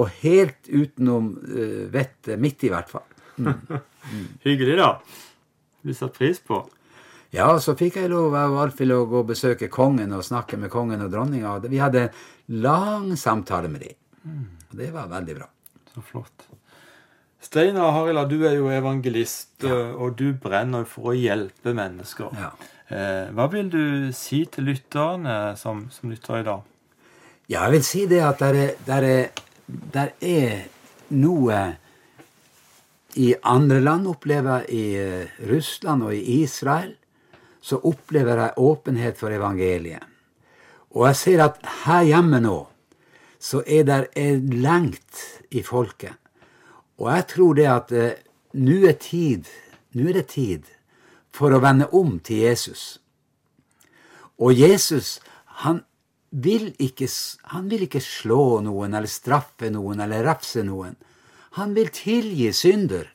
Og 0.00 0.08
helt 0.22 0.68
utenom 0.68 1.34
uh, 1.36 1.82
vettet 1.92 2.40
mitt, 2.40 2.62
i 2.64 2.70
hvert 2.72 2.88
fall. 2.88 3.04
Hyggelig, 4.46 4.78
da. 4.80 4.94
Du 5.82 5.92
satte 5.92 6.22
pris 6.22 6.40
på. 6.40 6.62
Ja, 7.32 7.48
så 7.64 7.74
fikk 7.76 7.96
jeg 8.00 8.12
lov 8.12 8.34
av 8.36 8.54
Alfhild 8.60 8.92
å 8.92 9.04
gå 9.08 9.22
og 9.22 9.30
besøke 9.30 9.70
kongen 9.72 10.12
og 10.12 10.24
snakke 10.24 10.58
med 10.60 10.72
kongen 10.72 11.04
og 11.04 11.12
dronninga. 11.12 11.54
Vi 11.64 11.80
hadde 11.80 12.06
en 12.06 12.58
lang 12.64 13.06
samtale 13.16 13.70
med 13.72 13.86
dem. 13.86 14.42
Og 14.70 14.76
det 14.76 14.90
var 14.92 15.08
veldig 15.12 15.36
bra. 15.38 15.48
Så 15.94 16.04
flott. 16.04 16.44
Steinar 17.42 17.90
Harila, 17.96 18.26
du 18.28 18.44
er 18.46 18.54
jo 18.54 18.68
evangelist, 18.70 19.64
og 19.64 20.14
du 20.20 20.28
brenner 20.44 20.84
for 20.88 21.10
å 21.10 21.16
hjelpe 21.16 21.72
mennesker. 21.74 22.36
Ja. 22.38 22.52
Eh, 22.90 23.30
hva 23.32 23.46
vil 23.52 23.70
du 23.70 23.84
si 24.16 24.42
til 24.50 24.66
lytterne 24.72 25.54
som, 25.56 25.86
som 25.94 26.10
lytter 26.10 26.40
i 26.40 26.46
dag? 26.46 26.64
Ja, 27.48 27.64
jeg 27.64 27.72
vil 27.76 27.84
si 27.86 28.06
det 28.10 28.22
at 28.26 28.42
der 28.42 28.58
er, 28.58 28.72
der 28.86 29.06
er, 29.06 29.44
der 29.66 30.12
er 30.20 30.64
noe 31.14 31.60
i 33.14 33.34
andre 33.44 33.80
land, 33.80 34.08
opplever 34.08 34.64
jeg, 34.64 34.68
i 34.72 34.84
eh, 34.98 35.46
Russland 35.50 36.06
og 36.08 36.16
i 36.16 36.42
Israel, 36.42 36.94
så 37.62 37.78
opplever 37.86 38.40
jeg 38.40 38.58
åpenhet 38.58 39.18
for 39.20 39.30
evangeliet. 39.30 40.02
Og 40.92 41.06
jeg 41.08 41.16
ser 41.16 41.44
at 41.44 41.60
her 41.84 42.02
hjemme 42.08 42.40
nå, 42.42 42.58
så 43.42 43.62
er 43.66 43.86
det 43.88 44.00
en 44.18 44.50
lengt 44.62 45.22
i 45.50 45.62
folket. 45.66 46.18
Og 46.98 47.08
jeg 47.12 47.26
tror 47.32 47.58
det 47.58 47.68
at 47.70 47.92
eh, 47.96 48.22
nå 48.58 48.82
er 48.88 48.98
tid, 49.00 49.48
nå 49.96 50.08
er 50.10 50.20
det 50.20 50.28
tid 50.34 50.68
for 51.32 51.52
å 51.52 51.62
vende 51.62 51.88
om 51.96 52.18
til 52.20 52.44
Jesus. 52.44 53.00
Og 54.38 54.54
Jesus, 54.56 55.20
han 55.64 55.82
vil 56.30 56.72
ikke, 56.80 57.08
han 57.52 57.68
vil 57.70 57.86
ikke 57.86 58.02
slå 58.04 58.60
noen 58.64 58.94
eller 58.96 59.10
straffe 59.10 59.70
noen 59.72 60.00
eller 60.00 60.24
refse 60.26 60.64
noen. 60.64 60.96
Han 61.58 61.74
vil 61.76 61.92
tilgi 61.92 62.50
synder. 62.56 63.10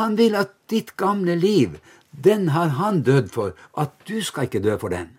Han 0.00 0.16
vil 0.18 0.36
at 0.36 0.52
ditt 0.68 0.96
gamle 1.00 1.36
liv, 1.38 1.78
den 2.10 2.50
har 2.54 2.76
han 2.78 3.02
dødd 3.06 3.30
for, 3.32 3.54
at 3.78 3.94
du 4.08 4.20
skal 4.22 4.48
ikke 4.48 4.62
dø 4.62 4.76
for 4.78 4.92
den. 4.92 5.14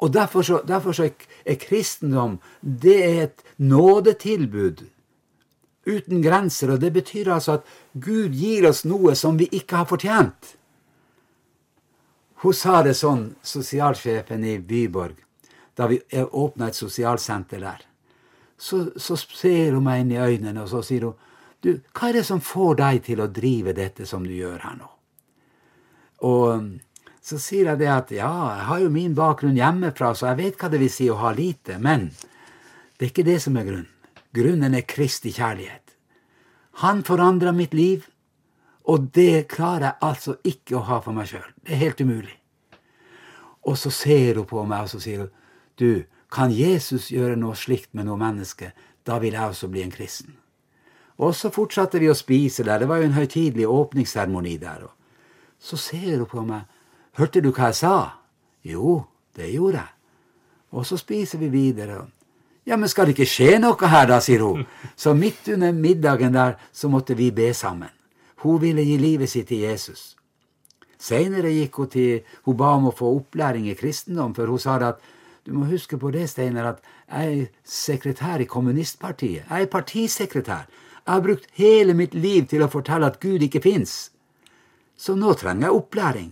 Og 0.00 0.12
derfor 0.12 0.42
så, 0.42 0.60
derfor 0.66 0.96
så 0.96 1.10
er 1.44 1.60
kristendom 1.60 2.38
det 2.60 2.96
er 3.04 3.22
et 3.22 3.42
nådetilbud 3.56 4.86
uten 5.86 6.22
grenser. 6.22 6.74
Og 6.74 6.80
det 6.80 6.92
betyr 6.94 7.32
altså 7.34 7.58
at 7.58 7.68
Gud 7.92 8.34
gir 8.36 8.68
oss 8.68 8.84
noe 8.88 9.14
som 9.18 9.38
vi 9.40 9.48
ikke 9.56 9.82
har 9.82 9.88
fortjent. 9.90 10.56
Hun 12.40 12.56
sa 12.56 12.80
det 12.82 12.96
sånn, 12.96 13.34
sosialsjefen 13.44 14.44
i 14.48 14.58
Byborg, 14.64 15.18
da 15.76 15.88
vi 15.90 16.00
åpna 16.20 16.70
et 16.70 16.78
sosialsenter 16.78 17.60
der. 17.60 17.82
Så, 18.60 18.86
så, 18.96 19.16
ser 19.16 19.74
hun 19.76 19.84
meg 19.84 20.02
inn 20.02 20.14
i 20.14 20.20
øynene, 20.20 20.64
og 20.64 20.68
så 20.68 20.80
sier 20.84 21.08
hun, 21.08 21.28
du, 21.60 21.74
hva 21.96 22.08
er 22.08 22.20
det 22.20 22.24
som 22.28 22.40
får 22.40 22.78
deg 22.80 23.02
til 23.04 23.20
å 23.20 23.28
drive 23.28 23.74
dette 23.76 24.06
som 24.08 24.24
du 24.24 24.32
gjør 24.32 24.64
her 24.64 24.78
nå? 24.78 24.88
Og 26.28 26.64
så 27.24 27.36
sier 27.40 27.68
jeg 27.68 27.80
det 27.82 27.88
at 27.92 28.12
ja, 28.16 28.32
jeg 28.56 28.66
har 28.70 28.82
jo 28.84 28.92
min 28.92 29.16
bakgrunn 29.16 29.60
hjemmefra, 29.60 30.14
så 30.16 30.30
jeg 30.30 30.40
vet 30.40 30.60
hva 30.60 30.72
det 30.72 30.80
vil 30.80 30.92
si 30.92 31.08
å 31.12 31.18
ha 31.20 31.32
lite. 31.36 31.76
Men 31.80 32.08
det 32.96 33.04
er 33.04 33.12
ikke 33.12 33.28
det 33.28 33.40
som 33.44 33.56
er 33.60 33.68
grunnen. 33.68 33.99
Grunnen 34.34 34.74
er 34.74 34.86
Kristi 34.86 35.32
kjærlighet. 35.34 35.96
Han 36.84 37.02
forandra 37.04 37.52
mitt 37.52 37.74
liv, 37.74 38.06
og 38.86 39.10
det 39.14 39.48
klarer 39.50 39.90
jeg 39.90 39.98
altså 40.06 40.36
ikke 40.46 40.78
å 40.78 40.86
ha 40.86 41.00
for 41.04 41.16
meg 41.16 41.28
sjøl. 41.30 41.48
Det 41.66 41.74
er 41.74 41.82
helt 41.84 42.00
umulig. 42.00 42.36
Og 43.66 43.76
så 43.78 43.90
ser 43.92 44.38
hun 44.38 44.48
på 44.48 44.62
meg 44.64 44.86
og 44.86 44.92
så 44.94 45.00
sier 45.02 45.24
hun, 45.24 45.32
du, 45.76 46.04
kan 46.30 46.52
Jesus 46.54 47.08
gjøre 47.10 47.34
noe 47.36 47.56
slikt 47.58 47.90
med 47.96 48.06
noe 48.06 48.18
menneske, 48.20 48.70
da 49.06 49.18
vil 49.18 49.34
jeg 49.34 49.50
også 49.50 49.68
bli 49.72 49.82
en 49.82 49.90
kristen. 49.90 50.36
Og 51.20 51.34
så 51.36 51.50
fortsatte 51.52 51.98
vi 52.00 52.08
å 52.08 52.16
spise 52.16 52.64
der. 52.64 52.80
Det 52.80 52.88
var 52.88 53.00
jo 53.00 53.08
en 53.10 53.16
høytidelig 53.18 53.66
åpningsseremoni 53.68 54.54
der. 54.62 54.86
Så 55.58 55.76
ser 55.76 56.22
hun 56.22 56.30
på 56.30 56.44
meg. 56.46 56.68
Hørte 57.18 57.42
du 57.44 57.50
hva 57.50 57.68
jeg 57.68 57.80
sa? 57.82 57.96
Jo, 58.64 59.02
det 59.36 59.50
gjorde 59.52 59.82
jeg. 59.82 59.96
Og 60.70 60.86
så 60.86 60.96
spiser 61.00 61.42
vi 61.42 61.50
videre. 61.52 62.04
Ja, 62.68 62.76
men 62.76 62.88
skal 62.88 63.08
det 63.08 63.16
ikke 63.16 63.28
skje 63.28 63.58
noe 63.62 63.88
her, 63.88 64.06
da, 64.10 64.20
sier 64.20 64.44
hun. 64.44 64.66
Så 64.96 65.14
midt 65.16 65.48
under 65.54 65.72
middagen 65.72 66.36
der 66.36 66.58
så 66.72 66.90
måtte 66.92 67.16
vi 67.18 67.30
be 67.34 67.52
sammen. 67.56 67.90
Hun 68.44 68.60
ville 68.60 68.84
gi 68.84 68.96
livet 69.00 69.30
sitt 69.30 69.48
til 69.48 69.64
Jesus. 69.64 70.14
Seinere 71.00 71.50
gikk 71.52 71.78
hun 71.80 71.88
til 71.88 72.36
Hun 72.44 72.56
ba 72.56 72.74
om 72.76 72.90
å 72.90 72.96
få 72.96 73.08
opplæring 73.16 73.70
i 73.70 73.76
kristendom, 73.76 74.34
for 74.36 74.46
hun 74.52 74.60
sa 74.60 74.76
at 74.84 75.00
du 75.44 75.52
må 75.56 75.64
huske 75.70 75.96
på 75.96 76.10
det, 76.12 76.28
Steiner, 76.28 76.74
at 76.74 76.82
jeg 77.08 77.40
er 77.40 77.46
sekretær 77.64 78.42
i 78.44 78.46
kommunistpartiet. 78.46 79.48
Jeg 79.48 79.62
er 79.62 79.72
partisekretær. 79.72 80.66
Jeg 81.00 81.14
har 81.14 81.22
brukt 81.24 81.48
hele 81.56 81.94
mitt 81.96 82.14
liv 82.14 82.46
til 82.46 82.62
å 82.62 82.68
fortelle 82.68 83.08
at 83.08 83.20
Gud 83.22 83.42
ikke 83.42 83.62
fins. 83.64 84.10
Så 85.00 85.16
nå 85.16 85.32
trenger 85.40 85.66
jeg 85.66 85.78
opplæring. 85.78 86.28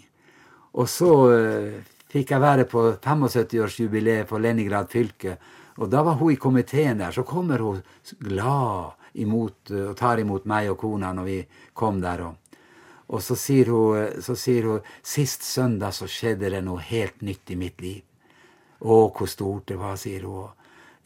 Og 0.76 0.88
så 0.92 1.12
uh, 1.32 1.78
fikk 2.12 2.34
jeg 2.34 2.44
være 2.44 2.66
på 2.68 2.84
75-årsjubileet 3.00 4.28
for 4.28 4.44
Leningrad 4.44 4.92
fylke. 4.92 5.38
Og 5.78 5.90
da 5.90 6.02
var 6.02 6.18
hun 6.18 6.32
i 6.32 6.40
komiteen 6.40 6.98
der. 6.98 7.14
Så 7.14 7.22
kommer 7.22 7.62
hun 7.62 7.82
glad 8.18 8.98
imot, 9.14 9.70
uh, 9.70 9.90
og 9.90 9.96
tar 9.98 10.20
imot 10.22 10.46
meg 10.50 10.70
og 10.72 10.78
kona 10.82 11.12
når 11.14 11.28
vi 11.28 11.38
kom 11.74 12.02
der. 12.02 12.24
Og, 12.26 12.60
og 13.08 13.22
så, 13.24 13.38
sier 13.38 13.70
hun, 13.72 13.98
uh, 13.98 14.20
så 14.22 14.36
sier 14.38 14.68
hun 14.68 14.92
sist 15.02 15.46
søndag 15.46 15.94
så 15.96 16.10
skjedde 16.10 16.50
det 16.54 16.62
noe 16.66 16.82
helt 16.82 17.22
nytt 17.22 17.54
i 17.54 17.58
mitt 17.58 17.80
liv. 17.84 18.02
Å, 18.78 19.08
hvor 19.10 19.30
stort 19.30 19.70
det 19.70 19.78
var, 19.78 19.96
sier 19.98 20.26
hun. 20.26 20.54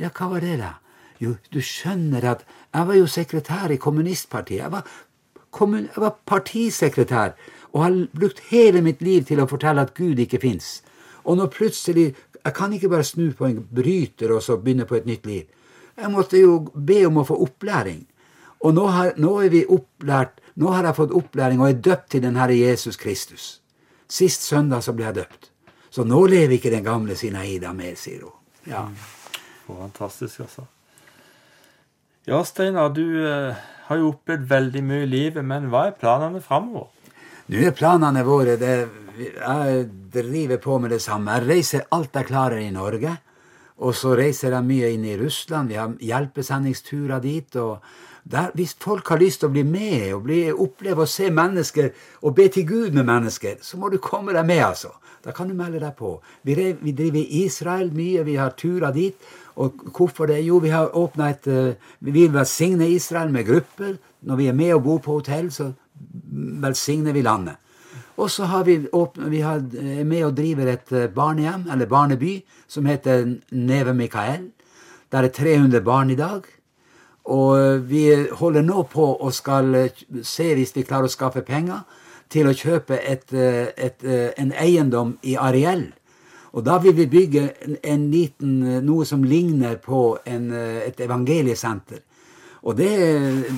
Ja, 0.00 0.10
hva 0.10 0.32
var 0.32 0.44
det, 0.44 0.58
da? 0.60 0.74
Jo, 1.22 1.36
du 1.54 1.60
skjønner 1.62 2.24
at 2.32 2.40
jeg 2.72 2.88
var 2.88 2.98
jo 2.98 3.08
sekretær 3.10 3.70
i 3.70 3.78
kommunistpartiet. 3.80 4.64
Jeg 4.64 4.72
var, 4.72 4.88
kommun, 5.54 5.86
jeg 5.86 6.02
var 6.02 6.16
partisekretær 6.26 7.36
og 7.72 7.84
har 7.84 7.98
brukt 8.12 8.40
hele 8.50 8.82
mitt 8.84 9.02
liv 9.04 9.28
til 9.28 9.40
å 9.40 9.48
fortelle 9.48 9.84
at 9.84 9.94
Gud 9.96 10.20
ikke 10.20 10.40
fins. 10.42 10.80
Og 11.22 11.38
nå 11.38 11.46
plutselig 11.52 12.12
Jeg 12.42 12.54
kan 12.56 12.72
ikke 12.74 12.90
bare 12.90 13.06
snu 13.06 13.30
på 13.38 13.46
en 13.46 13.60
bryter 13.62 14.32
og 14.34 14.42
så 14.42 14.56
begynne 14.58 14.86
på 14.88 14.98
et 14.98 15.06
nytt 15.06 15.26
liv. 15.26 15.46
Jeg 15.96 16.10
måtte 16.10 16.40
jo 16.40 16.58
be 16.74 17.04
om 17.06 17.20
å 17.20 17.26
få 17.28 17.36
opplæring. 17.44 18.02
Og 18.62 18.74
nå 18.74 18.86
har, 18.94 19.12
nå 19.18 19.36
er 19.42 19.50
vi 19.52 19.62
opplært, 19.66 20.38
nå 20.58 20.70
har 20.74 20.86
jeg 20.86 20.98
fått 20.98 21.14
opplæring 21.18 21.62
og 21.62 21.68
er 21.68 21.80
døpt 21.82 22.12
til 22.14 22.22
den 22.24 22.38
Herre 22.38 22.56
Jesus 22.56 22.98
Kristus. 22.98 23.48
Sist 24.10 24.46
søndag 24.46 24.84
så 24.86 24.94
ble 24.94 25.08
jeg 25.08 25.20
døpt. 25.22 25.50
Så 25.92 26.06
nå 26.08 26.22
lever 26.30 26.56
ikke 26.56 26.72
den 26.72 26.84
gamle 26.86 27.16
Sinaida 27.18 27.72
mer, 27.76 27.96
sier 28.00 28.24
hun. 28.24 28.38
Ja. 28.66 28.86
Fantastisk, 29.66 30.40
altså. 30.46 30.64
Ja, 32.28 32.38
Steinar, 32.46 32.92
du 32.94 33.04
eh, 33.26 33.62
har 33.88 33.98
jo 33.98 34.12
opplevd 34.12 34.46
veldig 34.50 34.82
mye 34.86 35.06
i 35.06 35.10
livet, 35.10 35.44
men 35.44 35.66
hva 35.72 35.88
er 35.88 35.96
planene 35.98 36.40
framover? 36.44 36.88
Nå 37.50 37.64
er 37.66 37.74
planene 37.76 38.22
våre 38.24 38.54
det, 38.60 38.76
Jeg 39.18 39.88
driver 40.12 40.56
på 40.56 40.78
med 40.78 40.90
det 40.90 41.02
samme. 41.02 41.34
Jeg 41.36 41.48
reiser 41.48 41.88
alt 41.92 42.16
jeg 42.16 42.30
klarer 42.30 42.62
i 42.62 42.70
Norge. 42.70 43.16
Og 43.82 43.94
så 43.96 44.14
reiser 44.16 44.54
jeg 44.54 44.64
mye 44.64 44.92
inn 44.94 45.04
i 45.04 45.18
Russland. 45.20 45.68
Vi 45.68 45.78
har 45.80 45.92
hjelpesendingsturer 46.00 47.20
dit. 47.20 47.56
og 47.56 47.78
der, 48.24 48.50
Hvis 48.54 48.76
folk 48.80 49.08
har 49.08 49.18
lyst 49.18 49.40
til 49.40 49.50
å 49.50 49.52
bli 49.52 49.62
med 49.62 50.14
og 50.14 50.22
bli, 50.22 50.52
oppleve 50.52 51.02
å 51.02 51.10
se 51.10 51.30
mennesker 51.30 51.90
og 52.22 52.34
be 52.34 52.48
til 52.48 52.66
Gud 52.66 52.92
med 52.92 53.04
mennesker, 53.04 53.56
så 53.60 53.76
må 53.76 53.90
du 53.90 53.98
komme 53.98 54.32
deg 54.32 54.46
med, 54.46 54.64
altså. 54.64 54.92
Da 55.22 55.30
kan 55.30 55.48
du 55.48 55.54
melde 55.54 55.78
deg 55.78 55.94
på. 55.94 56.16
Vi, 56.42 56.54
vi 56.80 56.92
driver 56.92 57.26
Israel 57.28 57.92
mye. 57.94 58.24
Vi 58.26 58.34
har 58.36 58.56
turer 58.58 58.92
dit. 58.92 59.14
Og 59.54 59.84
hvorfor 59.94 60.26
det? 60.26 60.40
Jo, 60.42 60.58
vi 60.58 60.72
har 60.72 60.96
åpna 60.96 61.28
et 61.30 61.46
eh, 61.46 61.74
Vi 62.00 62.10
vil 62.10 62.32
velsigne 62.32 62.88
Israel 62.90 63.30
med 63.30 63.46
grupper. 63.46 63.98
Når 64.22 64.36
vi 64.36 64.46
er 64.48 64.52
med 64.52 64.74
og 64.74 64.82
bor 64.82 64.98
på 64.98 65.18
hotell, 65.20 65.52
så 65.52 65.72
velsigner 66.62 67.12
vi 67.12 67.22
landet. 67.22 67.61
Og 68.16 68.30
så 68.30 68.44
har 68.44 68.64
vi, 68.64 68.76
vi 69.16 69.40
har, 69.40 69.62
eh, 69.78 70.04
med 70.06 70.24
og 70.24 70.36
driver 70.36 70.66
et 70.66 70.92
eh, 70.92 71.08
barnehjem, 71.08 71.64
eller 71.72 71.86
barneby, 71.86 72.42
som 72.68 72.86
heter 72.86 73.38
Neve 73.50 73.94
Mikael. 73.94 74.50
Der 75.12 75.22
er 75.22 75.28
300 75.28 75.80
barn 75.80 76.10
i 76.10 76.14
dag. 76.14 76.42
Og 77.24 77.88
vi 77.88 78.26
holder 78.32 78.62
nå 78.62 78.82
på 78.82 79.04
og 79.14 79.32
skal 79.32 79.90
se 80.22 80.54
hvis 80.54 80.76
vi 80.76 80.82
klarer 80.82 81.06
å 81.06 81.12
skaffe 81.12 81.44
penger 81.46 81.84
til 82.28 82.48
å 82.48 82.54
kjøpe 82.56 82.98
et, 82.98 83.32
et, 83.32 84.02
en 84.38 84.52
eiendom 84.58 85.18
i 85.22 85.36
Ariel 85.38 85.92
og 86.52 86.64
da 86.64 86.76
vil 86.82 86.96
vi 86.96 87.06
bygge 87.08 87.42
en, 87.64 87.76
en 87.82 88.08
liten, 88.12 88.56
noe 88.84 89.06
som 89.08 89.24
ligner 89.24 89.78
på 89.80 90.18
en, 90.28 90.50
et 90.52 91.00
evangeliesenter. 91.00 92.02
Og 92.62 92.76
det 92.78 92.92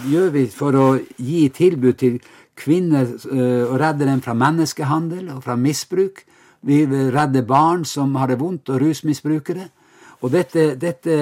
gjør 0.08 0.30
vi 0.32 0.44
for 0.48 0.78
å 0.78 0.86
gi 1.18 1.48
tilbud 1.52 1.98
til 2.00 2.20
kvinner 2.56 3.10
og 3.68 3.78
redde 3.80 4.06
dem 4.06 4.22
fra 4.22 4.34
menneskehandel 4.38 5.30
og 5.34 5.42
fra 5.44 5.56
misbruk. 5.56 6.22
Vi 6.64 6.84
vil 6.88 7.10
redde 7.12 7.42
barn 7.46 7.84
som 7.84 8.14
har 8.16 8.30
det 8.30 8.38
vondt, 8.40 8.70
og 8.72 8.80
rusmisbrukere. 8.80 9.68
Og 10.24 10.32
dette, 10.32 10.74
dette 10.80 11.16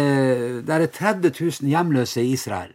Det 0.62 0.70
er 0.70 0.87
30 0.87 1.33
000 1.41 1.68
hjemløse 1.68 2.22
i 2.22 2.33
Israel. 2.33 2.70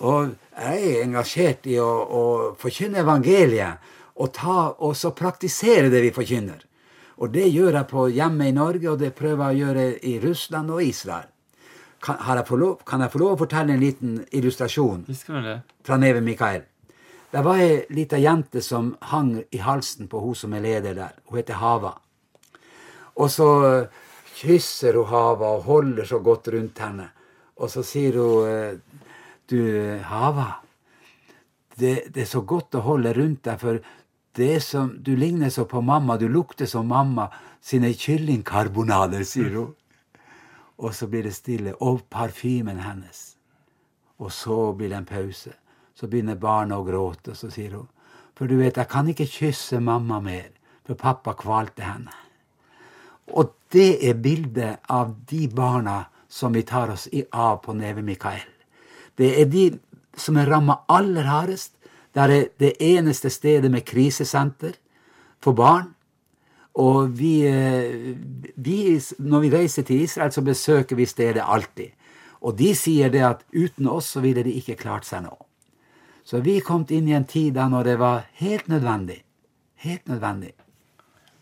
Og 0.00 0.34
jeg 0.56 0.90
er 0.90 1.04
engasjert 1.04 1.66
i 1.66 1.78
å, 1.80 1.88
å 1.88 2.24
forkynne 2.60 3.00
evangeliet 3.00 3.80
og, 4.20 4.32
ta, 4.36 4.74
og 4.78 4.96
så 4.96 5.12
praktisere 5.16 5.88
det 5.90 6.02
vi 6.04 6.12
forkynner. 6.12 6.60
Og 7.20 7.32
det 7.32 7.48
gjør 7.52 7.76
jeg 7.76 7.88
på 7.88 8.06
hjemme 8.08 8.48
i 8.48 8.56
Norge, 8.56 8.88
og 8.90 9.00
det 9.00 9.12
prøver 9.16 9.50
jeg 9.50 9.56
å 9.56 9.60
gjøre 9.66 9.86
i 10.08 10.14
Russland 10.22 10.72
og 10.72 10.82
Israel. 10.84 11.28
Kan, 12.00 12.16
jeg 12.24 12.44
lov, 12.56 12.78
kan, 12.88 13.02
jeg 13.04 13.12
få 13.12 13.20
lov 13.20 13.34
å 13.34 13.40
fortelle 13.42 13.74
en 13.74 13.82
liten 13.82 14.20
illustrasjon 14.32 15.02
fra 15.84 15.98
Neve 16.00 16.22
Mikael? 16.24 16.62
Det 17.30 17.42
var 17.46 17.60
ei 17.62 17.84
lita 17.94 18.18
jente 18.18 18.62
som 18.62 18.96
hang 19.00 19.36
i 19.50 19.58
halsen 19.62 20.08
på 20.10 20.18
hun 20.18 20.34
som 20.34 20.54
er 20.54 20.64
leder 20.64 20.96
der. 20.98 21.12
Hun 21.30 21.38
heter 21.38 21.60
Hava. 21.60 21.92
Og 23.22 23.30
så 23.30 23.50
kysser 24.40 24.98
hun 24.98 25.06
Hava 25.06 25.52
og 25.54 25.68
holder 25.68 26.08
så 26.10 26.18
godt 26.18 26.48
rundt 26.50 26.82
henne. 26.82 27.06
Og 27.56 27.70
så 27.70 27.86
sier 27.86 28.18
hun 28.18 28.80
Du, 29.50 29.58
Hava, 30.06 30.60
det, 31.74 32.12
det 32.14 32.22
er 32.22 32.28
så 32.30 32.42
godt 32.46 32.76
å 32.78 32.84
holde 32.86 33.10
rundt 33.16 33.44
deg, 33.48 33.58
for 33.58 33.80
som, 34.62 34.92
Du 35.02 35.16
ligner 35.16 35.50
så 35.50 35.64
på 35.64 35.80
mamma, 35.80 36.16
du 36.16 36.28
lukter 36.28 36.66
som 36.66 36.86
mamma 36.86 37.28
sine 37.60 37.92
kyllingkarbonader, 37.94 39.24
sier 39.24 39.54
hun. 39.56 39.74
Og 40.78 40.94
så 40.94 41.06
blir 41.06 41.22
det 41.26 41.34
stille. 41.34 41.74
Og 41.80 42.06
parfymen 42.08 42.78
hennes. 42.78 43.36
Og 44.18 44.32
så 44.32 44.72
blir 44.72 44.88
det 44.88 44.96
en 44.96 45.04
pause. 45.04 45.59
Så 46.00 46.08
begynner 46.08 46.38
barnet 46.40 46.78
å 46.78 46.84
gråte, 46.86 47.34
og 47.34 47.36
så 47.36 47.50
sier 47.52 47.76
hun 47.76 47.88
For 48.32 48.48
du 48.48 48.56
vet, 48.56 48.78
jeg 48.80 48.88
kan 48.88 49.08
ikke 49.08 49.28
kysse 49.28 49.82
mamma 49.84 50.16
mer, 50.24 50.48
for 50.86 50.96
pappa 50.96 51.34
kvalte 51.36 51.84
henne. 51.84 52.14
Og 53.36 53.52
det 53.70 54.00
er 54.08 54.16
bildet 54.16 54.80
av 54.88 55.12
de 55.28 55.44
barna 55.52 56.06
som 56.28 56.54
vi 56.56 56.62
tar 56.64 56.88
oss 56.94 57.04
av 57.32 57.60
på 57.60 57.74
Neve 57.76 58.02
Mikael. 58.02 58.48
Det 59.14 59.28
er 59.42 59.50
de 59.50 59.66
som 60.16 60.38
er 60.40 60.48
ramma 60.48 60.80
aller 60.88 61.28
hardest, 61.28 61.74
det 62.14 62.22
er 62.22 62.48
det 62.58 62.72
eneste 62.80 63.30
stedet 63.30 63.70
med 63.70 63.84
krisesenter 63.84 64.72
for 65.42 65.52
barn. 65.52 65.92
Og 66.80 67.12
vi, 67.18 67.42
eh, 67.46 68.16
vi, 68.56 69.00
når 69.18 69.40
vi 69.40 69.50
reiser 69.50 69.82
til 69.82 70.00
Israel, 70.02 70.32
så 70.32 70.42
besøker 70.42 70.96
vi 70.96 71.06
stedet 71.06 71.44
alltid. 71.44 71.92
Og 72.40 72.56
de 72.58 72.74
sier 72.74 73.10
det 73.10 73.20
at 73.20 73.44
uten 73.52 73.88
oss 73.88 74.14
så 74.14 74.20
ville 74.20 74.42
de 74.42 74.56
ikke 74.56 74.80
klart 74.80 75.04
seg 75.04 75.22
nå. 75.26 75.36
Så 76.24 76.40
vi 76.44 76.60
kom 76.60 76.84
inn 76.88 77.08
i 77.08 77.16
en 77.16 77.28
tid 77.28 77.54
da 77.56 77.68
når 77.68 77.84
det 77.84 77.98
var 78.00 78.26
helt 78.40 78.68
nødvendig. 78.68 79.22
Helt 79.80 80.08
nødvendig. 80.08 80.52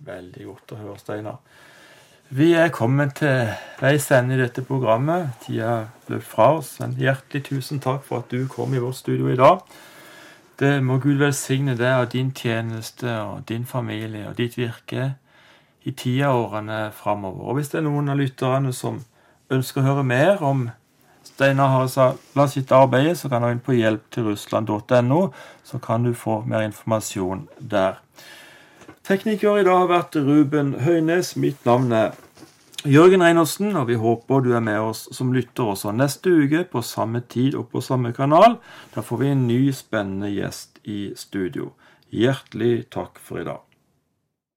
Veldig 0.07 0.47
godt 0.47 0.73
å 0.73 0.79
høre, 0.79 0.99
Steinar. 1.01 1.41
Vi 2.29 2.53
er 2.53 2.69
kommet 2.69 3.15
til 3.23 3.49
veis 3.81 4.11
ende 4.13 4.37
i 4.37 4.41
dette 4.43 4.61
programmet. 4.63 5.31
Tida 5.47 5.89
løp 6.13 6.27
fra 6.29 6.51
oss. 6.59 6.75
En 6.85 6.93
hjertelig 7.01 7.47
tusen 7.47 7.81
takk 7.81 8.03
for 8.05 8.21
at 8.21 8.29
du 8.29 8.45
kom 8.53 8.75
i 8.77 8.83
vårt 8.83 9.01
studio 9.01 9.31
i 9.33 9.39
dag. 9.39 9.63
Det 10.61 10.75
må 10.85 10.99
Gud 11.01 11.23
velsigne 11.23 11.73
deg 11.79 12.03
og 12.03 12.13
din 12.13 12.35
tjeneste 12.37 13.15
og 13.23 13.47
din 13.49 13.65
familie 13.67 14.27
og 14.29 14.37
ditt 14.37 14.59
virke 14.59 15.15
i 15.89 15.95
tida 15.97 16.35
årene 16.35 16.91
framover. 16.93 17.49
Og 17.49 17.59
hvis 17.59 17.73
det 17.73 17.81
er 17.81 17.87
noen 17.89 18.13
av 18.13 18.21
lytterne 18.21 18.75
som 18.77 19.01
ønsker 19.49 19.81
å 19.81 19.87
høre 19.87 20.05
mer 20.05 20.43
om 20.45 20.67
Steinar 21.39 21.69
Haresala 21.71 22.49
sitt 22.51 22.73
arbeid, 22.75 23.13
så 23.15 23.29
kan 23.31 23.45
du 23.45 23.53
inn 23.53 23.61
på 23.63 23.77
hjelptilrussland.no, 23.77 25.19
så 25.63 25.79
kan 25.79 26.03
du 26.03 26.11
få 26.11 26.41
mer 26.51 26.65
informasjon 26.67 27.45
der. 27.63 28.01
Tekniker 29.07 29.61
i 29.61 29.63
dag 29.69 29.85
har 29.85 29.93
vært 29.93 30.19
Ruben 30.19 30.73
Høines. 30.83 31.37
Mitt 31.39 31.63
navn 31.63 31.95
er 31.95 32.19
Jørgen 32.83 33.23
Reinersen, 33.23 33.71
og 33.79 33.87
vi 33.87 34.01
håper 34.03 34.43
du 34.43 34.51
er 34.59 34.67
med 34.67 34.81
oss 34.83 35.05
som 35.15 35.31
lytter 35.31 35.71
også 35.77 35.95
neste 35.95 36.35
uke 36.43 36.65
på 36.75 36.83
samme 36.83 37.23
tid 37.31 37.55
og 37.55 37.71
på 37.71 37.85
samme 37.87 38.11
kanal. 38.19 38.59
Da 38.97 39.07
får 39.07 39.23
vi 39.23 39.31
en 39.31 39.47
ny 39.47 39.61
spennende 39.71 40.35
gjest 40.35 40.83
i 40.91 41.13
studio. 41.15 41.71
Hjertelig 42.11 42.89
takk 42.91 43.23
for 43.23 43.45
i 43.45 43.47
dag. 43.47 43.68